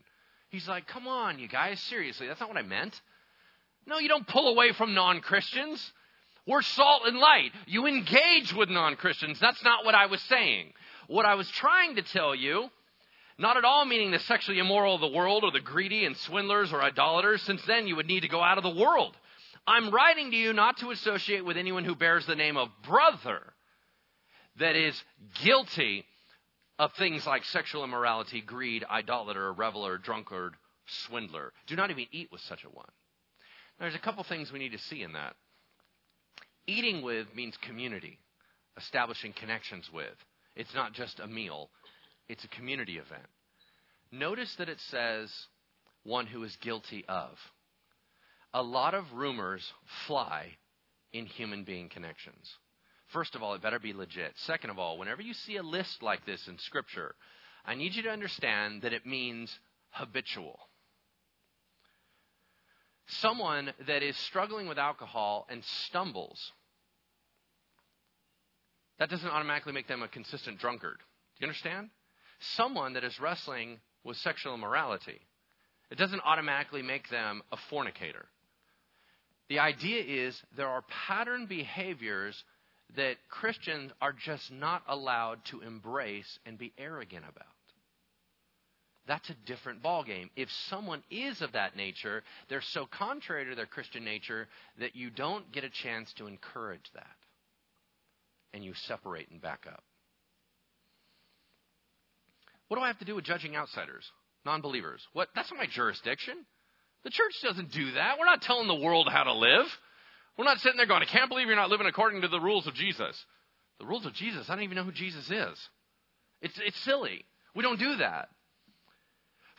He's 0.52 0.68
like, 0.68 0.86
come 0.86 1.08
on, 1.08 1.40
you 1.40 1.48
guys, 1.48 1.80
seriously, 1.80 2.28
that's 2.28 2.40
not 2.40 2.50
what 2.50 2.58
I 2.58 2.62
meant. 2.62 3.00
No, 3.88 4.00
you 4.00 4.10
don't 4.10 4.28
pull 4.28 4.50
away 4.50 4.74
from 4.74 4.94
non 4.94 5.22
Christians. 5.22 5.94
We're 6.46 6.62
salt 6.62 7.04
and 7.06 7.18
light. 7.18 7.52
You 7.68 7.88
engage 7.88 8.54
with 8.54 8.70
non 8.70 8.96
Christians. 8.96 9.40
That's 9.40 9.64
not 9.64 9.86
what 9.86 9.96
I 9.96 10.08
was 10.08 10.22
saying. 10.24 10.74
What 11.08 11.26
I 11.26 11.36
was 11.36 11.50
trying 11.50 11.96
to 11.96 12.02
tell 12.02 12.36
you 12.36 12.70
not 13.38 13.58
at 13.58 13.66
all 13.66 13.86
meaning 13.86 14.12
the 14.12 14.20
sexually 14.20 14.60
immoral 14.60 14.96
of 14.96 15.02
the 15.02 15.08
world 15.08 15.44
or 15.44 15.52
the 15.52 15.60
greedy 15.60 16.06
and 16.06 16.16
swindlers 16.16 16.72
or 16.72 16.82
idolaters, 16.82 17.42
since 17.42 17.64
then 17.66 17.88
you 17.88 17.96
would 17.96 18.06
need 18.06 18.20
to 18.22 18.28
go 18.28 18.42
out 18.42 18.58
of 18.58 18.64
the 18.64 18.70
world. 18.70 19.18
I'm 19.66 19.90
writing 19.90 20.32
to 20.32 20.38
you 20.38 20.54
not 20.54 20.78
to 20.78 20.92
associate 20.92 21.44
with 21.44 21.58
anyone 21.58 21.84
who 21.84 21.96
bears 21.96 22.26
the 22.26 22.36
name 22.36 22.58
of 22.58 22.70
brother 22.88 23.42
that 24.60 24.76
is 24.76 25.02
guilty 25.44 26.06
of 26.80 26.92
things 26.94 27.26
like 27.26 27.44
sexual 27.46 27.84
immorality, 27.84 28.42
greed, 28.42 28.84
idolater, 28.90 29.54
reveler, 29.54 29.98
drunkard, 29.98 30.56
swindler. 30.86 31.54
Do 31.68 31.76
not 31.76 31.92
even 31.92 32.06
eat 32.12 32.32
with 32.32 32.42
such 32.42 32.64
a 32.64 32.70
one. 32.70 32.90
Now, 33.80 33.86
there's 33.86 33.96
a 33.96 34.00
couple 34.00 34.24
things 34.24 34.52
we 34.52 34.60
need 34.60 34.72
to 34.72 34.78
see 34.78 35.02
in 35.02 35.14
that. 35.14 35.36
Eating 36.68 37.02
with 37.02 37.34
means 37.36 37.56
community, 37.58 38.20
establishing 38.78 39.34
connections 39.34 39.90
with. 39.94 40.16
It's 40.56 40.74
not 40.74 40.94
just 40.94 41.20
a 41.20 41.28
meal, 41.28 41.70
it's 42.28 42.44
a 42.44 42.50
community 42.50 42.98
event. 42.98 43.28
Notice 44.12 44.56
that 44.56 44.70
it 44.70 44.80
says 44.90 45.32
one 46.04 46.28
who 46.28 46.44
is 46.44 46.56
guilty 46.58 47.06
of. 47.08 47.30
A 48.54 48.62
lot 48.62 48.94
of 48.94 49.14
rumors 49.14 49.72
fly 50.08 50.58
in 51.14 51.26
human 51.26 51.64
being 51.64 51.90
connections. 51.90 52.58
First 53.12 53.36
of 53.36 53.44
all, 53.44 53.54
it 53.54 53.62
better 53.62 53.80
be 53.80 53.94
legit. 53.94 54.34
Second 54.38 54.70
of 54.70 54.80
all, 54.80 54.98
whenever 54.98 55.22
you 55.22 55.34
see 55.34 55.58
a 55.58 55.64
list 55.64 56.02
like 56.02 56.26
this 56.26 56.48
in 56.48 56.58
Scripture, 56.60 57.16
I 57.66 57.76
need 57.76 57.94
you 57.94 58.04
to 58.04 58.10
understand 58.10 58.84
that 58.84 58.94
it 58.94 59.06
means 59.06 59.58
habitual. 59.90 60.60
Someone 63.08 63.74
that 63.88 64.04
is 64.04 64.16
struggling 64.18 64.68
with 64.68 64.78
alcohol 64.78 65.46
and 65.50 65.64
stumbles, 65.64 66.52
that 69.00 69.10
doesn't 69.10 69.30
automatically 69.30 69.74
make 69.74 69.88
them 69.88 70.04
a 70.04 70.08
consistent 70.08 70.60
drunkard. 70.60 70.98
Do 70.98 71.46
you 71.46 71.48
understand? 71.48 71.90
someone 72.42 72.94
that 72.94 73.04
is 73.04 73.20
wrestling 73.20 73.80
with 74.04 74.18
sexual 74.18 74.54
immorality. 74.54 75.20
It 75.90 75.98
doesn't 75.98 76.22
automatically 76.22 76.82
make 76.82 77.10
them 77.10 77.42
a 77.52 77.58
fornicator. 77.70 78.26
The 79.50 79.60
idea 79.60 80.02
is 80.02 80.42
there 80.56 80.68
are 80.68 80.84
pattern 81.08 81.46
behaviors 81.46 82.42
that 82.96 83.16
Christians 83.30 83.92
are 84.02 84.14
just 84.14 84.52
not 84.52 84.84
allowed 84.88 85.44
to 85.46 85.62
embrace 85.62 86.40
and 86.46 86.58
be 86.58 86.74
arrogant 86.78 87.24
about. 87.28 87.48
That's 89.08 89.30
a 89.30 89.36
different 89.46 89.82
ballgame. 89.82 90.30
If 90.36 90.50
someone 90.70 91.04
is 91.10 91.42
of 91.42 91.54
that 91.54 91.76
nature, 91.76 92.24
they're 92.50 92.62
so 92.62 92.86
contrary 92.86 93.50
to 93.50 93.56
their 93.56 93.66
Christian 93.66 94.06
nature 94.06 94.48
that 94.80 94.96
you 94.96 95.10
don't 95.10 95.52
get 95.52 95.64
a 95.64 95.70
chance 95.70 96.14
to 96.14 96.28
encourage 96.28 96.86
that. 96.94 97.06
And 98.54 98.64
you 98.64 98.74
separate 98.88 99.30
and 99.32 99.42
back 99.42 99.66
up. 99.68 99.84
What 102.68 102.78
do 102.78 102.84
I 102.84 102.88
have 102.88 103.00
to 103.00 103.06
do 103.06 103.16
with 103.16 103.26
judging 103.26 103.56
outsiders, 103.56 104.10
non 104.46 104.62
believers? 104.62 105.06
What? 105.14 105.30
That's 105.36 105.52
not 105.52 105.58
my 105.58 105.68
jurisdiction. 105.68 106.36
The 107.04 107.10
church 107.10 107.34
doesn't 107.44 107.72
do 107.72 107.92
that. 107.94 108.18
We're 108.20 108.26
not 108.26 108.42
telling 108.42 108.68
the 108.68 108.76
world 108.76 109.10
how 109.12 109.24
to 109.24 109.34
live. 109.34 109.66
We're 110.38 110.46
not 110.46 110.60
sitting 110.60 110.78
there 110.78 110.86
going, 110.86 111.02
I 111.02 111.06
can't 111.06 111.30
believe 111.30 111.48
you're 111.48 111.56
not 111.56 111.70
living 111.70 111.88
according 111.88 112.22
to 112.22 112.28
the 112.28 112.40
rules 112.40 112.68
of 112.68 112.74
Jesus. 112.74 113.26
The 113.80 113.86
rules 113.86 114.06
of 114.06 114.14
Jesus, 114.14 114.50
I 114.50 114.56
don't 114.56 114.64
even 114.64 114.78
know 114.78 114.84
who 114.84 114.92
Jesus 114.92 115.30
is. 115.30 115.70
It's, 116.42 116.60
it's 116.66 116.80
silly. 116.82 117.26
We 117.56 117.64
don't 117.64 117.80
do 117.80 117.98
that. 117.98 118.30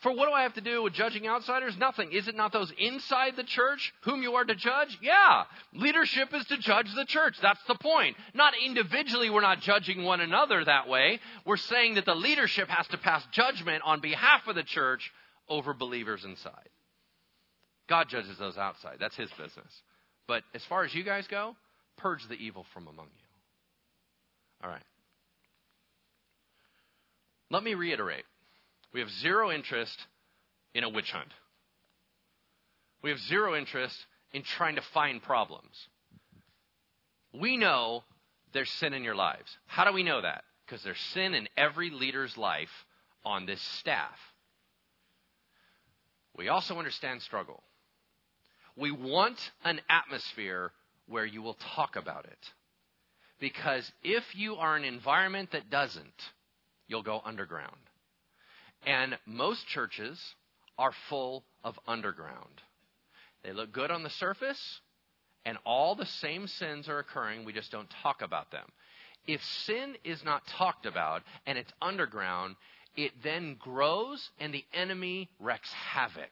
For 0.02 0.12
what 0.12 0.26
do 0.26 0.32
I 0.32 0.42
have 0.42 0.54
to 0.54 0.60
do 0.60 0.82
with 0.82 0.94
judging 0.94 1.28
outsiders? 1.28 1.76
Nothing. 1.78 2.10
Is 2.10 2.26
it 2.26 2.34
not 2.34 2.52
those 2.52 2.72
inside 2.76 3.36
the 3.36 3.44
church 3.44 3.92
whom 4.02 4.20
you 4.20 4.34
are 4.34 4.44
to 4.44 4.54
judge? 4.56 4.98
Yeah. 5.00 5.44
Leadership 5.74 6.34
is 6.34 6.44
to 6.46 6.58
judge 6.58 6.92
the 6.96 7.04
church. 7.04 7.36
That's 7.40 7.62
the 7.68 7.76
point. 7.76 8.16
Not 8.34 8.54
individually, 8.66 9.30
we're 9.30 9.42
not 9.42 9.60
judging 9.60 10.02
one 10.02 10.20
another 10.20 10.64
that 10.64 10.88
way. 10.88 11.20
We're 11.46 11.56
saying 11.56 11.94
that 11.94 12.04
the 12.04 12.16
leadership 12.16 12.68
has 12.68 12.88
to 12.88 12.98
pass 12.98 13.24
judgment 13.30 13.84
on 13.86 14.00
behalf 14.00 14.48
of 14.48 14.56
the 14.56 14.64
church 14.64 15.12
over 15.48 15.72
believers 15.72 16.24
inside. 16.24 16.68
God 17.88 18.08
judges 18.08 18.36
those 18.38 18.58
outside. 18.58 18.96
That's 18.98 19.16
his 19.16 19.30
business. 19.30 19.82
But 20.26 20.42
as 20.54 20.64
far 20.64 20.84
as 20.84 20.94
you 20.94 21.04
guys 21.04 21.26
go, 21.26 21.56
purge 21.96 22.26
the 22.28 22.34
evil 22.34 22.64
from 22.72 22.86
among 22.86 23.06
you. 23.06 23.26
All 24.64 24.70
right. 24.70 24.82
Let 27.50 27.62
me 27.62 27.74
reiterate. 27.74 28.24
We 28.94 29.00
have 29.00 29.10
zero 29.10 29.50
interest 29.50 29.98
in 30.74 30.84
a 30.84 30.88
witch 30.88 31.10
hunt. 31.10 31.32
We 33.02 33.10
have 33.10 33.18
zero 33.18 33.56
interest 33.56 33.96
in 34.32 34.42
trying 34.42 34.76
to 34.76 34.82
find 34.94 35.22
problems. 35.22 35.88
We 37.38 37.56
know 37.56 38.04
there's 38.52 38.70
sin 38.70 38.94
in 38.94 39.02
your 39.02 39.14
lives. 39.14 39.56
How 39.66 39.84
do 39.84 39.92
we 39.92 40.02
know 40.02 40.22
that? 40.22 40.44
Because 40.64 40.82
there's 40.82 41.00
sin 41.12 41.34
in 41.34 41.48
every 41.56 41.90
leader's 41.90 42.36
life 42.36 42.70
on 43.24 43.46
this 43.46 43.60
staff. 43.78 44.18
We 46.36 46.48
also 46.48 46.78
understand 46.78 47.22
struggle. 47.22 47.62
We 48.76 48.90
want 48.90 49.38
an 49.64 49.80
atmosphere 49.88 50.72
where 51.06 51.26
you 51.26 51.42
will 51.42 51.58
talk 51.74 51.96
about 51.96 52.24
it. 52.24 52.52
Because 53.40 53.90
if 54.02 54.24
you 54.34 54.54
are 54.56 54.76
an 54.76 54.84
environment 54.84 55.50
that 55.52 55.68
doesn't, 55.68 56.04
you'll 56.86 57.02
go 57.02 57.20
underground. 57.24 57.76
And 58.86 59.18
most 59.26 59.66
churches 59.66 60.18
are 60.78 60.92
full 61.08 61.44
of 61.64 61.78
underground. 61.86 62.62
They 63.42 63.52
look 63.52 63.72
good 63.72 63.90
on 63.90 64.02
the 64.02 64.10
surface, 64.10 64.80
and 65.44 65.58
all 65.64 65.94
the 65.94 66.06
same 66.06 66.46
sins 66.46 66.88
are 66.88 66.98
occurring, 66.98 67.44
we 67.44 67.52
just 67.52 67.72
don't 67.72 67.92
talk 68.02 68.22
about 68.22 68.50
them. 68.52 68.66
If 69.26 69.42
sin 69.44 69.96
is 70.04 70.24
not 70.24 70.46
talked 70.46 70.86
about 70.86 71.22
and 71.46 71.58
it's 71.58 71.72
underground, 71.80 72.56
it 72.96 73.12
then 73.22 73.56
grows 73.58 74.30
and 74.38 74.52
the 74.52 74.64
enemy 74.72 75.30
wreaks 75.40 75.72
havoc. 75.72 76.30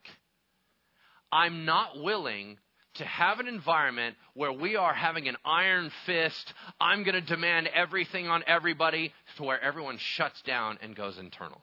I'm 1.32 1.64
not 1.64 2.02
willing 2.02 2.58
to 2.94 3.04
have 3.04 3.38
an 3.38 3.46
environment 3.46 4.16
where 4.34 4.52
we 4.52 4.76
are 4.76 4.92
having 4.92 5.28
an 5.28 5.36
iron 5.44 5.90
fist, 6.06 6.52
I'm 6.80 7.04
going 7.04 7.14
to 7.14 7.20
demand 7.20 7.68
everything 7.68 8.28
on 8.28 8.42
everybody, 8.46 9.12
to 9.36 9.44
where 9.44 9.62
everyone 9.62 9.98
shuts 9.98 10.42
down 10.42 10.78
and 10.82 10.96
goes 10.96 11.18
internal. 11.18 11.62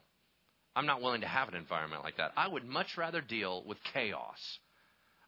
I'm 0.76 0.86
not 0.86 1.02
willing 1.02 1.22
to 1.22 1.28
have 1.28 1.50
an 1.50 1.56
environment 1.56 2.04
like 2.04 2.18
that. 2.18 2.32
I 2.38 2.48
would 2.48 2.64
much 2.64 2.98
rather 2.98 3.20
deal 3.20 3.64
with 3.66 3.78
chaos. 3.94 4.60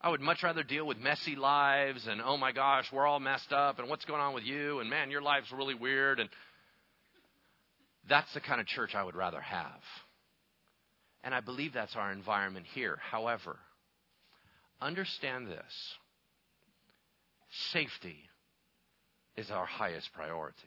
I 0.02 0.10
would 0.10 0.22
much 0.22 0.44
rather 0.44 0.64
deal 0.64 0.88
with 0.88 0.98
messy 0.98 1.36
lives 1.36 2.08
and, 2.08 2.22
oh 2.22 2.38
my 2.38 2.54
gosh, 2.54 2.86
we're 2.94 3.06
all 3.06 3.20
messed 3.20 3.52
up 3.52 3.80
and 3.80 3.90
what's 3.90 4.06
going 4.06 4.22
on 4.22 4.34
with 4.34 4.46
you 4.46 4.80
and 4.80 4.90
man, 4.90 5.12
your 5.12 5.22
life's 5.22 5.52
really 5.52 5.74
weird. 5.76 6.20
And 6.22 6.30
that's 8.08 8.34
the 8.34 8.40
kind 8.40 8.62
of 8.62 8.68
church 8.68 8.96
I 8.96 9.04
would 9.04 9.16
rather 9.16 9.42
have. 9.42 9.82
And 11.24 11.36
I 11.36 11.42
believe 11.42 11.74
that's 11.74 11.98
our 11.98 12.14
environment 12.14 12.66
here. 12.74 12.98
However, 13.12 13.58
understand 14.82 15.48
this 15.48 15.96
safety 17.74 18.18
is 19.36 19.50
our 19.52 19.66
highest 19.66 20.10
priority. 20.14 20.58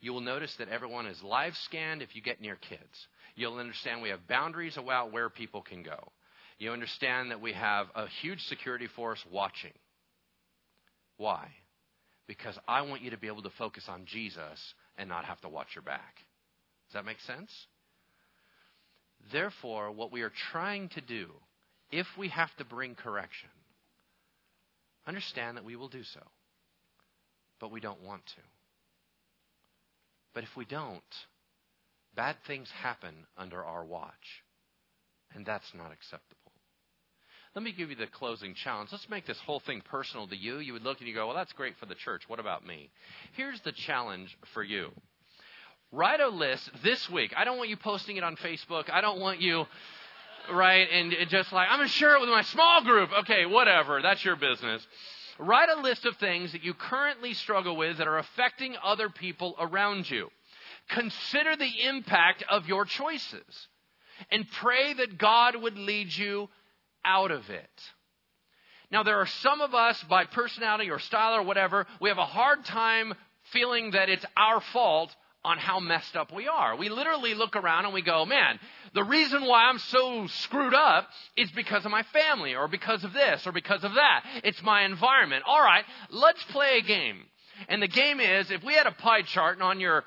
You 0.00 0.12
will 0.12 0.22
notice 0.22 0.54
that 0.58 0.68
everyone 0.68 1.06
is 1.06 1.22
live 1.22 1.52
scanned 1.64 2.00
if 2.00 2.16
you 2.16 2.22
get 2.22 2.40
near 2.40 2.56
kids. 2.56 3.06
You'll 3.34 3.58
understand 3.58 4.00
we 4.00 4.08
have 4.08 4.26
boundaries 4.26 4.76
about 4.76 5.12
where 5.12 5.28
people 5.28 5.62
can 5.62 5.82
go. 5.82 6.12
You 6.58 6.72
understand 6.72 7.30
that 7.30 7.40
we 7.40 7.52
have 7.52 7.86
a 7.94 8.06
huge 8.22 8.40
security 8.40 8.86
force 8.94 9.22
watching. 9.30 9.72
Why? 11.16 11.48
Because 12.26 12.58
I 12.66 12.82
want 12.82 13.02
you 13.02 13.10
to 13.10 13.18
be 13.18 13.26
able 13.26 13.42
to 13.42 13.50
focus 13.58 13.84
on 13.88 14.06
Jesus 14.06 14.58
and 14.96 15.08
not 15.08 15.24
have 15.24 15.40
to 15.42 15.48
watch 15.48 15.68
your 15.74 15.82
back. 15.82 16.16
Does 16.88 16.94
that 16.94 17.04
make 17.04 17.20
sense? 17.26 17.50
Therefore, 19.32 19.90
what 19.90 20.12
we 20.12 20.22
are 20.22 20.32
trying 20.50 20.88
to 20.90 21.00
do, 21.00 21.28
if 21.90 22.06
we 22.18 22.28
have 22.28 22.54
to 22.56 22.64
bring 22.64 22.94
correction, 22.94 23.48
understand 25.06 25.56
that 25.56 25.64
we 25.64 25.76
will 25.76 25.88
do 25.88 26.02
so. 26.02 26.20
But 27.60 27.70
we 27.70 27.80
don't 27.80 28.02
want 28.02 28.24
to. 28.26 28.42
But 30.34 30.44
if 30.44 30.56
we 30.56 30.64
don't, 30.64 31.02
bad 32.14 32.36
things 32.46 32.70
happen 32.70 33.14
under 33.36 33.62
our 33.62 33.84
watch. 33.84 34.42
And 35.34 35.44
that's 35.44 35.72
not 35.74 35.92
acceptable. 35.92 36.36
Let 37.54 37.64
me 37.64 37.72
give 37.72 37.90
you 37.90 37.96
the 37.96 38.06
closing 38.06 38.54
challenge. 38.54 38.90
Let's 38.92 39.08
make 39.08 39.26
this 39.26 39.40
whole 39.40 39.60
thing 39.60 39.82
personal 39.84 40.28
to 40.28 40.36
you. 40.36 40.58
You 40.58 40.72
would 40.72 40.84
look 40.84 41.00
and 41.00 41.08
you 41.08 41.14
go, 41.14 41.26
well, 41.26 41.36
that's 41.36 41.52
great 41.52 41.76
for 41.78 41.86
the 41.86 41.96
church. 41.96 42.22
What 42.28 42.38
about 42.38 42.64
me? 42.64 42.90
Here's 43.32 43.60
the 43.62 43.72
challenge 43.72 44.36
for 44.54 44.62
you. 44.62 44.90
Write 45.92 46.20
a 46.20 46.28
list 46.28 46.70
this 46.84 47.10
week. 47.10 47.34
I 47.36 47.44
don't 47.44 47.58
want 47.58 47.68
you 47.68 47.76
posting 47.76 48.16
it 48.16 48.22
on 48.22 48.36
Facebook. 48.36 48.88
I 48.88 49.00
don't 49.00 49.18
want 49.18 49.40
you, 49.40 49.66
right, 50.52 50.88
and 50.90 51.14
just 51.28 51.52
like, 51.52 51.68
I'm 51.70 51.78
going 51.78 51.88
to 51.88 51.94
share 51.94 52.16
it 52.16 52.20
with 52.20 52.30
my 52.30 52.42
small 52.42 52.82
group. 52.82 53.10
Okay, 53.20 53.46
whatever. 53.46 54.00
That's 54.02 54.24
your 54.24 54.36
business. 54.36 54.86
Write 55.38 55.68
a 55.68 55.80
list 55.80 56.04
of 56.04 56.16
things 56.16 56.52
that 56.52 56.62
you 56.62 56.74
currently 56.74 57.34
struggle 57.34 57.76
with 57.76 57.98
that 57.98 58.06
are 58.06 58.18
affecting 58.18 58.76
other 58.82 59.08
people 59.08 59.56
around 59.58 60.10
you. 60.10 60.28
Consider 60.90 61.56
the 61.56 61.88
impact 61.88 62.44
of 62.50 62.66
your 62.66 62.84
choices 62.84 63.68
and 64.30 64.50
pray 64.50 64.92
that 64.92 65.18
God 65.18 65.56
would 65.56 65.78
lead 65.78 66.14
you 66.14 66.48
out 67.04 67.30
of 67.30 67.48
it. 67.48 67.70
Now, 68.90 69.02
there 69.02 69.18
are 69.18 69.26
some 69.26 69.60
of 69.60 69.74
us, 69.74 70.02
by 70.10 70.24
personality 70.24 70.90
or 70.90 70.98
style 70.98 71.36
or 71.36 71.42
whatever, 71.42 71.86
we 72.00 72.08
have 72.08 72.18
a 72.18 72.26
hard 72.26 72.64
time 72.64 73.14
feeling 73.52 73.92
that 73.92 74.08
it's 74.08 74.26
our 74.36 74.60
fault 74.60 75.14
on 75.44 75.58
how 75.58 75.80
messed 75.80 76.16
up 76.16 76.32
we 76.32 76.48
are. 76.48 76.76
We 76.76 76.88
literally 76.88 77.34
look 77.34 77.56
around 77.56 77.86
and 77.86 77.94
we 77.94 78.02
go, 78.02 78.26
man, 78.26 78.58
the 78.94 79.04
reason 79.04 79.44
why 79.46 79.64
I'm 79.64 79.78
so 79.78 80.26
screwed 80.26 80.74
up 80.74 81.08
is 81.36 81.50
because 81.52 81.84
of 81.84 81.90
my 81.90 82.02
family 82.12 82.54
or 82.54 82.68
because 82.68 83.04
of 83.04 83.12
this 83.12 83.46
or 83.46 83.52
because 83.52 83.82
of 83.84 83.94
that. 83.94 84.24
It's 84.44 84.62
my 84.62 84.84
environment. 84.84 85.44
All 85.46 85.60
right, 85.60 85.84
let's 86.10 86.42
play 86.44 86.78
a 86.78 86.82
game. 86.82 87.22
And 87.68 87.82
the 87.82 87.88
game 87.88 88.20
is 88.20 88.50
if 88.50 88.62
we 88.62 88.74
had 88.74 88.86
a 88.86 88.92
pie 88.92 89.22
chart 89.22 89.56
and 89.56 89.62
on 89.62 89.80
your 89.80 90.04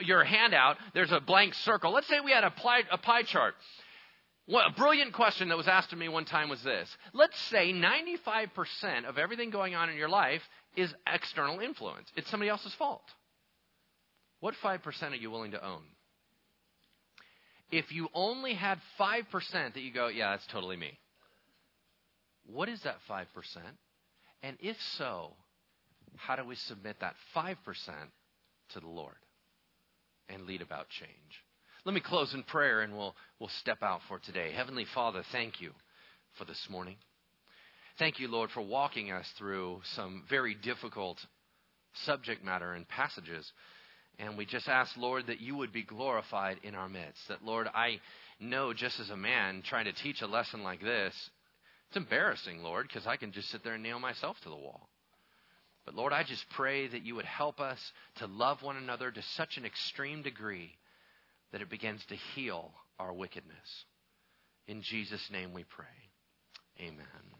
your 0.00 0.24
handout 0.24 0.76
there's 0.92 1.12
a 1.12 1.20
blank 1.20 1.54
circle. 1.54 1.92
Let's 1.92 2.08
say 2.08 2.20
we 2.20 2.32
had 2.32 2.44
a 2.44 2.50
pie, 2.50 2.82
a 2.90 2.98
pie 2.98 3.22
chart. 3.22 3.54
Well, 4.46 4.66
a 4.66 4.78
brilliant 4.78 5.14
question 5.14 5.48
that 5.48 5.56
was 5.56 5.68
asked 5.68 5.90
to 5.90 5.96
me 5.96 6.08
one 6.08 6.26
time 6.26 6.50
was 6.50 6.62
this. 6.62 6.94
Let's 7.14 7.38
say 7.48 7.72
95% 7.72 9.06
of 9.06 9.16
everything 9.16 9.48
going 9.48 9.74
on 9.74 9.88
in 9.88 9.96
your 9.96 10.10
life 10.10 10.42
is 10.76 10.92
external 11.06 11.60
influence. 11.60 12.10
It's 12.14 12.30
somebody 12.30 12.50
else's 12.50 12.74
fault. 12.74 13.04
What 14.44 14.52
5% 14.62 14.84
are 15.10 15.14
you 15.14 15.30
willing 15.30 15.52
to 15.52 15.66
own? 15.66 15.80
If 17.70 17.90
you 17.90 18.08
only 18.12 18.52
had 18.52 18.78
5% 19.00 19.22
that 19.50 19.80
you 19.80 19.90
go, 19.90 20.08
yeah, 20.08 20.32
that's 20.32 20.46
totally 20.52 20.76
me. 20.76 20.98
What 22.44 22.68
is 22.68 22.78
that 22.82 22.96
5%? 23.08 23.24
And 24.42 24.58
if 24.60 24.76
so, 24.98 25.32
how 26.16 26.36
do 26.36 26.44
we 26.44 26.56
submit 26.56 26.96
that 27.00 27.14
5% 27.34 27.56
to 28.74 28.80
the 28.80 28.86
Lord 28.86 29.14
and 30.28 30.42
lead 30.42 30.60
about 30.60 30.90
change? 30.90 31.10
Let 31.86 31.94
me 31.94 32.02
close 32.02 32.34
in 32.34 32.42
prayer 32.42 32.82
and 32.82 32.94
we'll, 32.94 33.16
we'll 33.40 33.48
step 33.62 33.82
out 33.82 34.00
for 34.08 34.18
today. 34.18 34.52
Heavenly 34.54 34.84
Father, 34.94 35.22
thank 35.32 35.62
you 35.62 35.70
for 36.36 36.44
this 36.44 36.66
morning. 36.68 36.96
Thank 37.98 38.20
you, 38.20 38.28
Lord, 38.28 38.50
for 38.50 38.60
walking 38.60 39.10
us 39.10 39.26
through 39.38 39.80
some 39.94 40.24
very 40.28 40.54
difficult 40.54 41.16
subject 42.04 42.44
matter 42.44 42.74
and 42.74 42.86
passages 42.86 43.50
and 44.18 44.36
we 44.36 44.46
just 44.46 44.68
ask, 44.68 44.96
Lord, 44.96 45.26
that 45.26 45.40
you 45.40 45.56
would 45.56 45.72
be 45.72 45.82
glorified 45.82 46.58
in 46.62 46.74
our 46.74 46.88
midst. 46.88 47.28
That, 47.28 47.44
Lord, 47.44 47.68
I 47.74 48.00
know 48.40 48.72
just 48.72 49.00
as 49.00 49.10
a 49.10 49.16
man 49.16 49.62
trying 49.62 49.86
to 49.86 49.92
teach 49.92 50.22
a 50.22 50.26
lesson 50.26 50.62
like 50.62 50.80
this, 50.80 51.14
it's 51.88 51.96
embarrassing, 51.96 52.62
Lord, 52.62 52.88
because 52.88 53.06
I 53.06 53.16
can 53.16 53.32
just 53.32 53.50
sit 53.50 53.64
there 53.64 53.74
and 53.74 53.82
nail 53.82 53.98
myself 53.98 54.36
to 54.42 54.48
the 54.48 54.56
wall. 54.56 54.88
But, 55.84 55.94
Lord, 55.94 56.12
I 56.12 56.22
just 56.22 56.48
pray 56.50 56.88
that 56.88 57.04
you 57.04 57.14
would 57.16 57.24
help 57.24 57.60
us 57.60 57.78
to 58.16 58.26
love 58.26 58.62
one 58.62 58.76
another 58.76 59.10
to 59.10 59.22
such 59.36 59.58
an 59.58 59.66
extreme 59.66 60.22
degree 60.22 60.72
that 61.52 61.60
it 61.60 61.68
begins 61.68 62.04
to 62.06 62.16
heal 62.16 62.72
our 62.98 63.12
wickedness. 63.12 63.84
In 64.66 64.82
Jesus' 64.82 65.28
name 65.30 65.52
we 65.52 65.64
pray. 65.64 65.86
Amen. 66.80 67.33